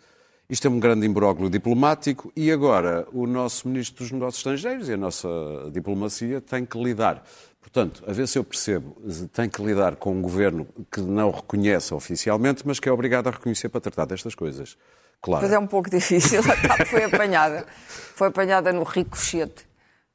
Isto 0.49 0.69
é 0.69 0.71
um 0.71 0.79
grande 0.79 1.05
imbróglio 1.05 1.51
diplomático 1.51 2.31
e 2.37 2.53
agora 2.53 3.05
o 3.13 3.27
nosso 3.27 3.67
Ministro 3.67 4.05
dos 4.05 4.13
Negócios 4.13 4.37
Estrangeiros 4.39 4.89
e 4.89 4.93
a 4.93 4.97
nossa 4.97 5.29
diplomacia 5.73 6.41
têm 6.41 6.65
que 6.65 6.79
lidar. 6.81 7.25
Portanto, 7.67 8.05
a 8.07 8.13
ver 8.13 8.29
se 8.29 8.39
eu 8.39 8.45
percebo, 8.45 8.97
tem 9.33 9.49
que 9.51 9.61
lidar 9.61 9.97
com 9.97 10.13
um 10.13 10.23
governo 10.23 10.67
que 10.91 11.01
não 11.01 11.33
reconhece 11.33 11.93
oficialmente, 11.93 12.63
mas 12.65 12.79
que 12.79 12.89
é 12.89 12.93
obrigado 12.93 13.27
a 13.27 13.31
reconhecer 13.33 13.69
para 13.69 13.81
tratar 13.81 14.05
destas 14.07 14.37
coisas. 14.37 14.79
Claro. 15.21 15.43
Mas 15.45 15.53
é 15.53 15.59
um 15.59 15.67
pouco 15.67 15.91
difícil. 15.91 16.41
A 16.41 16.69
TAP 16.69 16.87
foi 16.87 17.03
apanhada. 17.05 17.67
Foi 18.15 18.29
apanhada 18.29 18.73
no 18.73 18.85
ricochete 18.85 19.67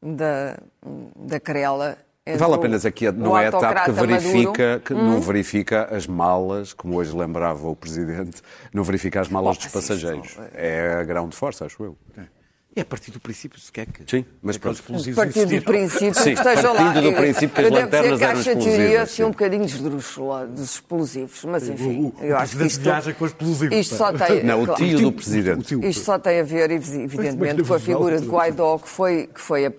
da, 0.02 0.58
da 1.16 1.40
querela. 1.42 1.98
entre 2.26 2.40
Vale 2.40 2.54
a 2.56 2.58
pena 2.58 2.78
dizer 2.78 2.92
que 2.94 3.10
o 3.10 3.12
não 3.12 3.38
é 3.38 3.48
a 3.48 3.52
TAP 3.52 3.84
que. 3.86 3.92
Hum. 3.92 3.94
verifica, 3.96 4.82
que 4.86 4.94
não 4.94 5.20
verifica 5.22 5.96
as 5.96 6.08
malas, 6.08 6.72
como 6.74 6.96
hoje 6.96 7.14
lembrava 7.16 7.68
o 7.68 7.76
Presidente, 7.76 8.42
não 8.74 8.84
verifica 8.84 9.20
as 9.20 9.28
malas 9.28 9.58
Bom, 9.58 9.64
dos 9.64 9.66
isso- 9.66 9.74
passageiros. 9.78 10.38
É 10.54 10.94
a 11.02 11.04
grão 11.04 11.28
de 11.28 11.36
força, 11.36 11.66
acho 11.66 11.84
eu. 11.84 11.98
É 12.18 12.41
a 12.80 12.86
partir 12.86 13.12
do 13.12 13.20
princípio 13.20 13.60
sequer 13.60 13.86
que. 13.88 14.10
Sim, 14.10 14.26
mas 14.42 14.56
aqueles 14.56 14.80
pronto. 14.80 14.98
explosivos 15.02 15.20
A 15.20 15.24
partir 15.26 15.46
do 15.60 15.62
princípio 15.66 16.14
Sim, 16.14 16.24
que 16.36 16.40
esteja 16.40 16.72
lá. 16.72 16.76
partindo 16.86 17.02
do 17.12 17.14
princípio 17.18 17.50
que 17.56 17.62
as 17.62 17.68
Eu 17.68 17.74
lanternas 17.74 18.12
dizer 18.14 18.18
que 18.18 18.24
eram 18.24 18.40
acho 18.40 18.50
a 18.50 18.54
teoria 18.54 18.70
explosivas, 18.72 19.02
assim, 19.02 19.24
um 19.24 19.30
bocadinho 19.32 19.66
esdrúxula 19.66 20.48
dos 20.48 20.62
explosivos, 20.76 21.44
mas 21.46 21.68
enfim, 21.68 22.14
O- 22.18 22.22
o 22.22 22.26
eu 22.26 22.38
acho 22.38 22.58
que 22.58 22.64
isto, 22.66 22.82
viaja 22.82 23.14
com 23.14 23.26
explosivos, 23.26 23.78
isto 23.78 23.96
só 23.96 24.14
tem, 24.14 24.44
Não, 24.44 24.62
o 24.64 24.66
claro, 24.66 24.86
tio 24.86 25.00
do 25.02 25.12
presidente. 25.12 25.90
isto 25.90 26.04
só 26.06 26.18
tem 26.18 26.40
a 26.40 26.44
ver, 26.44 26.72
evidentemente, 26.72 27.64
com 27.64 27.74
a 27.74 27.80
figura 27.80 28.22
de 28.22 28.28
Guaidó 28.28 28.78
que 28.78 28.88
foi, 28.88 29.28
que 29.28 29.42
foi, 29.42 29.66
eh, 29.66 29.74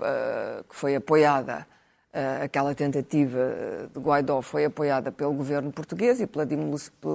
que 0.69 0.77
foi 0.77 0.95
apoiada. 0.97 1.67
eh, 2.15 2.43
aquela 2.45 2.75
tentativa 2.75 3.39
eh, 3.39 3.87
de 3.95 3.99
Guaidó 3.99 4.43
foi 4.43 4.67
apoiada 4.67 5.11
pelo 5.11 5.33
governo 5.33 5.73
português 5.73 6.21
e 6.21 6.27
pela- 6.27 6.47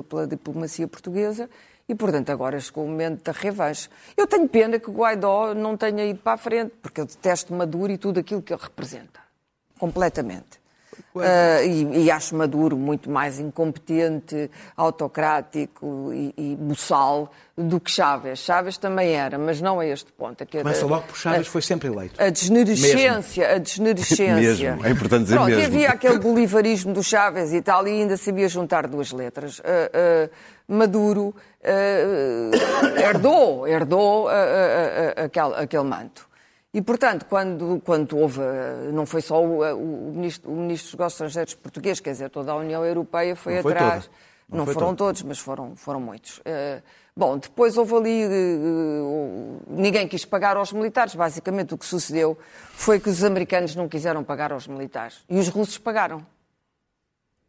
pela 0.10 0.26
diplomacia 0.26 0.88
portuguesa 0.88 1.48
e, 1.88 1.96
portanto, 1.96 2.30
agora 2.32 2.60
chegou 2.60 2.86
o 2.86 2.88
momento 2.88 3.24
da 3.24 3.32
revanche. 3.32 3.90
Eu 4.16 4.28
tenho 4.28 4.48
pena 4.48 4.80
que 4.80 4.92
Guaidó 4.92 5.54
não 5.54 5.78
tenha 5.78 6.06
ido 6.06 6.20
para 6.20 6.34
a 6.34 6.38
frente, 6.38 6.74
porque 6.82 7.00
eu 7.00 7.06
detesto 7.06 7.54
Maduro 7.54 7.92
e 7.92 7.98
tudo 7.98 8.20
aquilo 8.20 8.42
que 8.42 8.54
ele 8.54 8.62
representa. 8.62 9.22
Completamente. 9.80 10.60
Ah, 11.22 11.64
e, 11.64 12.06
e 12.06 12.12
acho 12.12 12.36
Maduro 12.36 12.76
muito 12.78 13.10
mais 13.10 13.40
incompetente, 13.40 14.50
autocrático 14.76 16.12
e, 16.14 16.34
e 16.38 16.56
buçal 16.56 17.32
do 17.58 17.80
que 17.80 17.90
Chávez. 17.90 18.40
Chávez 18.40 18.78
também 18.78 19.14
era, 19.16 19.38
mas 19.38 19.60
não 19.62 19.80
a 19.80 19.86
este 19.86 20.12
ponto. 20.12 20.42
É 20.42 20.46
que 20.46 20.60
Começa 20.60 20.86
a- 20.86 20.88
logo 20.88 21.04
por 21.08 21.18
Chaves, 21.18 21.48
foi 21.48 21.62
sempre 21.62 21.88
eleito. 21.88 22.22
a 22.22 22.30
desnerescência, 22.30 23.56
a 23.56 23.58
desnerescência. 23.58 24.72
Mesmo, 24.76 24.86
é 24.86 24.92
importante 24.92 25.24
dizer 25.24 25.36
Pronto, 25.36 25.52
e 25.52 25.56
mesmo. 25.56 25.74
havia 25.76 25.90
aquele 25.90 26.20
bolivarismo 26.20 26.94
do 26.94 27.02
Chaves 27.04 27.52
e 27.54 27.62
tal, 27.62 27.88
e 27.88 27.92
ainda 28.02 28.16
sabia 28.18 28.48
juntar 28.48 28.86
duas 28.88 29.12
letras. 29.12 29.62
Ah, 29.66 30.28
ah, 30.28 30.30
Maduro 30.68 31.34
herdou, 32.98 33.68
herdou 33.68 34.28
aquele, 35.16 35.56
aquele 35.56 35.84
manto. 35.84 36.27
E, 36.78 36.82
portanto, 36.84 37.26
quando, 37.26 37.82
quando 37.84 38.16
houve, 38.16 38.40
ah, 38.40 38.92
não 38.94 39.04
foi 39.04 39.20
só 39.20 39.44
o, 39.44 39.64
o, 39.64 40.12
ministro, 40.14 40.52
o 40.52 40.56
ministro 40.56 40.92
dos 40.92 40.94
Negócios 40.94 41.14
Estrangeiros 41.14 41.56
português, 41.56 42.00
quer 42.00 42.12
dizer, 42.12 42.30
toda 42.30 42.52
a 42.52 42.56
União 42.56 42.86
Europeia 42.86 43.36
foi 43.36 43.54
Não 43.54 43.60
atrás. 43.62 44.08
Não, 44.48 44.60
Não 44.60 44.66
foi 44.66 44.76
foram 44.76 44.96
todos, 44.96 45.24
mas 45.24 45.40
foram, 45.40 45.76
foram 45.76 46.00
muitos. 46.00 46.40
Eh, 46.46 46.84
bom, 47.16 47.40
depois 47.40 47.76
houve 47.78 47.96
ali. 47.96 48.22
eh, 48.22 48.28
eh, 48.28 49.64
ninguém 49.70 50.08
quis 50.08 50.24
pagar 50.24 50.56
aos 50.56 50.72
militares. 50.72 51.16
Basicamente, 51.16 51.74
o 51.74 51.80
que 51.80 51.86
sucedeu 51.86 52.38
foi 52.74 53.00
que 53.00 53.10
os 53.10 53.24
americanos 53.24 53.76
não 53.76 53.90
quiseram 53.90 54.24
pagar 54.24 54.52
aos 54.52 54.68
militares. 54.68 55.26
E 55.28 55.40
os 55.40 55.48
russos 55.48 55.80
pagaram. 55.80 56.24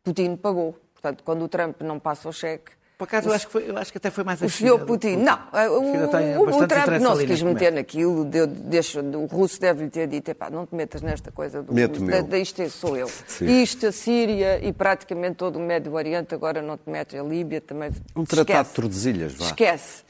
Putin 0.03 0.37
pagou. 0.37 0.73
Portanto, 0.95 1.23
quando 1.23 1.45
o 1.45 1.49
Trump 1.49 1.83
não 1.83 1.99
passa 1.99 2.31
o 2.31 2.33
cheque. 2.33 2.78
Por 2.99 3.05
acaso, 3.05 3.29
eu 3.29 3.33
acho, 3.33 3.47
que 3.47 3.53
foi- 3.53 3.71
eu 3.71 3.79
acho 3.79 3.93
que 3.93 3.99
até 3.99 4.11
foi 4.11 4.25
mais 4.25 4.43
a 4.43 4.47
O 4.47 4.49
China 4.49 4.71
senhor 4.73 4.85
Putin. 4.85 5.19
do- 5.19 5.23
Não, 5.23 5.39
A 5.53 5.71
o, 5.71 5.93
o- 5.93 6.67
Trump 6.67 6.89
não 7.01 7.15
se 7.17 7.27
quis 7.27 7.41
meter 7.43 7.67
momento. 7.71 7.75
naquilo. 7.77 8.25
Deu, 8.25 8.45
deixa, 8.49 9.01
o 9.01 9.27
russo 9.27 9.61
deve-lhe 9.61 9.89
ter 9.89 10.09
dito: 10.09 10.29
"Epá, 10.31 10.51
não 10.51 10.67
te 10.67 10.75
metas 10.75 11.01
nesta 11.01 11.31
coisa 11.31 11.63
do. 11.63 11.73
Mete-me 11.73 12.11
da, 12.11 12.17
eu." 12.19 12.23
da 12.25 12.37
isto 12.39 12.69
sou 12.71 12.97
eu. 12.97 13.09
Sim. 13.29 13.63
Isto, 13.63 13.87
a 13.87 13.93
Síria 13.93 14.59
e 14.67 14.73
praticamente 14.73 15.37
todo 15.37 15.57
o 15.57 15.61
Médio 15.61 15.95
Oriente, 15.95 16.35
agora 16.35 16.61
não 16.61 16.77
te 16.77 16.91
metes. 16.91 17.19
A 17.19 17.23
Líbia 17.23 17.61
também. 17.61 17.93
Um 18.17 18.25
tratado 18.25 18.51
Esquece. 18.51 18.71
de 18.71 18.75
Tordesilhas, 18.75 19.35
vá. 19.35 19.47
Esquece. 19.47 20.03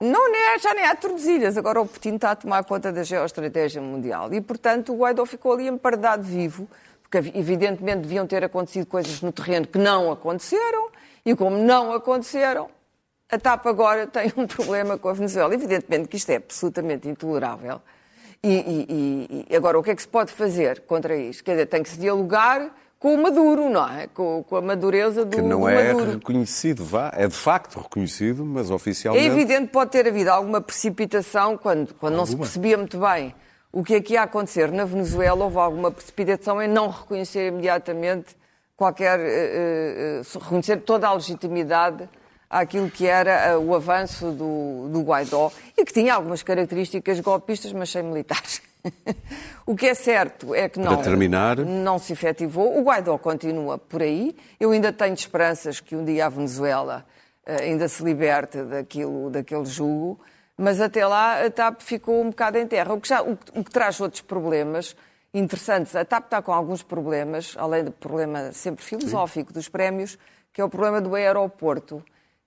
Não, 0.00 0.30
nem 0.30 0.40
é- 0.54 0.58
já 0.60 0.72
nem 0.72 0.84
há 0.84 0.94
Tordesilhas. 0.94 1.58
Agora 1.58 1.80
o 1.80 1.86
Putin 1.86 2.14
está 2.14 2.30
a 2.30 2.36
tomar 2.36 2.62
conta 2.62 2.92
da 2.92 3.02
geoestratégia 3.02 3.82
mundial. 3.82 4.32
E, 4.32 4.40
portanto, 4.40 4.92
o 4.94 4.98
Guaidó 4.98 5.26
ficou 5.26 5.52
ali 5.52 5.66
empardado 5.66 6.22
vivo, 6.22 6.68
porque 7.02 7.18
evidentemente 7.36 8.02
deviam 8.02 8.24
ter 8.24 8.44
acontecido 8.44 8.86
coisas 8.86 9.20
no 9.20 9.32
terreno 9.32 9.66
que 9.66 9.78
não 9.78 10.12
aconteceram, 10.12 10.88
e 11.24 11.34
como 11.34 11.56
não 11.58 11.92
aconteceram, 11.92 12.68
a 13.30 13.38
TAP 13.38 13.66
agora 13.66 14.06
tem 14.06 14.32
um 14.36 14.46
problema 14.46 14.98
com 14.98 15.08
a 15.08 15.12
Venezuela. 15.12 15.54
Evidentemente 15.54 16.08
que 16.08 16.16
isto 16.16 16.30
é 16.30 16.36
absolutamente 16.36 17.08
intolerável. 17.08 17.80
E, 18.42 18.48
e- 18.54 19.46
e- 19.50 19.56
agora, 19.56 19.78
o 19.78 19.82
que 19.82 19.90
é 19.90 19.94
que 19.94 20.02
se 20.02 20.08
pode 20.08 20.32
fazer 20.32 20.80
contra 20.82 21.14
isto? 21.16 21.44
Quer 21.44 21.52
dizer, 21.52 21.66
tem 21.66 21.82
que 21.82 21.90
se 21.90 21.98
dialogar 21.98 22.74
com 22.98 23.14
o 23.14 23.22
Maduro, 23.22 23.68
não 23.68 23.86
é? 23.88 24.06
Com, 24.08 24.42
com 24.42 24.56
a 24.56 24.60
madureza 24.62 25.24
do, 25.24 25.36
Que 25.36 25.42
não 25.42 25.60
do 25.60 25.68
é 25.68 25.92
Maduro. 25.92 26.12
reconhecido, 26.12 26.84
vá. 26.84 27.12
É 27.14 27.26
de 27.28 27.34
facto 27.34 27.78
reconhecido, 27.80 28.44
mas 28.44 28.70
É 28.70 28.74
oficialmente. 28.74 29.26
evidente 29.26 29.66
que 29.66 29.72
pode 29.72 29.90
ter 29.90 30.06
havido 30.08 30.30
alguma 30.30 30.60
precipitação 30.60 31.56
quando, 31.56 31.94
quando 31.94 32.16
não 32.16 32.26
se 32.26 32.36
percebia 32.36 32.76
muito 32.78 32.98
bem 32.98 33.34
o 33.72 33.84
que 33.84 33.94
é 33.94 34.00
que 34.00 34.14
ia 34.14 34.22
acontecer 34.22 34.72
na 34.72 34.84
Venezuela. 34.86 35.44
Houve 35.44 35.58
alguma 35.58 35.90
precipitação 35.90 36.60
em 36.62 36.66
não 36.68 36.88
reconhecer 36.88 37.46
imediatamente 37.48 38.36
qualquer. 38.80 39.20
eh, 39.20 40.20
eh, 40.22 40.38
reconhecer 40.40 40.78
toda 40.78 41.06
a 41.06 41.12
legitimidade 41.12 42.08
àquilo 42.48 42.90
que 42.90 43.06
era 43.06 43.30
eh, 43.48 43.56
o 43.58 43.74
avanço 43.74 44.32
do, 44.32 44.88
do 44.88 45.02
Guaidó 45.02 45.52
e 45.76 45.84
que 45.84 45.92
tinha 45.92 46.14
algumas 46.14 46.42
características 46.42 47.20
golpistas, 47.20 47.74
mas 47.74 47.90
sem 47.90 48.02
militares. 48.02 48.62
o 49.66 49.76
que 49.76 49.86
é 49.86 49.92
certo 49.92 50.54
é 50.54 50.66
que 50.66 50.80
não, 50.80 50.96
terminar. 51.02 51.58
não 51.58 51.98
se 51.98 52.14
efetivou. 52.14 52.78
O 52.78 52.82
Guaidó 52.82 53.18
continua 53.18 53.76
por 53.76 54.00
aí. 54.00 54.34
Eu 54.58 54.70
ainda 54.70 54.90
tenho 54.90 55.12
esperanças 55.12 55.78
que 55.78 55.94
um 55.94 56.02
dia 56.02 56.24
a 56.24 56.28
Venezuela 56.30 57.04
eh, 57.44 57.64
ainda 57.64 57.86
se 57.86 58.02
liberte 58.02 58.62
daquilo, 58.62 59.28
daquele 59.28 59.66
jugo, 59.66 60.18
mas 60.56 60.80
até 60.80 61.06
lá 61.06 61.44
a 61.44 61.50
TAP 61.50 61.82
ficou 61.82 62.22
um 62.22 62.30
bocado 62.30 62.56
em 62.56 62.66
terra. 62.66 62.94
O 62.94 63.00
que, 63.00 63.08
já, 63.08 63.22
o, 63.22 63.38
o 63.54 63.62
que 63.62 63.70
traz 63.70 64.00
outros 64.00 64.22
problemas 64.22 64.96
interessantes. 65.32 65.94
A 65.94 66.04
TAP 66.04 66.24
está 66.24 66.42
com 66.42 66.52
alguns 66.52 66.82
problemas, 66.82 67.54
além 67.58 67.84
do 67.84 67.92
problema 67.92 68.52
sempre 68.52 68.84
filosófico 68.84 69.52
dos 69.52 69.68
prémios, 69.68 70.18
que 70.52 70.60
é 70.60 70.64
o 70.64 70.68
problema 70.68 71.00
do 71.00 71.14
aeroporto. 71.14 72.02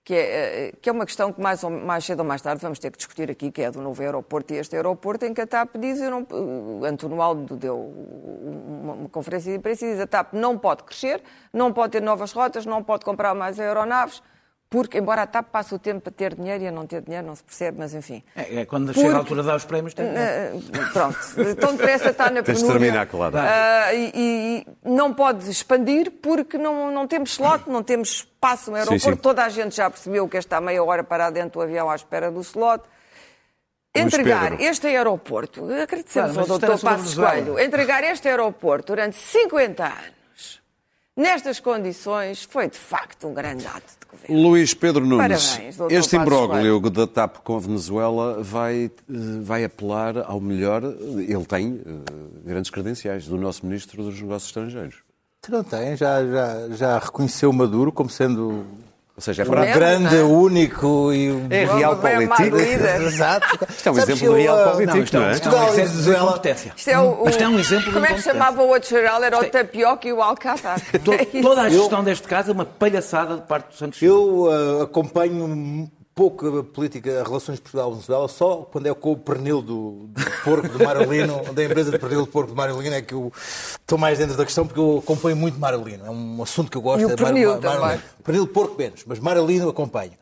Que 0.06 0.12
é, 0.12 0.66
eh, 0.68 0.72
que 0.82 0.90
é 0.90 0.92
uma 0.92 1.06
questão 1.06 1.32
que 1.32 1.40
mais, 1.40 1.64
ou- 1.64 1.70
mais 1.70 2.04
cedo 2.04 2.18
ou 2.20 2.26
mais 2.26 2.42
tarde 2.42 2.60
vamos 2.60 2.78
ter 2.78 2.90
que 2.90 2.98
discutir 2.98 3.30
aqui, 3.30 3.50
que 3.50 3.62
é 3.62 3.70
do 3.70 3.80
novo 3.80 4.02
aeroporto 4.02 4.52
e 4.52 4.58
este 4.58 4.76
aeroporto, 4.76 5.24
em 5.24 5.32
que 5.32 5.40
a 5.40 5.46
TAP 5.46 5.78
diz, 5.78 5.98
eu 5.98 6.10
não, 6.10 6.26
o 6.30 6.84
António 6.84 7.22
Aldo 7.22 7.56
deu 7.56 7.78
uma, 7.78 8.92
uma 8.92 9.08
conferência 9.08 9.50
de 9.50 9.56
imprensa 9.56 9.86
e 9.86 9.92
diz 9.92 10.00
a 10.02 10.06
TAP 10.06 10.34
não 10.34 10.58
pode 10.58 10.82
crescer, 10.84 11.22
não 11.50 11.72
pode 11.72 11.92
ter 11.92 12.02
novas 12.02 12.32
rotas, 12.32 12.66
não 12.66 12.82
pode 12.84 13.02
comprar 13.02 13.34
mais 13.34 13.58
aeronaves, 13.58 14.22
porque, 14.70 14.98
embora 14.98 15.22
a 15.22 15.26
TAP 15.26 15.46
passe 15.52 15.72
o 15.72 15.78
tempo 15.78 16.08
a 16.08 16.12
ter 16.12 16.34
dinheiro 16.34 16.64
e 16.64 16.66
a 16.66 16.72
não 16.72 16.84
ter 16.84 17.00
dinheiro, 17.02 17.24
não 17.26 17.36
se 17.36 17.44
percebe, 17.44 17.78
mas 17.78 17.94
enfim. 17.94 18.24
É, 18.34 18.60
é 18.62 18.64
quando 18.64 18.86
Porque- 18.86 19.00
chega 19.02 19.14
a 19.14 19.18
altura 19.18 19.42
de 19.42 19.46
dar 19.46 19.56
os 19.56 19.64
prémios, 19.64 19.94
tem 19.94 20.04
Eh, 20.06 20.52
pronto, 20.92 21.16
tão 21.60 21.76
depressa 21.76 22.10
está 22.10 22.28
na 22.30 22.42
Tens 22.42 22.58
de 22.58 22.64
penúria. 22.64 22.80
terminar, 22.80 23.06
claro. 23.06 23.36
Ah, 23.38 23.94
e, 23.94 24.10
e 24.14 24.66
não 24.88 25.14
pode 25.14 25.48
expandir 25.48 26.10
porque 26.20 26.58
não, 26.58 26.90
não 26.90 27.06
temos 27.06 27.30
slot, 27.32 27.70
não 27.70 27.84
temos 27.84 28.08
espaço 28.10 28.70
no 28.70 28.76
aeroporto. 28.76 29.04
sim. 29.04 29.16
Toda 29.16 29.44
a 29.44 29.48
gente 29.48 29.76
já 29.76 29.88
percebeu 29.88 30.28
que 30.28 30.36
está 30.38 30.60
meia 30.60 30.82
hora 30.82 31.04
parado 31.04 31.34
dentro 31.34 31.60
do 31.60 31.62
avião 31.62 31.88
à 31.88 31.94
espera 31.94 32.30
do 32.30 32.40
slot. 32.40 32.82
Entregar 33.96 34.60
este 34.60 34.88
aeroporto, 34.88 35.66
agradecemos 35.72 36.32
Claro, 36.34 36.52
ao 36.52 36.72
a 36.74 36.78
Passos. 36.78 37.14
Coelho, 37.14 37.60
entregar 37.60 38.02
este 38.02 38.28
aeroporto 38.28 38.88
durante 38.88 39.14
50 39.16 39.84
anos, 39.84 40.13
nestas 41.16 41.60
condições, 41.60 42.44
foi 42.44 42.68
de 42.68 42.78
facto 42.78 43.28
um 43.28 43.34
grande 43.34 43.66
ato 43.66 43.92
de 44.00 44.06
governo. 44.10 44.48
Luís 44.48 44.74
Pedro 44.74 45.04
Nunes, 45.06 45.56
Parabéns, 45.56 45.80
este 45.90 46.16
imbróglio 46.16 46.80
da 46.90 47.06
TAP 47.06 47.38
com 47.38 47.56
a 47.56 47.60
Venezuela 47.60 48.42
vai, 48.42 48.86
eh, 48.86 48.90
vai 49.42 49.64
apelar 49.64 50.18
ao 50.18 50.40
melhor. 50.40 50.82
Ele 50.82 51.44
tem 51.44 51.80
eh, 51.84 52.12
grandes 52.44 52.70
credenciais 52.70 53.26
do 53.26 53.36
nosso 53.36 53.64
Ministro 53.64 54.02
dos 54.02 54.20
Negócios 54.20 54.48
Estrangeiros. 54.48 54.96
Não 55.48 55.62
tem, 55.62 55.96
já, 55.96 56.24
já, 56.24 56.68
já 56.70 56.98
reconheceu 56.98 57.52
Maduro 57.52 57.92
como 57.92 58.08
sendo 58.08 58.64
Ou 59.16 59.22
seja, 59.22 59.42
é 59.42 59.46
é? 59.46 59.72
grande, 59.72 60.02
não 60.02 60.10
é? 60.12 60.22
único 60.24 61.12
e. 61.12 61.28
É 61.48 61.64
real 61.64 61.96
político. 61.96 62.56
líder. 62.56 63.00
Exato. 63.06 63.46
Isto 63.70 63.88
é 63.88 63.92
um 63.92 63.94
Sabes 63.94 64.08
exemplo 64.08 64.26
eu, 64.26 64.34
de 64.34 64.42
real 64.42 64.72
político, 64.72 64.96
Não, 64.96 65.04
isto 65.04 65.16
é 65.16 65.18
um- 65.18 65.22
não 65.22 65.28
é? 65.28 65.32
isto 65.34 65.48
é 65.48 65.50
um 65.50 65.68
exemplo 65.68 66.02
de 66.02 66.10
incompetência. 66.10 66.72
Isto 66.76 66.90
é 66.90 66.98
o, 66.98 67.28
Isto 67.28 67.42
é 67.42 67.48
um 67.48 67.58
exemplo 67.60 67.84
de 67.84 67.92
Como 67.92 68.06
é 68.06 68.14
que 68.14 68.22
chamava 68.22 68.62
o 68.62 68.68
outro 68.68 68.88
geral? 68.88 69.22
Era 69.22 69.38
o 69.38 69.42
Isto 69.42 69.52
Tapioca 69.52 70.08
e 70.08 70.12
o 70.12 70.20
É 71.14 71.22
isso. 71.32 71.42
Toda 71.42 71.62
a 71.62 71.68
gestão 71.68 72.02
deste 72.02 72.26
caso 72.26 72.50
é 72.50 72.54
uma 72.54 72.64
palhaçada 72.64 73.36
de 73.36 73.42
parte 73.42 73.68
do 73.68 73.74
Santos. 73.76 74.02
Eu 74.02 74.48
ah, 74.50 74.82
acompanho 74.82 75.88
um 76.14 76.20
pouco 76.30 76.58
a 76.58 76.62
política, 76.62 77.24
relações 77.24 77.58
Portugal-Venezuela, 77.58 78.28
só 78.28 78.58
quando 78.70 78.86
é 78.86 78.94
com 78.94 79.12
o 79.12 79.16
pernil 79.16 79.60
do, 79.60 80.06
do 80.06 80.22
porco 80.44 80.68
de 80.68 80.84
Marolino, 80.84 81.42
da 81.52 81.64
empresa 81.64 81.90
de 81.90 81.98
pernil 81.98 82.22
de 82.22 82.28
porco 82.30 82.50
de 82.52 82.56
Marolino, 82.56 82.94
é 82.94 83.02
que 83.02 83.14
eu 83.14 83.32
estou 83.80 83.98
mais 83.98 84.16
dentro 84.18 84.36
da 84.36 84.44
questão, 84.44 84.64
porque 84.64 84.78
eu 84.78 84.98
acompanho 85.02 85.36
muito 85.36 85.58
Marolino. 85.58 86.06
É 86.06 86.10
um 86.10 86.40
assunto 86.40 86.70
que 86.70 86.76
eu 86.76 86.82
gosto. 86.82 87.00
E 87.00 87.04
o 87.04 87.08
é 87.08 87.10
Mar- 87.10 87.16
pernil 87.16 87.50
Mar- 87.50 87.58
também. 87.60 87.78
Marolino. 87.80 88.02
Pernil 88.22 88.46
de 88.46 88.52
porco 88.52 88.78
menos, 88.78 89.04
mas 89.04 89.18
Marolino 89.18 89.68
acompanho. 89.68 90.12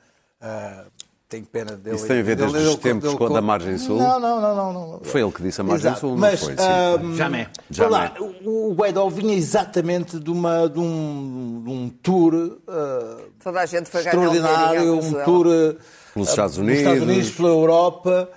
Ah, 0.41 0.85
tenho 1.33 1.47
pena 1.47 1.77
dele. 1.77 1.97
Isso 1.97 2.07
tem 2.07 2.21
a 2.21 2.23
ver 2.23 2.37
desde 2.37 2.55
dele- 2.57 2.69
os 2.69 2.77
tempos 2.77 3.05
dele- 3.09 3.17
com- 3.19 3.33
da 3.33 3.41
Margem 3.41 3.79
Sul? 3.79 3.97
Não, 3.99 4.21
não, 4.21 4.41
não. 4.41 4.55
não, 4.55 4.73
não. 4.73 5.01
Foi 5.03 5.21
ele 5.23 5.33
que 5.33 5.43
disse 5.43 5.61
a 5.61 5.65
margem 5.65 5.87
Exato. 5.91 6.01
sul, 6.01 6.17
não 6.17 6.29
foi? 6.37 6.53
Sim. 6.53 6.57
ah, 6.59 7.15
Jamais. 7.17 7.49
Lá, 7.79 8.15
o 8.45 8.75
Guaidó 8.75 9.09
vinha 9.09 9.35
exatamente 9.35 10.19
de, 10.21 10.31
uma, 10.31 10.69
de, 10.69 10.79
um, 10.79 11.63
de 11.65 11.71
um 11.71 11.89
tour 12.03 12.59
ah, 12.69 13.17
Toda 13.43 13.61
a 13.61 13.67
gente 13.67 13.89
foi 13.89 14.03
extraordinário, 14.03 14.95
um 14.99 15.13
tour 15.25 15.47
ah, 15.49 15.75
Pelos 16.15 16.29
Estados 16.29 16.57
pelos 16.59 16.79
Estados 16.79 17.03
Unidos. 17.03 17.03
Unidos, 17.03 17.31
pela 17.31 17.49
Europa. 17.49 18.29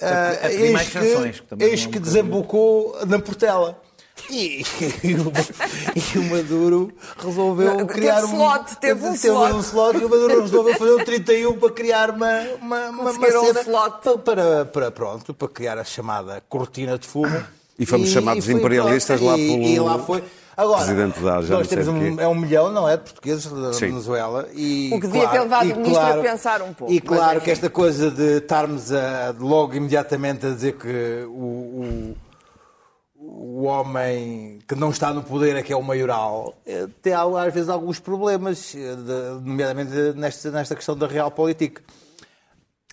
a 0.00 0.72
mais 0.72 0.94
eis 0.94 1.40
que 1.40 1.64
eis 1.64 1.84
é 1.86 1.88
que 1.88 1.98
desembocou 1.98 2.96
na 3.06 3.18
Portela. 3.18 3.80
E, 4.30 4.62
e, 5.02 5.14
o, 5.14 5.32
e 6.14 6.18
o 6.18 6.30
Maduro 6.30 6.92
resolveu 7.18 7.78
Não, 7.78 7.86
criar 7.86 8.20
teve 8.20 8.32
slot, 8.32 8.76
teve 8.80 9.06
um 9.06 9.12
teve 9.12 9.26
slot. 9.28 9.52
um 9.54 9.60
slot 9.60 9.98
e 9.98 10.04
o 10.04 10.08
Maduro 10.08 10.40
resolveu 10.42 10.74
fazer 10.76 10.92
um 10.94 11.04
31 11.04 11.58
para 11.58 11.70
criar 11.70 12.10
uma, 12.10 12.40
uma, 12.60 12.60
uma, 12.60 12.88
uma 12.90 13.04
Conseguiram 13.04 13.42
um 13.42 13.46
cena 13.46 13.60
slot. 13.62 14.18
para, 14.24 14.64
para, 14.66 14.90
pronto, 14.90 15.34
para 15.34 15.48
criar 15.48 15.78
a 15.78 15.84
chamada 15.84 16.42
cortina 16.48 16.98
de 16.98 17.06
fumo. 17.06 17.42
E 17.78 17.86
fomos 17.86 18.10
chamados 18.10 18.44
foi, 18.44 18.54
imperialistas 18.54 19.18
pronto, 19.18 19.32
lá 19.32 19.38
e, 19.38 19.48
pelo 19.48 19.62
e 19.64 19.78
lá 19.80 19.98
foi. 19.98 20.22
Agora, 20.54 20.84
presidente 20.84 21.18
da 21.20 21.40
não 21.40 21.48
nós 21.58 21.66
temos 21.68 21.88
um, 21.88 22.20
é 22.20 22.28
um 22.28 22.34
milhão, 22.34 22.70
não 22.70 22.86
é, 22.86 22.98
de 22.98 23.04
portugueses 23.04 23.46
da 23.50 23.72
Sim. 23.72 23.86
Venezuela. 23.86 24.46
E, 24.54 24.90
O 24.92 25.00
que 25.00 25.06
devia 25.06 25.26
ter 25.28 25.40
levado 25.40 25.66
e 25.68 25.72
o 25.72 25.76
ministro 25.78 26.04
a 26.04 26.16
pensar 26.18 26.60
um 26.62 26.74
pouco, 26.74 26.92
E 26.92 27.00
claro 27.00 27.36
enfim. 27.36 27.44
que 27.46 27.50
esta 27.50 27.70
coisa 27.70 28.10
de 28.10 28.36
estarmos 28.36 28.92
a, 28.92 29.34
logo 29.40 29.74
imediatamente 29.74 30.44
a 30.46 30.50
dizer 30.50 30.74
que 30.76 31.24
o- 31.26 31.30
o 32.12 32.16
o 33.44 33.64
homem 33.64 34.60
que 34.68 34.74
não 34.76 34.90
está 34.90 35.12
no 35.12 35.20
poder 35.22 35.56
é 35.56 35.62
que 35.62 35.72
é 35.72 35.76
o 35.76 35.82
maioral, 35.82 36.54
eh, 36.64 36.86
tem 37.02 37.12
às 37.12 37.52
vezes 37.52 37.68
alguns 37.68 37.98
problemas, 37.98 38.72
eh, 38.76 38.94
nomeadamente 39.42 39.90
nesta, 40.14 40.50
nesta 40.52 40.76
questão 40.76 40.96
da 40.96 41.08
realpolitik. 41.08 41.80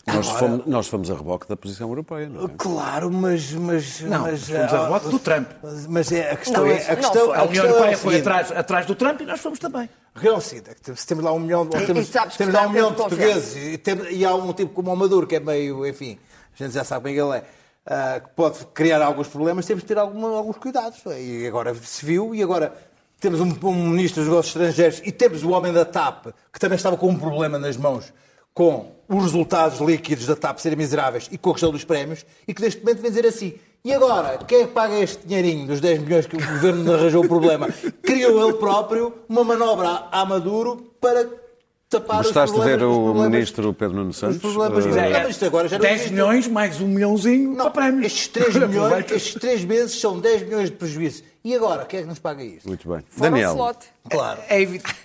Nós, 0.08 0.28
Agora- 0.28 0.40
fomos, 0.40 0.66
nós 0.66 0.88
fomos 0.88 1.12
a 1.12 1.14
reboque 1.16 1.48
da 1.48 1.56
posição 1.56 1.88
europeia, 1.90 2.28
não 2.28 2.46
é? 2.46 2.50
Claro, 2.58 3.12
mas. 3.12 3.52
mas 3.52 4.02
Não, 4.02 4.22
mas, 4.24 4.50
fomos 4.50 4.74
a 4.74 4.78
ah, 4.80 4.84
reboque 4.86 5.10
do 5.10 5.20
Trump. 5.20 5.48
Mas, 5.62 5.86
mas 5.88 6.12
é, 6.12 6.32
a 6.32 6.36
questão 6.36 6.64
Não, 6.66 6.72
é. 6.72 6.84
A 6.84 6.88
não 6.90 6.96
questão, 6.96 7.26
foi. 7.28 7.36
a 7.36 7.40
A 7.40 7.44
União 7.44 7.48
questão 7.50 7.66
é 7.66 7.70
Europeia 7.70 7.96
o 7.96 8.00
foi 8.00 8.20
atrás, 8.20 8.52
atrás 8.52 8.86
do 8.88 8.96
Trump 8.96 9.22
e 9.22 9.26
nós 9.26 9.40
fomos 9.40 9.60
também. 9.60 9.88
a 10.16 10.20
questão 10.20 10.36
é 10.36 10.92
é 10.92 10.96
se 10.96 11.06
temos 11.06 11.24
lá 11.24 11.32
um 11.32 11.40
milhão, 11.40 11.60
ou 11.60 11.68
temos, 11.68 12.10
e 12.10 12.38
temos 12.38 12.54
lá 12.56 12.66
um 12.66 12.70
milhão 12.70 12.88
é 12.88 12.90
de 12.90 12.96
de 12.96 13.02
portugueses 13.04 13.56
e, 13.74 13.78
tem- 13.78 14.12
e 14.14 14.26
há 14.26 14.34
um 14.34 14.52
tipo 14.54 14.74
como 14.74 14.92
o 14.92 14.98
Maduro, 14.98 15.28
que 15.28 15.36
é 15.36 15.40
meio, 15.40 15.86
enfim, 15.86 16.18
a 16.60 16.64
gente 16.64 16.74
já 16.74 16.84
sabe 16.84 17.04
bem 17.04 17.14
que 17.14 17.22
ele 17.22 17.38
é, 17.38 17.44
ah, 17.86 18.20
que 18.20 18.30
pode 18.36 18.66
criar 18.74 19.02
alguns 19.02 19.28
problemas, 19.28 19.66
temos 19.66 19.84
de 19.84 19.88
ter 19.88 19.98
alguma- 19.98 20.30
alguns 20.36 20.58
cuidados. 20.58 21.00
E 21.18 21.46
agora 21.48 21.74
se 21.76 22.06
viu, 22.06 22.34
e 22.36 22.42
agora 22.44 22.74
temos 23.20 23.40
um, 23.40 23.54
um 23.64 23.90
ministro 23.90 24.22
dos 24.22 24.30
negócios 24.30 24.56
estrangeiros 24.56 25.02
e 25.06 25.12
temos 25.12 25.44
o 25.44 25.50
homem 25.52 25.74
da 25.74 25.86
TAP, 25.86 26.28
que 26.54 26.60
também 26.60 26.76
estava 26.76 26.96
com 26.98 27.08
um 27.10 27.18
problema 27.20 27.58
nas 27.60 27.76
mãos, 27.78 28.14
com 28.54 28.92
os 29.08 29.24
resultados 29.24 29.80
líquidos 29.80 30.26
da 30.28 30.36
TAP 30.36 30.60
serem 30.60 30.78
miseráveis 30.78 31.28
e 31.32 31.38
com 31.38 31.50
a 31.50 31.54
questão 31.54 31.72
dos 31.72 31.84
prémios, 31.84 32.26
e 32.48 32.54
que 32.54 32.62
neste 32.62 32.80
momento 32.82 33.02
vem 33.02 33.12
dizer 33.12 33.26
assim. 33.26 33.54
E 33.84 33.94
agora, 33.94 34.38
quem 34.46 34.64
é 34.64 34.68
paga 34.68 35.00
este 35.00 35.26
dinheirinho 35.26 35.66
dos 35.66 35.80
10 35.80 36.00
milhões 36.02 36.26
que 36.28 36.36
o 36.36 36.40
governo 36.40 36.94
arranjou 36.94 37.24
o 37.24 37.28
problema? 37.28 37.68
Criou 38.04 38.44
ele 38.50 38.58
próprio 38.58 39.14
uma 39.30 39.44
manobra 39.44 40.04
a 40.12 40.26
Maduro 40.26 40.94
para 41.00 41.26
tapar 41.90 42.18
Gostaste 42.24 42.56
os 42.56 42.64
de 42.64 42.70
ver 42.70 42.84
o 42.84 43.14
ministro 43.16 43.74
Pedro 43.74 43.98
Nuno 43.98 44.14
Santos? 44.14 44.36
Os 44.38 44.42
problemas. 44.42 44.86
Eh, 44.86 45.10
Não, 45.10 45.20
mas 45.22 45.30
isto 45.32 45.46
agora 45.46 45.68
já 45.68 45.78
não 45.78 45.82
10 45.84 45.96
existe. 45.96 46.12
milhões 46.14 46.48
mais 46.48 46.80
um 46.82 46.88
milhãozinho 46.88 47.50
Não, 47.56 47.72
para 47.72 47.72
prémios. 47.86 48.06
estes 48.06 48.28
3 48.28 48.56
milhões, 48.70 49.12
estes 49.12 49.34
3 49.36 49.66
meses 49.66 50.00
são 50.00 50.20
10 50.20 50.44
milhões 50.44 50.70
de 50.70 50.76
prejuízo. 50.76 51.24
E 51.44 51.56
agora, 51.56 51.86
quem 51.86 52.00
é 52.00 52.04
que 52.04 52.08
nos 52.10 52.20
paga 52.20 52.44
isto? 52.44 52.68
Muito 52.68 52.88
bem. 52.88 53.02
Foram 53.10 53.32
Daniel. 53.32 53.52
slot. 53.54 53.78
Claro. 54.10 54.40
É 54.50 54.62
evidente. 54.62 54.96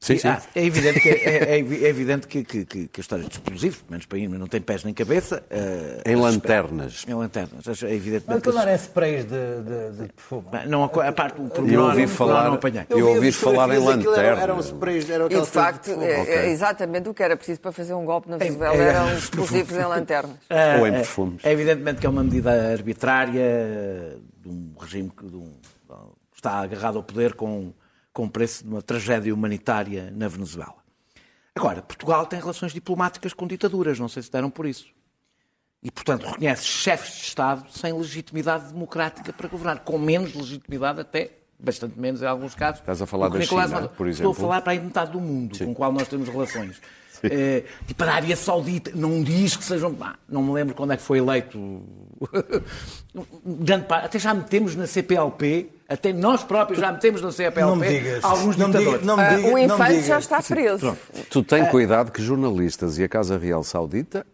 Sim, 0.00 0.16
sim. 0.16 0.28
Ah, 0.28 0.40
é 0.54 0.64
evidente, 0.64 1.00
que, 1.00 1.08
é, 1.08 1.54
é 1.54 1.58
evi- 1.58 1.84
é 1.84 1.88
evidente 1.88 2.28
que, 2.28 2.44
que, 2.44 2.64
que, 2.64 2.86
que 2.86 3.00
a 3.00 3.02
história 3.02 3.24
de 3.24 3.32
explosivos, 3.32 3.78
pelo 3.78 3.90
menos 3.90 4.06
para 4.06 4.16
mim, 4.18 4.28
não 4.28 4.46
tem 4.46 4.60
pés 4.60 4.84
nem 4.84 4.94
cabeça. 4.94 5.42
eh, 5.50 6.02
Em 6.06 6.14
lanternas. 6.14 7.04
Em 7.08 7.14
lanternas. 7.14 7.66
É 7.82 7.92
evidentemente 7.94 8.24
Mas 8.28 8.36
aquilo 8.38 8.54
não 8.54 8.68
é 8.68 8.74
sprays 8.76 9.24
de, 9.24 9.30
de, 9.30 10.02
de 10.06 10.12
perfume. 10.12 10.44
Não, 10.68 10.84
a 10.84 11.12
parte 11.12 11.36
do 11.40 11.46
Eu 11.46 11.50
pormenor 11.50 11.88
ouvi 11.90 12.02
não- 12.02 12.08
falar- 12.08 12.44
não 12.44 12.52
apanhei. 12.54 12.86
Eu 12.90 13.08
ouvi 13.08 13.32
falar 13.32 13.68
em 13.74 13.88
aquilo 13.88 14.14
eram-. 14.14 14.38
Eram 14.40 14.60
sprays, 14.60 15.10
eram 15.10 15.26
E 15.26 15.30
de 15.40 15.46
facto, 15.46 15.86
perfume. 15.86 16.06
é, 16.06 16.46
é 16.46 16.50
exatamente 16.50 17.08
o 17.08 17.12
que 17.14 17.22
era 17.24 17.36
preciso 17.36 17.60
para 17.60 17.72
fazer 17.72 17.94
um 17.94 18.04
golpe 18.04 18.30
na 18.30 18.36
Venezuela. 18.36 18.76
é, 18.76 18.88
Eram 18.90 19.08
é, 19.10 19.14
explosivos 19.18 19.76
em 19.76 19.84
lanternas. 19.84 20.36
Ou 20.78 20.86
em 20.86 20.90
É, 20.90 20.96
perfumes. 20.98 21.44
É 21.44 21.50
evidentemente 21.52 21.98
que 22.00 22.06
é 22.06 22.08
uma 22.08 22.22
medida 22.22 22.52
arbitrária 22.70 24.16
de 24.40 24.48
um 24.48 24.72
regime 24.80 25.10
que 25.10 25.26
de 25.26 25.34
um- 25.36 25.52
está 26.36 26.60
agarrado 26.60 26.98
ao 26.98 27.02
poder 27.02 27.34
com, 27.34 27.72
com 28.18 28.24
o 28.24 28.28
preço 28.28 28.64
de 28.64 28.70
uma 28.70 28.82
tragédia 28.82 29.32
humanitária 29.32 30.10
na 30.10 30.26
Venezuela. 30.26 30.74
Agora, 31.54 31.80
Portugal 31.80 32.26
tem 32.26 32.40
relações 32.40 32.72
diplomáticas 32.72 33.32
com 33.32 33.46
ditaduras, 33.46 33.96
não 33.96 34.08
sei 34.08 34.24
se 34.24 34.32
deram 34.32 34.50
por 34.50 34.66
isso. 34.66 34.88
E, 35.80 35.88
portanto, 35.88 36.26
reconhece 36.26 36.64
chefes 36.64 37.14
de 37.14 37.22
Estado 37.22 37.70
sem 37.70 37.92
legitimidade 37.92 38.72
democrática 38.72 39.32
para 39.32 39.46
governar, 39.46 39.84
com 39.84 39.96
menos 40.00 40.34
legitimidade 40.34 41.00
até, 41.00 41.30
bastante 41.60 41.96
menos 41.96 42.20
em 42.20 42.26
alguns 42.26 42.56
casos. 42.56 42.80
Estás 42.80 43.00
a 43.00 43.06
falar 43.06 43.28
da 43.28 43.38
Nicolás 43.38 43.68
China, 43.68 43.82
Maduro. 43.82 43.96
por 43.96 44.08
Estou 44.08 44.30
exemplo? 44.32 44.44
a 44.44 44.48
falar 44.48 44.62
para 44.62 44.72
aí 44.72 44.78
de 44.80 44.86
metade 44.86 45.12
do 45.12 45.20
mundo 45.20 45.56
com 45.56 45.70
o 45.70 45.74
qual 45.76 45.92
nós 45.92 46.08
temos 46.08 46.28
relações. 46.28 46.80
Eh, 47.22 47.64
tipo, 47.86 48.02
a 48.04 48.06
Arábia 48.06 48.36
Saudita 48.36 48.90
não 48.94 49.22
diz 49.22 49.56
que 49.56 49.64
sejam. 49.64 49.96
Ah, 50.00 50.16
não 50.28 50.42
me 50.42 50.52
lembro 50.52 50.74
quando 50.74 50.92
é 50.92 50.96
que 50.96 51.02
foi 51.02 51.18
eleito. 51.18 51.82
Até 54.02 54.18
já 54.18 54.34
metemos 54.34 54.74
na 54.76 54.86
CPLP, 54.86 55.70
até 55.88 56.12
nós 56.12 56.42
próprios 56.44 56.80
já 56.80 56.92
metemos 56.92 57.22
na 57.22 57.32
CPLP 57.32 57.60
Não 57.60 57.76
me 57.76 57.88
digas. 57.88 58.24
alguns 58.24 58.56
não 58.56 58.66
ditadores. 58.66 59.00
digas, 59.00 59.06
não 59.06 59.16
me 59.16 59.22
Ah, 59.22 59.28
digas, 59.30 59.44
o 59.44 59.48
não 59.48 59.54
me 59.54 59.64
infante 59.64 60.02
já 60.06 60.18
está 60.18 60.42
preso. 60.42 60.98
Tu 61.30 61.42
tem 61.42 61.64
cuidado 61.66 62.12
que 62.12 62.22
jornalistas 62.22 62.98
e 62.98 63.04
a 63.04 63.08
Casa 63.08 63.38
Real 63.38 63.62
Saudita 63.64 64.26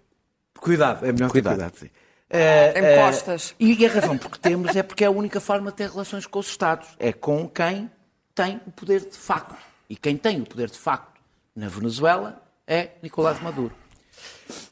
Cuidado, 0.58 1.04
é 1.06 1.12
melhor 1.12 1.30
Cuidado. 1.30 1.54
cuidado. 1.56 1.76
Sim. 1.78 1.90
Em 2.30 2.96
costas. 3.04 3.54
e, 3.60 3.80
e 3.82 3.86
a 3.86 3.90
razão 3.92 4.16
porque 4.18 4.38
temos 4.38 4.74
é 4.74 4.82
porque 4.82 5.04
é 5.04 5.06
a 5.06 5.10
única 5.10 5.40
forma 5.40 5.70
de 5.70 5.76
ter 5.76 5.90
relações 5.90 6.26
com 6.26 6.38
os 6.38 6.48
Estados. 6.48 6.88
É 6.98 7.12
com 7.12 7.46
quem 7.48 7.90
tem 8.34 8.60
o 8.66 8.70
poder 8.72 9.00
de 9.00 9.16
facto. 9.16 9.54
E 9.88 9.94
quem 9.96 10.16
tem 10.16 10.40
o 10.40 10.46
poder 10.46 10.68
de 10.70 10.78
facto 10.78 11.12
na 11.54 11.68
Venezuela 11.68 12.42
é 12.66 12.90
Nicolás 13.02 13.40
Maduro. 13.42 13.72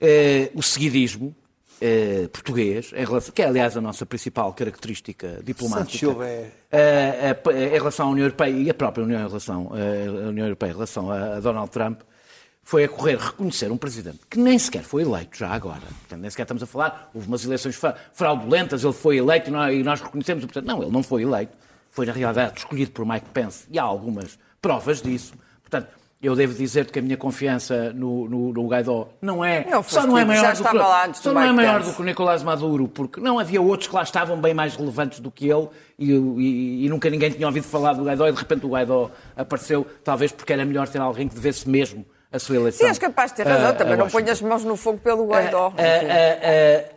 Eh, 0.01 0.51
o 0.55 0.63
seguidismo 0.63 1.35
eh, 1.81 2.29
português, 2.33 2.93
em 2.95 3.05
relação, 3.05 3.33
que 3.33 3.43
é 3.43 3.47
aliás 3.47 3.77
a 3.77 3.81
nossa 3.81 4.05
principal 4.07 4.53
característica 4.53 5.41
diplomática, 5.43 6.07
é- 6.25 6.51
eh, 6.71 7.67
em 7.69 7.79
relação 7.79 8.09
à 8.09 8.11
União 8.11 8.25
Europeia 8.27 8.51
e 8.53 8.71
a 8.71 8.75
própria 8.75 9.03
União, 9.05 9.21
em 9.21 9.27
relação, 9.27 9.71
a 9.73 10.29
União 10.29 10.47
Europeia 10.47 10.71
em 10.71 10.75
relação 10.75 11.11
a, 11.11 11.37
a 11.37 11.41
Donald 11.41 11.71
Trump, 11.71 12.01
foi 12.65 12.85
a 12.85 12.89
correr 12.89 13.17
reconhecer 13.19 13.73
um 13.73 13.77
presidente 13.77 14.21
que 14.31 14.39
nem 14.39 14.57
sequer 14.59 14.85
foi 14.85 15.03
eleito 15.03 15.37
já 15.37 15.49
agora. 15.49 15.81
Portanto, 15.81 16.21
nem 16.21 16.31
sequer 16.31 16.43
estamos 16.45 16.63
a 16.63 16.67
falar, 16.67 17.11
houve 17.13 17.27
umas 17.27 17.45
eleições 17.45 17.75
fra- 17.75 17.97
fraudulentas, 18.13 18.85
ele 18.85 18.93
foi 18.93 19.17
eleito 19.17 19.51
e 19.51 19.83
nós, 19.83 20.01
reconhecemos 20.01 20.45
o 20.45 20.47
presidente. 20.47 20.69
Não, 20.73 20.81
ele 20.83 20.93
não 20.93 21.03
foi 21.03 21.23
eleito. 21.23 21.57
Foi, 21.91 22.07
na 22.07 22.13
realidade, 22.13 22.59
escolhido 22.59 22.93
por 22.93 23.05
Mike 23.05 23.27
Pence 23.35 23.65
e 23.71 23.79
há 23.79 23.83
algumas 23.83 24.39
provas 24.63 25.03
disso. 25.03 25.35
Portanto, 25.61 25.89
eu 26.23 26.37
devo 26.37 26.55
dizer 26.55 26.91
que 26.91 26.99
a 26.99 27.03
minha 27.03 27.17
confiança 27.17 27.93
no, 27.93 28.29
no, 28.29 28.53
no 28.53 28.67
Guaidó 28.69 29.09
não 29.21 29.45
é. 29.45 29.67
Não 29.69 29.83
só 29.83 30.07
não 30.07 30.17
é 30.17 30.25
maior 30.25 30.55
do 30.55 30.63
que, 30.63 31.19
só 31.19 31.33
não 31.33 31.43
é 31.43 31.51
maior 31.53 31.83
do 31.83 31.93
que 31.93 32.01
o 32.01 32.05
Nicolás 32.05 32.43
Maduro, 32.43 32.87
porque 32.89 33.21
não 33.21 33.39
havia 33.39 33.61
outros 33.61 33.89
que 33.89 33.95
lá 33.95 34.03
estavam 34.03 34.41
bem 34.41 34.55
mais 34.55 34.77
relevantes 34.77 35.19
do 35.21 35.31
que 35.31 35.49
ele 35.49 35.69
e, 35.99 36.13
e- 36.13 36.87
e 36.87 36.89
nunca 36.89 37.11
ninguém 37.11 37.31
tinha 37.31 37.47
ouvido 37.47 37.65
falar 37.65 37.95
do 37.95 38.05
Guaidó 38.05 38.29
e 38.29 38.33
de 38.33 38.39
repente 38.39 38.65
o 38.65 38.69
Guaidó 38.69 39.11
apareceu, 39.37 39.85
talvez 40.05 40.31
porque 40.31 40.53
era 40.53 40.65
melhor 40.65 40.87
ter 40.89 41.01
alguém 41.01 41.27
que 41.29 41.35
devesse 41.35 41.69
mesmo 41.69 42.07
a 42.31 42.39
sua 42.39 42.57
eleição. 42.57 42.87
Sim, 42.87 42.89
és 42.89 42.99
capaz 42.99 43.33
de 43.33 43.39
ter 43.39 43.47
razão. 43.47 43.71
a- 43.71 43.73
Também 43.75 43.97
não 43.97 44.09
ponho 44.09 44.31
as 44.31 44.41
mãos 44.41 44.65
no 44.65 44.77
fogo 44.77 44.99
pelo 44.99 45.27
Guaidó. 45.27 45.73
Ah, 45.77 45.81
ah, 45.81 46.95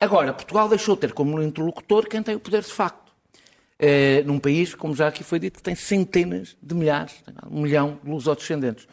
agora, 0.00 0.32
Portugal 0.32 0.68
deixou 0.68 0.94
de 0.94 1.02
ter 1.02 1.12
como 1.12 1.40
interlocutor 1.42 2.06
quem 2.08 2.22
tem 2.22 2.34
o 2.34 2.40
poder 2.40 2.62
de 2.62 2.72
facto. 2.72 3.01
Eh, 3.84 4.22
num 4.24 4.38
país, 4.38 4.76
como 4.76 4.94
já 4.94 5.08
aqui 5.08 5.24
foi 5.24 5.40
dito, 5.40 5.56
que 5.56 5.62
tem 5.62 5.74
centenas 5.74 6.56
de 6.62 6.72
milhares, 6.72 7.14
um 7.50 7.62
milhão 7.62 7.98
de 8.04 8.08
lusodescendentes. 8.08 8.86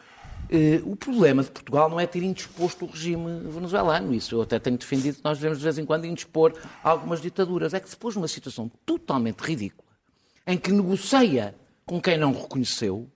Eh, 0.50 0.80
o 0.84 0.96
problema 0.96 1.44
de 1.44 1.50
Portugal 1.52 1.88
não 1.88 2.00
é 2.00 2.08
ter 2.08 2.24
indisposto 2.24 2.86
o 2.86 2.88
regime 2.88 3.40
venezuelano, 3.48 4.12
isso 4.12 4.34
eu 4.34 4.42
até 4.42 4.58
tenho 4.58 4.76
defendido 4.76 5.18
que 5.18 5.24
nós 5.24 5.38
devemos 5.38 5.58
de 5.58 5.64
vez 5.64 5.78
em 5.78 5.84
quando 5.86 6.06
indispor 6.06 6.54
algumas 6.82 7.20
ditaduras. 7.22 7.72
É 7.72 7.78
que 7.78 7.88
se 7.88 7.96
pôs 7.96 8.16
numa 8.16 8.26
situação 8.26 8.68
totalmente 8.84 9.38
ridícula, 9.38 9.88
em 10.44 10.58
que 10.58 10.72
negocia 10.72 11.54
com 11.86 12.00
quem 12.00 12.18
não 12.18 12.32
reconheceu, 12.32 13.08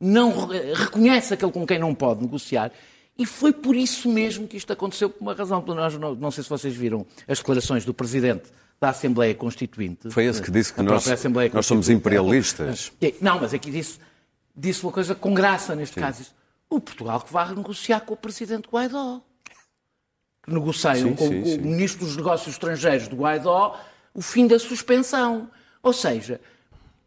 não 0.00 0.46
re- 0.46 0.74
reconhece 0.74 1.34
aquele 1.34 1.50
com 1.50 1.66
quem 1.66 1.80
não 1.80 1.92
pode 1.92 2.22
negociar. 2.22 2.70
E 3.18 3.26
foi 3.26 3.52
por 3.52 3.74
isso 3.74 4.08
mesmo 4.08 4.46
que 4.46 4.56
isto 4.56 4.72
aconteceu, 4.72 5.10
por 5.10 5.22
uma 5.22 5.34
razão. 5.34 5.60
Nós, 5.66 5.98
não, 5.98 6.14
não 6.14 6.30
sei 6.30 6.44
se 6.44 6.50
vocês 6.50 6.76
viram 6.76 7.04
as 7.26 7.38
declarações 7.38 7.84
do 7.84 7.92
Presidente 7.92 8.44
da 8.80 8.90
Assembleia 8.90 9.34
Constituinte. 9.34 10.10
foi 10.10 10.24
esse 10.24 10.42
que 10.42 10.50
disse 10.50 10.72
que 10.72 10.82
nós, 10.82 11.06
nós 11.52 11.66
somos 11.66 11.88
imperialistas. 11.88 12.92
É, 13.00 13.14
Não, 13.20 13.40
mas 13.40 13.54
aqui 13.54 13.70
disse, 13.70 13.98
disse 14.54 14.82
uma 14.82 14.92
coisa 14.92 15.14
com 15.14 15.32
graça 15.32 15.74
neste 15.74 15.98
caso. 15.98 16.18
Disse, 16.18 16.32
o 16.68 16.80
Portugal 16.80 17.20
que 17.20 17.32
vai 17.32 17.54
negociar 17.54 18.00
com 18.00 18.14
o 18.14 18.16
Presidente 18.16 18.68
Guaidó. 18.70 19.20
Que 20.42 20.52
negociam 20.52 20.94
Sim, 20.94 21.14
com, 21.14 21.28
sim, 21.28 21.42
com 21.42 21.48
sim. 21.48 21.58
o 21.58 21.62
Ministro 21.62 22.04
dos 22.04 22.16
Negócios 22.16 22.54
Estrangeiros 22.54 23.08
do 23.08 23.16
Guaidó 23.16 23.78
o 24.16 24.22
fim 24.22 24.46
da 24.46 24.58
suspensão. 24.58 25.50
Ou 25.82 25.92
seja, 25.92 26.40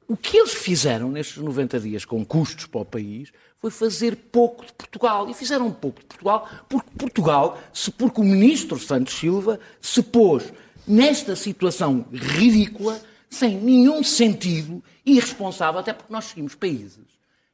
o 0.08 0.16
que 0.16 0.38
eles 0.38 0.54
fizeram 0.54 1.10
nestes 1.10 1.38
90 1.38 1.80
dias 1.80 2.06
com 2.06 2.24
custos 2.24 2.68
para 2.68 2.82
o 2.82 2.86
país 2.86 3.34
foi 3.58 3.72
fazer 3.72 4.16
pouco 4.16 4.66
de 4.66 4.72
Portugal. 4.74 5.28
E 5.28 5.34
fizeram 5.34 5.72
pouco 5.72 6.00
de 6.00 6.06
Portugal 6.06 6.48
porque 6.70 6.90
Portugal, 6.98 7.60
se, 7.74 7.92
porque 7.92 8.22
o 8.22 8.24
ministro 8.24 8.80
Santos 8.80 9.16
Silva 9.16 9.60
se 9.82 10.04
pôs 10.04 10.54
nesta 10.90 11.36
situação 11.36 12.06
ridícula, 12.12 13.00
sem 13.30 13.56
nenhum 13.58 14.04
sentido 14.04 14.84
irresponsável, 15.06 15.80
até 15.80 15.94
porque 15.94 16.12
nós 16.12 16.26
seguimos 16.26 16.56
países 16.56 17.06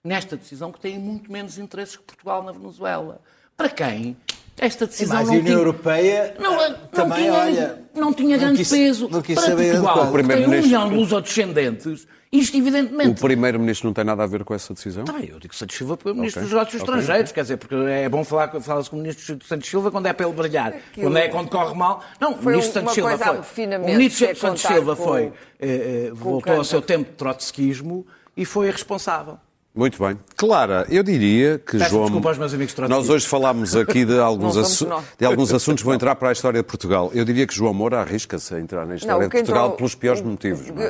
nesta 0.02 0.38
decisão 0.38 0.72
que 0.72 0.80
têm 0.80 0.98
muito 0.98 1.30
menos 1.30 1.58
interesses 1.58 1.98
que 1.98 2.04
Portugal 2.04 2.42
na 2.44 2.54
Venezuela. 2.54 3.22
Para 3.58 3.70
quem 3.70 4.16
Esta 4.58 4.88
decisão 4.88 5.18
Mas 5.18 5.28
a 5.28 5.32
não 5.32 5.40
União 5.40 5.46
tinha... 5.46 5.58
Europeia 5.58 6.36
Não, 6.40 6.60
ah, 6.60 6.70
não 6.70 6.76
também, 6.88 7.18
tinha, 7.20 7.34
olha... 7.34 7.82
não 7.94 8.14
tinha 8.14 8.38
não 8.38 8.44
grande 8.44 8.58
quis- 8.60 8.70
peso. 8.70 9.10
não 9.10 9.22
quis 9.22 9.36
Para 9.36 9.44
saber 9.50 9.72
Portugal, 9.72 9.94
qual. 9.94 10.06
O 10.06 10.08
que 10.08 10.12
tem 10.14 10.24
um 10.24 10.28
primeiro-ministro- 10.28 10.66
milhão 10.68 10.90
de 10.90 10.96
lusodescendentes, 10.96 12.08
isto 12.32 12.56
evidentemente... 12.58 13.10
O 13.12 13.16
primeiro-ministro 13.16 13.88
não 13.88 13.94
tem 13.94 14.06
nada 14.06 14.24
a 14.24 14.28
ver 14.28 14.46
com 14.46 14.54
essa 14.54 14.74
decisão? 14.74 15.04
Tá 15.04 15.12
bem, 15.14 15.30
eu 15.30 15.40
digo 15.40 15.54
Santos 15.54 15.76
Silva 15.76 15.98
porque 15.98 16.10
é 16.10 16.12
o 16.14 16.16
ministro 16.16 16.40
Ok, 16.42 16.50
dos 16.50 16.54
Negócios 16.58 16.82
ok, 16.82 16.94
Estrangeiros, 16.96 17.32
quer 17.34 17.42
dizer, 17.42 17.58
porque 17.58 17.76
é 17.76 18.08
bom 18.08 18.24
falar 18.24 18.48
fala-se 18.62 18.90
com 18.90 18.96
o 18.96 19.00
ministro 19.02 19.38
Santos 19.46 19.70
Silva 19.70 19.92
quando 19.92 20.06
é 20.06 20.14
para 20.14 20.26
ele 20.26 20.36
brilhar. 20.36 20.74
Quando 20.96 21.18
é 21.18 21.28
quando 21.28 21.50
corre 21.50 21.76
mal. 21.76 22.02
Não, 22.20 22.32
o 22.32 22.38
Foi 22.38 22.54
ministro 22.54 22.82
uma 22.82 22.92
Santos 22.92 22.94
Silva 22.94 23.18
foi. 23.18 23.66
O 23.78 23.86
ministro 23.86 24.26
é 24.28 24.36
Santos 24.36 24.62
Silva 24.62 24.96
com- 24.96 25.04
foi. 25.04 25.34
eh, 25.60 26.10
o 26.12 26.16
voltou 26.16 26.54
ao 26.56 26.64
seu 26.64 26.82
tempo 26.82 27.10
de 27.12 27.18
trotskismo 27.18 28.06
e 28.38 28.46
foi 28.46 28.70
responsável. 28.72 29.38
Muito 29.76 30.02
bem. 30.02 30.18
Clara, 30.38 30.86
eu 30.90 31.04
diria 31.04 31.60
que 31.60 31.78
Peço 31.78 31.90
João. 31.92 32.04
desculpa 32.06 32.30
aos 32.30 32.38
meus 32.38 32.54
amigos. 32.54 32.74
Nós 32.88 33.10
hoje 33.10 33.28
falámos 33.28 33.76
aqui 33.76 34.06
de 34.06 34.18
alguns, 34.20 34.56
Não 34.56 34.62
assu- 34.62 34.88
de 35.20 35.26
alguns 35.26 35.54
assuntos 35.54 35.82
que 35.82 35.86
vão 35.86 35.94
entrar 35.96 36.16
para 36.16 36.30
a 36.30 36.32
história 36.32 36.62
de 36.62 36.68
Portugal. 36.68 37.12
Eu 37.14 37.26
diria 37.26 37.46
que 37.46 37.54
João 37.54 37.74
Moura 37.74 38.00
arrisca-se 38.00 38.56
a 38.56 38.60
entrar 38.60 38.86
na 38.86 38.96
história 38.96 39.28
o 39.28 39.30
de 39.30 39.36
Portugal 39.38 39.64
entrou- 39.66 39.78
pelos 39.78 39.94
piores 39.96 40.22
motivos. 40.22 40.66
não 40.70 40.82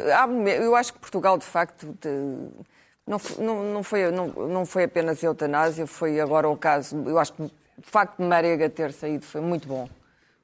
é? 0.47 0.57
Eu 0.63 0.75
acho 0.75 0.93
que 0.93 0.99
Portugal, 0.99 1.36
de 1.38 1.45
facto, 1.45 1.88
de- 1.99 2.49
não, 3.07 3.19
não, 3.39 3.63
não, 3.73 3.83
foi, 3.83 4.11
não, 4.11 4.27
não 4.27 4.65
foi 4.67 4.83
apenas 4.83 5.23
eutanásia, 5.23 5.88
foi 5.88 6.19
agora 6.19 6.47
o 6.47 6.55
caso. 6.55 6.95
Eu 7.07 7.17
acho 7.17 7.33
que 7.33 7.41
o 7.41 7.51
facto 7.81 8.17
de 8.19 8.23
Marega 8.27 8.69
ter 8.69 8.93
saído 8.93 9.25
foi 9.25 9.41
muito 9.41 9.67
bom. 9.67 9.89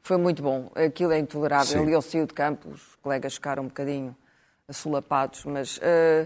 Foi 0.02 0.18
muito 0.18 0.42
bom. 0.42 0.72
Aquilo 0.74 1.12
é 1.12 1.20
intolerável. 1.20 1.84
Sim. 1.86 1.92
Ele 1.92 2.02
saiu 2.02 2.26
de 2.26 2.34
campo, 2.34 2.70
os 2.70 2.82
colegas 3.04 3.36
ficaram 3.36 3.62
um 3.64 3.68
bocadinho 3.68 4.16
assolapados, 4.68 5.46
mas. 5.46 5.80
eh, 5.84 6.26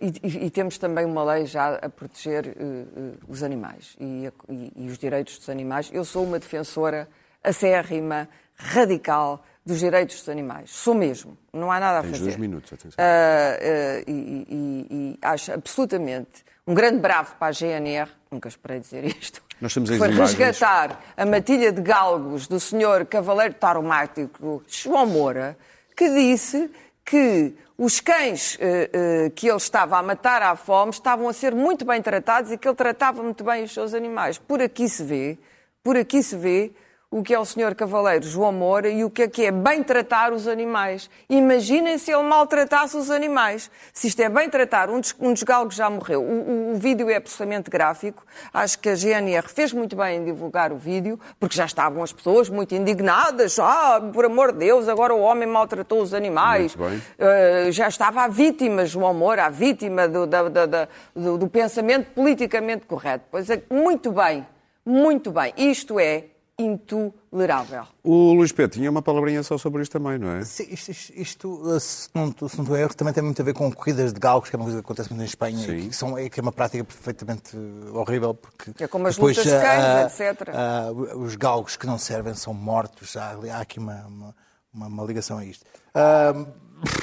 e, 0.00 0.08
e- 0.22 0.46
e 0.46 0.50
temos 0.50 0.76
também 0.78 1.04
uma 1.04 1.24
lei 1.24 1.46
já 1.46 1.76
a 1.76 1.88
proteger 1.88 2.46
eh, 2.48 2.52
eh, 2.60 3.12
os 3.26 3.42
animais 3.42 3.96
e, 3.98 4.26
a- 4.26 4.52
e- 4.52 4.86
os 4.86 4.98
direitos 4.98 5.38
dos 5.38 5.48
animais. 5.48 5.88
Eu 5.92 6.04
sou 6.04 6.24
uma 6.24 6.38
defensora 6.38 7.08
acérrima, 7.42 8.28
radical 8.54 9.44
dos 9.64 9.78
direitos 9.78 10.16
dos 10.18 10.28
animais. 10.28 10.70
Sou 10.70 10.94
mesmo. 10.94 11.36
Não 11.52 11.70
há 11.70 11.80
nada 11.80 12.00
a 12.00 12.02
Tens 12.02 12.12
fazer. 12.12 12.24
dois 12.24 12.36
minutos, 12.36 12.72
atenção. 12.72 12.96
Ah, 12.98 13.56
ah, 13.60 14.02
e, 14.06 14.12
e- 14.12 14.86
e- 14.90 15.18
acho 15.22 15.52
absolutamente 15.52 16.44
um 16.66 16.74
grande 16.74 16.98
bravo 16.98 17.34
para 17.36 17.48
a 17.48 17.52
GNR, 17.52 18.10
nunca 18.30 18.48
esperei 18.48 18.78
dizer 18.80 19.04
isto, 19.04 19.42
Nós 19.60 19.72
temos 19.72 19.88
foi 19.88 19.96
imagens. 19.96 20.34
resgatar 20.38 21.00
a 21.16 21.24
matilha 21.26 21.72
de 21.72 21.80
galgos 21.80 22.46
do 22.46 22.60
senhor 22.60 23.04
cavaleiro 23.06 23.54
taromático 23.54 24.62
João 24.68 25.06
Moura, 25.06 25.56
que 25.96 26.08
disse 26.10 26.70
que 27.04 27.54
os 27.84 27.98
cães 27.98 28.56
eh, 28.60 28.90
eh, 28.92 29.30
que 29.34 29.48
ele 29.48 29.56
estava 29.56 29.98
a 29.98 30.02
matar 30.04 30.40
à 30.40 30.54
fome 30.54 30.92
estavam 30.92 31.28
a 31.28 31.32
ser 31.32 31.52
muito 31.52 31.84
bem 31.84 32.00
tratados 32.00 32.52
e 32.52 32.56
que 32.56 32.68
ele 32.68 32.76
tratava 32.76 33.24
muito 33.24 33.42
bem 33.42 33.64
os 33.64 33.74
seus 33.74 33.92
animais. 33.92 34.38
Por 34.38 34.62
aqui 34.62 34.88
se 34.88 35.02
vê, 35.02 35.36
por 35.82 35.96
aqui 35.96 36.22
se 36.22 36.36
vê 36.36 36.70
o 37.12 37.22
que 37.22 37.32
é 37.34 37.38
o 37.38 37.44
senhor 37.44 37.74
cavaleiro 37.74 38.24
João 38.26 38.50
Moura 38.52 38.88
e 38.88 39.04
o 39.04 39.10
que 39.10 39.22
é 39.22 39.28
que 39.28 39.44
é 39.44 39.52
bem 39.52 39.82
tratar 39.82 40.32
os 40.32 40.48
animais. 40.48 41.10
Imaginem 41.28 41.98
se 41.98 42.10
ele 42.10 42.22
maltratasse 42.22 42.96
os 42.96 43.10
animais. 43.10 43.70
Se 43.92 44.08
isto 44.08 44.18
é 44.20 44.28
bem 44.30 44.48
tratar, 44.48 44.88
um 44.88 44.98
dos, 44.98 45.14
um 45.20 45.34
já 45.70 45.90
morreu. 45.90 46.22
O, 46.22 46.32
o- 46.32 46.72
o 46.72 46.74
vídeo 46.74 47.10
é 47.10 47.16
absolutamente 47.16 47.68
gráfico. 47.70 48.24
Acho 48.52 48.78
que 48.78 48.88
a 48.88 48.94
GNR 48.96 49.46
fez 49.46 49.72
muito 49.74 49.94
bem 49.94 50.18
em 50.20 50.24
divulgar 50.24 50.72
o 50.72 50.76
vídeo, 50.76 51.20
porque 51.38 51.54
já 51.54 51.66
estavam 51.66 52.02
as 52.02 52.12
pessoas 52.12 52.48
muito 52.48 52.74
indignadas. 52.74 53.58
Ah, 53.58 54.00
por 54.12 54.24
amor 54.24 54.50
de 54.52 54.58
Deus, 54.60 54.88
agora 54.88 55.14
o 55.14 55.20
homem 55.20 55.46
maltratou 55.46 56.00
os 56.00 56.14
animais. 56.14 56.74
Uh, 56.74 57.70
já 57.72 57.88
estava 57.88 58.22
a 58.22 58.28
vítima, 58.28 58.86
João 58.86 59.12
Moura, 59.12 59.44
a 59.44 59.48
vítima 59.50 60.08
do, 60.08 60.26
da- 60.26 60.48
da- 60.48 60.66
da- 60.66 60.88
do- 61.14 61.36
do 61.36 61.48
pensamento 61.48 62.10
politicamente 62.14 62.86
correto. 62.86 63.26
Pois 63.30 63.50
é, 63.50 63.62
muito 63.70 64.10
bem, 64.12 64.46
muito 64.84 65.30
bem. 65.30 65.52
Isto 65.58 66.00
é 66.00 66.24
intolerável. 66.58 67.84
O 68.02 68.32
Luís 68.34 68.52
Pedro 68.52 68.72
tinha 68.78 68.90
uma 68.90 69.02
palavrinha 69.02 69.42
só 69.42 69.56
sobre 69.58 69.82
isto 69.82 69.92
também, 69.92 70.18
não 70.18 70.28
é? 70.30 70.44
Sim, 70.44 70.66
Isto, 70.70 70.90
isto- 70.90 71.12
isto, 71.16 71.80
se 71.80 72.08
não, 72.14 72.26
se 72.48 72.56
não 72.56 72.62
estou 72.64 72.76
erro, 72.76 72.94
também 72.94 73.12
tem 73.14 73.22
muito 73.22 73.40
a 73.40 73.44
ver 73.44 73.54
com 73.54 73.70
corridas 73.72 74.12
de 74.12 74.20
galgos, 74.20 74.50
que 74.50 74.56
é 74.56 74.58
uma 74.58 74.64
coisa 74.66 74.78
que 74.80 74.84
acontece 74.84 75.10
muito 75.10 75.22
em 75.22 75.26
Espanha, 75.26 75.58
Sim. 75.58 75.76
e 75.76 75.88
que, 75.88 75.96
são, 75.96 76.16
é, 76.18 76.28
que 76.28 76.40
é 76.40 76.42
uma 76.42 76.52
prática 76.52 76.84
perfeitamente 76.84 77.56
eh, 77.56 77.90
horrível. 77.96 78.34
Porque 78.34 78.72
Que 78.74 78.84
é 78.84 78.88
como 78.88 79.06
as 79.06 79.14
depois, 79.14 79.36
lutas 79.36 79.52
de 79.52 79.58
cães, 79.58 79.84
ah, 79.84 80.02
etc. 80.02 80.48
ah, 80.54 80.92
os 81.16 81.36
galgos 81.36 81.76
que 81.76 81.86
não 81.86 81.98
servem 81.98 82.34
são 82.34 82.52
mortos, 82.54 83.16
há, 83.16 83.36
há 83.54 83.60
aqui 83.60 83.78
uma, 83.78 84.04
uma, 84.06 84.34
uma- 84.74 84.86
uma 84.86 85.04
ligação 85.04 85.38
a 85.38 85.44
isto. 85.44 85.64
Ah, 85.94 86.32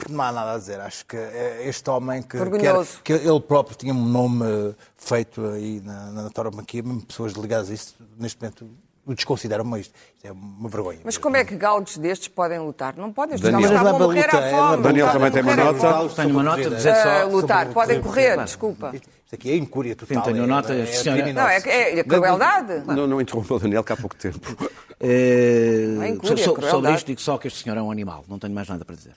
não 0.09 0.21
há 0.25 0.31
nada 0.31 0.53
a 0.55 0.57
dizer, 0.57 0.79
acho 0.81 1.05
que 1.05 1.15
este 1.63 1.89
homem 1.89 2.21
que, 2.21 2.37
que, 2.37 2.65
era- 2.67 2.85
que 3.03 3.13
ele 3.13 3.39
próprio 3.39 3.77
tinha 3.77 3.93
um 3.93 4.05
nome 4.05 4.45
eh, 4.45 4.75
feito 4.95 5.41
aí 5.45 5.79
na, 5.81 6.11
na 6.11 6.29
tauromaquia, 6.29 6.83
mesmo 6.83 7.01
pessoas 7.05 7.31
ligadas 7.33 7.69
a 7.69 7.73
isso, 7.73 7.95
neste 8.17 8.41
momento 8.41 8.69
o 9.05 9.15
desconsideram 9.15 9.63
mas 9.63 9.81
isto. 9.81 9.93
Isto 10.15 10.27
é 10.27 10.31
uma 10.31 10.69
vergonha. 10.69 10.99
Mas 11.03 11.17
como 11.17 11.35
é 11.37 11.43
que 11.43 11.55
galgos 11.55 11.97
destes 11.97 12.27
podem 12.27 12.59
lutar? 12.59 12.95
Não 12.95 13.11
podem. 13.11 13.35
Os 13.35 13.41
Daniel. 13.41 13.61
estavam 13.71 13.91
a 13.91 13.95
é 13.95 13.99
morrer 13.99 14.27
para 14.29 14.39
à 14.39 14.41
é 14.47 14.51
fome. 14.51 14.67
para- 14.67 14.81
Daniel 14.81 15.11
também 15.11 15.31
tem 15.31 15.41
uma 15.41 15.55
nota. 15.55 16.15
Tenho 16.15 16.29
uma 16.29 16.43
nota 16.43 16.69
de 16.69 16.75
dizer 16.75 16.95
só. 16.95 17.25
lutar, 17.27 17.57
sobre- 17.59 17.73
podem 17.73 17.95
sobre- 17.97 18.09
correr, 18.09 18.29
sobre- 18.29 18.45
desculpa. 18.45 18.91
Isto 18.95 19.35
aqui 19.35 19.51
é 19.51 19.55
incúria 19.55 19.95
total. 19.95 20.23
Sim, 20.25 20.31
tenho 20.33 20.43
é- 20.43 20.47
nota, 20.47 20.73
é 20.73 20.85
senhora. 20.85 21.33
Não, 21.33 21.47
é, 21.47 21.61
que- 21.61 21.69
é, 21.69 21.99
é 21.99 22.03
crueldade. 22.03 22.83
Não, 22.87 23.05
não 23.07 23.21
interrompa 23.21 23.53
o 23.55 23.59
Daniel, 23.59 23.83
que 23.83 23.93
há 23.93 23.97
pouco 23.97 24.15
tempo. 24.15 24.55
Não 25.95 26.03
é 26.03 26.09
incúria, 26.09 26.37
so- 26.37 26.43
so- 26.43 26.53
crueldade. 26.53 26.71
sobre 26.71 26.93
isto 26.95 27.07
digo 27.07 27.21
só 27.21 27.37
que 27.37 27.47
este 27.47 27.63
senhor 27.63 27.77
é 27.77 27.81
um 27.81 27.91
animal, 27.91 28.25
não 28.27 28.37
tenho 28.39 28.53
mais 28.53 28.67
nada 28.67 28.83
para 28.83 28.95
dizer. 28.95 29.13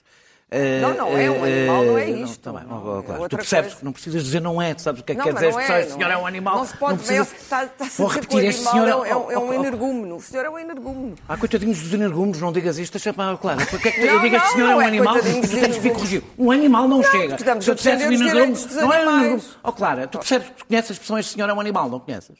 Eh, 0.55 0.81
Não, 0.81 0.93
não 0.93 1.17
é 1.17 1.31
um 1.31 1.45
eh, 1.47 1.59
animal, 1.61 1.83
não 1.85 1.97
é 1.97 2.03
eh, 2.03 2.09
isto. 2.11 2.39
tá 2.39 2.53
bem, 2.53 2.63
Não, 2.69 2.99
é 2.99 3.01
claro. 3.01 3.27
tu 3.27 3.35
percebes, 3.37 3.71
coisa. 3.71 3.85
não 3.85 3.91
precisas 3.91 4.23
dizer 4.23 4.39
não 4.39 4.61
é, 4.61 4.75
tu 4.75 4.83
sabes 4.83 5.01
o 5.01 5.03
que 5.03 5.13
é 5.13 5.15
que 5.15 5.19
Não, 5.19 5.25
quer 5.25 5.33
dizer 5.33 5.51
não 5.51 5.59
é, 5.59 5.63
expressão, 5.63 5.79
este 5.79 5.89
não 5.89 5.97
senhor 5.97 6.11
é 6.11 6.13
é. 6.13 6.17
um 6.17 6.27
animal. 6.27 6.57
Não 6.57 6.65
se 6.65 6.77
pode 6.77 7.03
ver, 7.03 7.21
está, 7.21 7.63
está 7.63 7.85
Vou 7.97 8.07
repetir, 8.07 8.45
este 8.45 8.61
senhor 8.69 8.87
é 8.87 8.95
um, 8.95 9.05
é 9.05 9.17
um, 9.17 9.31
é 9.31 9.39
um 9.39 9.53
energúmeno. 9.53 10.15
O 10.17 10.21
senhor 10.21 10.45
é 10.45 10.49
um 10.51 10.59
energúmeno. 10.59 11.15
Ah, 11.27 11.35
coitadinhos 11.35 11.81
dos 11.81 11.91
energúmenos, 11.91 12.39
não 12.39 12.51
digas 12.51 12.77
isto, 12.77 12.93
deixa 12.93 13.11
para 13.11 13.35
claro. 13.35 13.65
Porque 13.65 13.87
é 13.87 13.91
que 13.91 14.05
Não, 14.05 14.13
eu 14.13 14.19
digo 14.19 14.35
este 14.35 14.45
não, 14.47 14.53
senhor 14.53 14.67
é 14.67 14.69
não 14.69 14.77
um 14.77 14.81
é 14.81 14.85
animal, 14.85 15.15
tu 15.15 15.21
tens 15.49 15.73
de 15.73 15.79
vir 15.79 15.93
corrigir. 15.93 16.23
Um 16.37 16.51
animal 16.51 16.87
não, 16.87 17.01
chega. 17.01 17.35
Se 17.59 17.69
eu 17.71 17.73
dissesse 17.73 18.05
os 18.05 18.21
energúmeno, 18.21 18.57
não 18.75 18.93
é 18.93 19.05
um 19.07 19.09
energúmeno. 19.17 19.43
Oh, 19.63 19.71
Clara, 19.71 20.07
tu 20.07 20.19
percebes, 20.19 20.49
tu 20.55 20.65
conheces 20.67 20.91
a 20.91 20.93
expressão 20.93 21.17
este 21.17 21.33
senhor 21.33 21.49
é 21.49 21.53
um 21.53 21.59
animal, 21.59 21.89
não 21.89 21.99
conheces? 21.99 22.37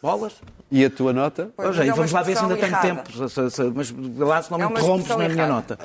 Bolas? 0.00 0.34
E 0.70 0.84
a 0.84 0.90
tua 0.90 1.12
nota? 1.12 1.50
Pois, 1.56 1.68
mas 1.76 1.78
é, 1.78 1.88
é 1.88 1.92
vamos 1.92 2.12
lá 2.12 2.22
ver 2.22 2.36
se 2.36 2.42
ainda 2.42 2.56
tenho 2.56 2.66
expressão 2.74 2.96
tempo. 2.96 3.28
se- 3.28 3.50
se- 3.50 3.50
se- 3.50 3.72
Mas 3.74 3.90
lá 4.18 4.42
se 4.42 4.50
não 4.50 4.58
me 4.58 4.64
É 4.64 4.68
interrompes 4.68 5.08
na 5.08 5.16
minha 5.16 5.30
errada. 5.30 5.52
nota. 5.52 5.78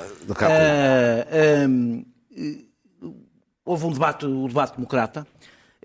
Hum, 1.68 2.04
eh, 2.36 2.64
houve 3.64 3.86
um 3.86 3.92
debate, 3.92 4.26
o 4.26 4.46
debate 4.48 4.74
democrata. 4.76 5.26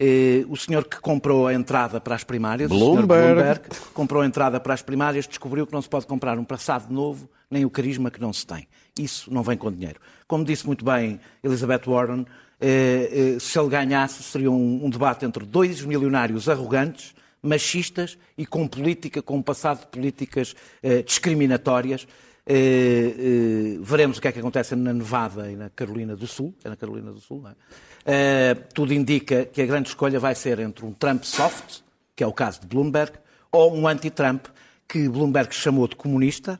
Eh, 0.01 0.45
o 0.47 0.55
senhor 0.55 0.85
que 0.85 0.97
comprou 1.01 1.45
a 1.47 1.53
entrada 1.53 1.99
para 1.99 2.15
as 2.15 2.23
primárias, 2.23 2.71
o 2.71 2.73
senhor 2.73 3.05
Bloomberg. 3.05 3.33
Bloomberg, 3.33 3.61
comprou 3.93 4.21
a 4.21 4.25
entrada 4.25 4.57
para 4.59 4.73
as 4.73 4.81
primárias, 4.81 5.27
descobriu 5.27 5.67
que 5.67 5.73
não 5.73 5.81
se 5.81 5.89
pode 5.89 6.07
comprar 6.07 6.37
um 6.39 6.43
passado 6.45 6.89
novo, 6.93 7.29
nem 7.51 7.65
o 7.65 7.69
carisma 7.69 8.09
que 8.09 8.19
não 8.21 8.31
se 8.31 8.45
tem. 8.47 8.65
Isso 8.97 9.33
não 9.33 9.43
vem 9.43 9.57
com 9.57 9.69
dinheiro. 9.69 9.99
Como 10.25 10.45
disse 10.45 10.65
muito 10.65 10.85
bem 10.85 11.19
Elizabeth 11.43 11.81
Warren, 11.85 12.25
eh, 12.61 13.35
eh, 13.35 13.39
se 13.41 13.59
ele 13.59 13.67
ganhasse, 13.67 14.23
seria 14.23 14.49
um, 14.49 14.85
um 14.85 14.89
debate 14.89 15.25
entre 15.25 15.45
dois 15.45 15.81
milionários 15.81 16.47
arrogantes, 16.47 17.13
machistas 17.41 18.17
e 18.37 18.45
com 18.45 18.67
política, 18.67 19.21
com 19.21 19.37
um 19.37 19.41
passado 19.41 19.81
de 19.81 19.87
políticas 19.87 20.55
eh, 20.81 21.01
discriminatórias. 21.01 22.07
Eh, 22.45 22.55
eh, 22.55 23.79
veremos 23.81 24.17
o 24.17 24.21
que 24.21 24.27
é 24.27 24.31
que 24.31 24.39
acontece 24.39 24.75
na 24.75 24.93
Nevada 24.93 25.51
e 25.51 25.55
na 25.55 25.69
Carolina 25.69 26.15
do 26.15 26.27
Sul. 26.27 26.53
É 26.63 26.69
na 26.69 26.75
Carolina 26.75 27.11
do 27.11 27.19
Sul, 27.19 27.41
não 27.41 27.51
é? 27.51 27.55
Eh, 28.05 28.55
tudo 28.73 28.93
indica 28.93 29.45
que 29.45 29.61
a 29.61 29.65
grande 29.65 29.89
escolha 29.89 30.19
vai 30.19 30.33
ser 30.35 30.59
entre 30.59 30.85
um 30.85 30.91
Trump 30.91 31.23
soft, 31.23 31.81
que 32.15 32.23
é 32.23 32.27
o 32.27 32.33
caso 32.33 32.61
de 32.61 32.67
Bloomberg, 32.67 33.13
ou 33.51 33.75
um 33.75 33.87
anti-Trump, 33.87 34.47
que 34.87 35.07
Bloomberg 35.07 35.53
chamou 35.53 35.87
de 35.87 35.95
comunista, 35.95 36.59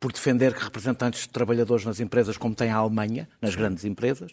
por 0.00 0.12
defender 0.12 0.54
que 0.54 0.62
representantes 0.62 1.22
de 1.22 1.28
trabalhadores 1.28 1.84
nas 1.84 2.00
empresas, 2.00 2.36
como 2.36 2.54
tem 2.54 2.70
a 2.70 2.76
Alemanha, 2.76 3.28
nas 3.40 3.54
grandes 3.54 3.84
empresas. 3.84 4.32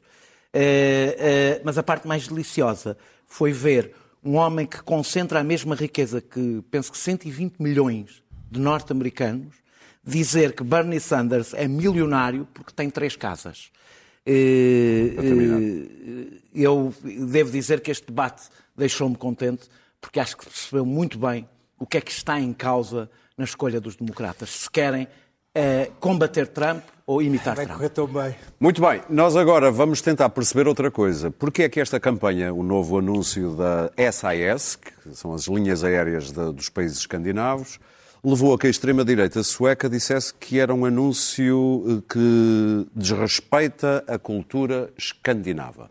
Eh, 0.53 1.15
eh, 1.19 1.61
mas 1.63 1.77
a 1.77 1.83
parte 1.83 2.07
mais 2.07 2.27
deliciosa 2.27 2.97
foi 3.27 3.51
ver 3.51 3.93
um 4.25 4.35
homem 4.37 4.65
que 4.65 4.81
concentra 4.81 5.39
a 5.39 5.43
mesma 5.43 5.75
riqueza 5.75 6.19
que, 6.19 6.63
penso 6.71 6.91
que 6.91 6.97
120 6.97 7.61
milhões 7.61 8.23
de 8.49 8.59
norte-americanos, 8.59 9.55
dizer 10.03 10.53
que 10.53 10.63
Bernie 10.63 10.99
Sanders 10.99 11.53
é 11.53 11.67
milionário 11.67 12.47
porque 12.51 12.73
tem 12.73 12.89
três 12.89 13.15
casas. 13.15 13.71
Eh, 14.25 15.13
eh, 15.15 16.37
Eu 16.53 16.91
devo 17.03 17.51
dizer 17.51 17.81
que 17.81 17.91
este 17.91 18.07
debate 18.07 18.49
deixou-me 18.75 19.15
contente 19.15 19.69
porque 20.01 20.19
acho 20.19 20.35
que 20.37 20.45
percebeu 20.45 20.85
muito 20.85 21.19
bem 21.19 21.47
o 21.77 21.85
que 21.85 21.97
é 21.97 22.01
que 22.01 22.11
está 22.11 22.39
em 22.39 22.53
causa 22.53 23.09
na 23.37 23.43
escolha 23.43 23.79
dos 23.79 23.95
democratas. 23.95 24.49
Se 24.49 24.71
querem 24.71 25.07
eh, 25.55 25.89
combater 25.99 26.47
Trump 26.47 26.83
ou 27.07 27.21
imitar 27.21 27.55
Vai 27.55 27.65
Trump. 27.65 27.77
correr 27.77 27.89
tão 27.89 28.05
bem. 28.07 28.35
Muito 28.59 28.81
bem, 28.81 29.01
nós 29.09 29.35
agora 29.35 29.71
vamos 29.71 30.01
tentar 30.01 30.29
perceber 30.29 30.67
outra 30.67 30.91
coisa. 30.91 31.31
Porquê 31.31 31.63
é 31.63 31.69
que 31.69 31.79
esta 31.79 31.99
campanha, 31.99 32.53
o 32.53 32.61
novo 32.61 32.97
anúncio 32.99 33.55
da 33.55 33.91
SAS, 34.11 34.75
que 34.75 35.15
são 35.15 35.33
as 35.33 35.45
linhas 35.47 35.83
aéreas 35.83 36.31
da- 36.31 36.51
dos 36.51 36.67
países 36.69 36.97
escandinavos, 36.99 37.79
levou 38.23 38.53
a 38.55 38.57
que 38.57 38.65
a 38.65 38.69
extrema-direita 38.71 39.43
sueca 39.43 39.87
dissesse 39.87 40.33
que 40.33 40.59
era 40.59 40.73
um 40.73 40.83
anúncio 40.83 41.83
eh, 41.87 42.03
que 42.11 42.87
desrespeita 42.95 44.03
a 44.07 44.17
cultura 44.17 44.89
escandinava? 44.97 45.89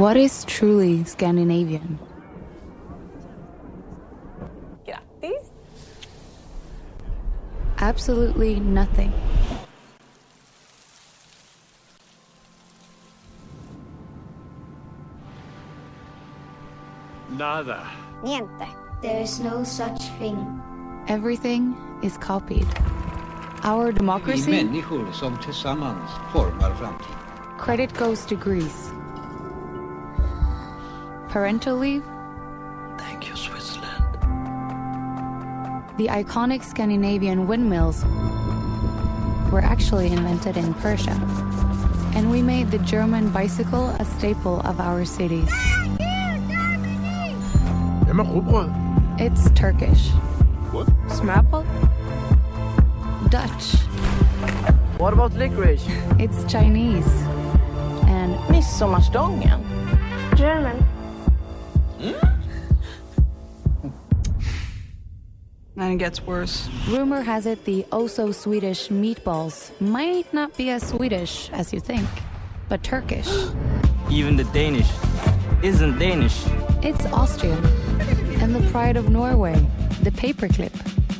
What 0.00 0.18
is 0.18 0.44
truly 0.44 1.04
Scandinavian? 1.06 1.98
Absolutely 7.82 8.60
nothing. 8.60 9.12
Nada. 17.30 17.84
Niente. 18.22 18.68
There 19.02 19.20
is 19.20 19.40
no 19.40 19.64
such 19.64 20.00
thing. 20.20 20.38
Everything 21.08 21.74
is 22.04 22.16
copied. 22.18 22.68
Our 23.64 23.90
Vi 23.90 23.98
democracy, 23.98 24.50
människor 24.50 25.12
som 25.12 25.36
tillsammans 25.38 26.10
formar 26.32 26.74
framtiden. 26.74 27.16
credit 27.58 27.92
goes 27.94 28.24
to 28.26 28.36
Greece. 28.36 28.90
Parental 31.30 31.76
leave, 31.78 32.04
the 36.02 36.08
iconic 36.08 36.64
Scandinavian 36.64 37.46
windmills 37.46 38.04
were 39.52 39.60
actually 39.62 40.08
invented 40.08 40.56
in 40.56 40.74
Persia. 40.74 41.14
And 42.16 42.28
we 42.28 42.42
made 42.42 42.72
the 42.72 42.78
German 42.78 43.30
bicycle 43.30 43.86
a 44.00 44.04
staple 44.04 44.58
of 44.62 44.80
our 44.80 45.04
cities. 45.04 45.48
Hvem 48.06 48.18
rugbrød? 48.34 48.70
It's 49.20 49.48
Turkish. 49.54 50.10
What? 50.72 50.88
Smapple? 51.06 51.64
Dutch. 53.30 53.66
What 54.98 55.12
about 55.12 55.32
licorice? 55.34 55.86
It's 56.18 56.42
Chinese. 56.50 57.12
And 58.08 58.34
Midsommarstången? 58.50 59.60
German. 60.34 60.78
Hmm? 62.00 62.31
And 65.76 65.94
it 65.94 65.96
gets 65.96 66.20
worse. 66.22 66.68
rumor 66.88 67.22
has 67.22 67.46
it 67.46 67.64
the 67.64 67.86
oh 67.92 68.06
so 68.06 68.30
Swedish 68.30 68.88
meatballs 68.88 69.72
might 69.80 70.32
not 70.32 70.54
be 70.56 70.68
as 70.68 70.86
Swedish 70.86 71.48
as 71.50 71.72
you 71.72 71.80
think, 71.80 72.06
but 72.68 72.82
Turkish. 72.82 73.28
Even 74.10 74.36
the 74.36 74.44
Danish 74.52 74.90
isn't 75.62 75.98
Danish. 75.98 76.44
It's 76.82 77.06
Austrian. 77.06 77.64
And 78.42 78.54
the 78.54 78.68
pride 78.70 78.96
of 78.98 79.08
Norway, 79.08 79.54
the 80.02 80.10
paperclip, 80.10 80.72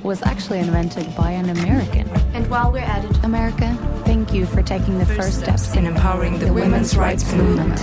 was 0.03 0.21
actually 0.23 0.59
invented 0.59 1.15
by 1.17 1.31
an 1.31 1.49
American. 1.49 2.09
And 2.35 2.49
while 2.51 2.71
we're 2.71 2.81
at 2.81 3.05
it, 3.05 3.25
America, 3.25 3.75
thank 4.05 4.35
you 4.35 4.45
for 4.45 4.63
taking 4.63 4.99
the 4.99 5.07
first, 5.07 5.41
steps 5.41 5.75
in 5.77 5.87
empowering 5.87 6.39
the 6.39 6.53
women's 6.53 6.97
rights 6.97 7.33
movement. 7.33 7.81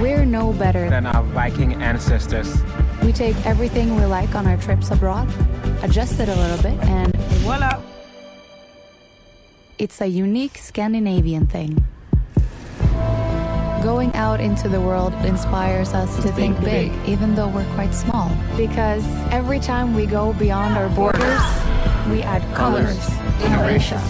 We're 0.00 0.24
no 0.24 0.52
better. 0.52 0.90
Than 0.90 1.06
our 1.06 1.22
Viking 1.22 1.74
ancestors. 1.82 2.60
We 3.02 3.12
take 3.12 3.36
everything 3.46 3.94
we 3.96 4.04
like 4.06 4.34
on 4.34 4.46
our 4.46 4.56
trips 4.56 4.90
abroad, 4.90 5.28
adjust 5.82 6.20
it 6.20 6.28
a 6.28 6.34
little 6.34 6.62
bit, 6.62 6.78
and 6.88 7.14
Voila! 7.42 7.82
It's 9.78 10.00
a 10.00 10.06
unique 10.06 10.56
Scandinavian 10.56 11.46
thing. 11.46 11.84
Going 13.82 14.12
out 14.14 14.40
into 14.40 14.68
the 14.68 14.80
world 14.80 15.12
inspires 15.24 15.92
us 15.92 16.16
to 16.22 16.32
think 16.32 16.58
big, 16.64 16.92
even 17.06 17.34
though 17.34 17.48
we're 17.48 17.70
quite 17.74 17.92
small. 17.92 18.30
Because 18.56 19.04
every 19.30 19.60
time 19.60 19.94
we 19.94 20.06
go 20.06 20.32
beyond 20.32 20.76
our 20.76 20.88
borders, 20.88 21.40
we 22.10 22.22
add 22.22 22.42
colors, 22.54 23.08
Innovation. 23.44 24.00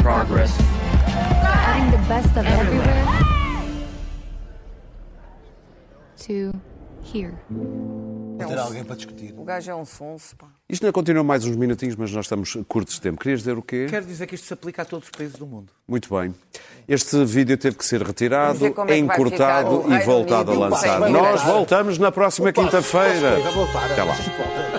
Progress. 0.00 0.54
adding 1.08 1.90
the 1.90 2.06
best 2.08 2.36
of 2.36 2.46
everywhere 2.46 3.26
to 6.18 6.60
here. 7.02 7.40
Ter 8.38 8.58
alguém 8.58 8.84
para 8.84 8.96
discutir. 8.96 9.34
O 9.36 9.44
gajo 9.44 9.70
é 9.70 9.74
um 9.74 9.84
sonso, 9.84 10.36
pá. 10.36 10.46
Isto 10.68 10.84
ainda 10.84 10.92
continua 10.92 11.24
mais 11.24 11.44
uns 11.44 11.56
minutinhos, 11.56 11.96
mas 11.96 12.12
nós 12.12 12.24
estamos 12.26 12.56
curtos 12.68 12.94
de 12.96 13.00
tempo. 13.00 13.18
Querias 13.18 13.40
dizer 13.40 13.56
o 13.56 13.62
quê? 13.62 13.86
Quero 13.88 14.04
dizer 14.04 14.26
que 14.26 14.34
isto 14.34 14.46
se 14.46 14.52
aplica 14.52 14.82
a 14.82 14.84
todos 14.84 15.06
os 15.06 15.10
países 15.10 15.36
do 15.36 15.46
mundo. 15.46 15.72
Muito 15.86 16.14
bem. 16.14 16.34
Este 16.88 17.24
vídeo 17.24 17.56
teve 17.56 17.76
que 17.76 17.84
ser 17.84 18.02
retirado, 18.02 18.64
é 18.88 18.96
encurtado 18.96 19.84
e 19.92 19.98
voltado 20.04 20.52
a 20.52 20.54
lançar. 20.54 21.02
sem 21.02 21.12
Nós 21.12 21.42
voltamos 21.42 21.98
na 21.98 22.12
próxima 22.12 22.52
quinta-feira. 22.52 23.38
Até 23.90 24.02
lá. 24.02 24.75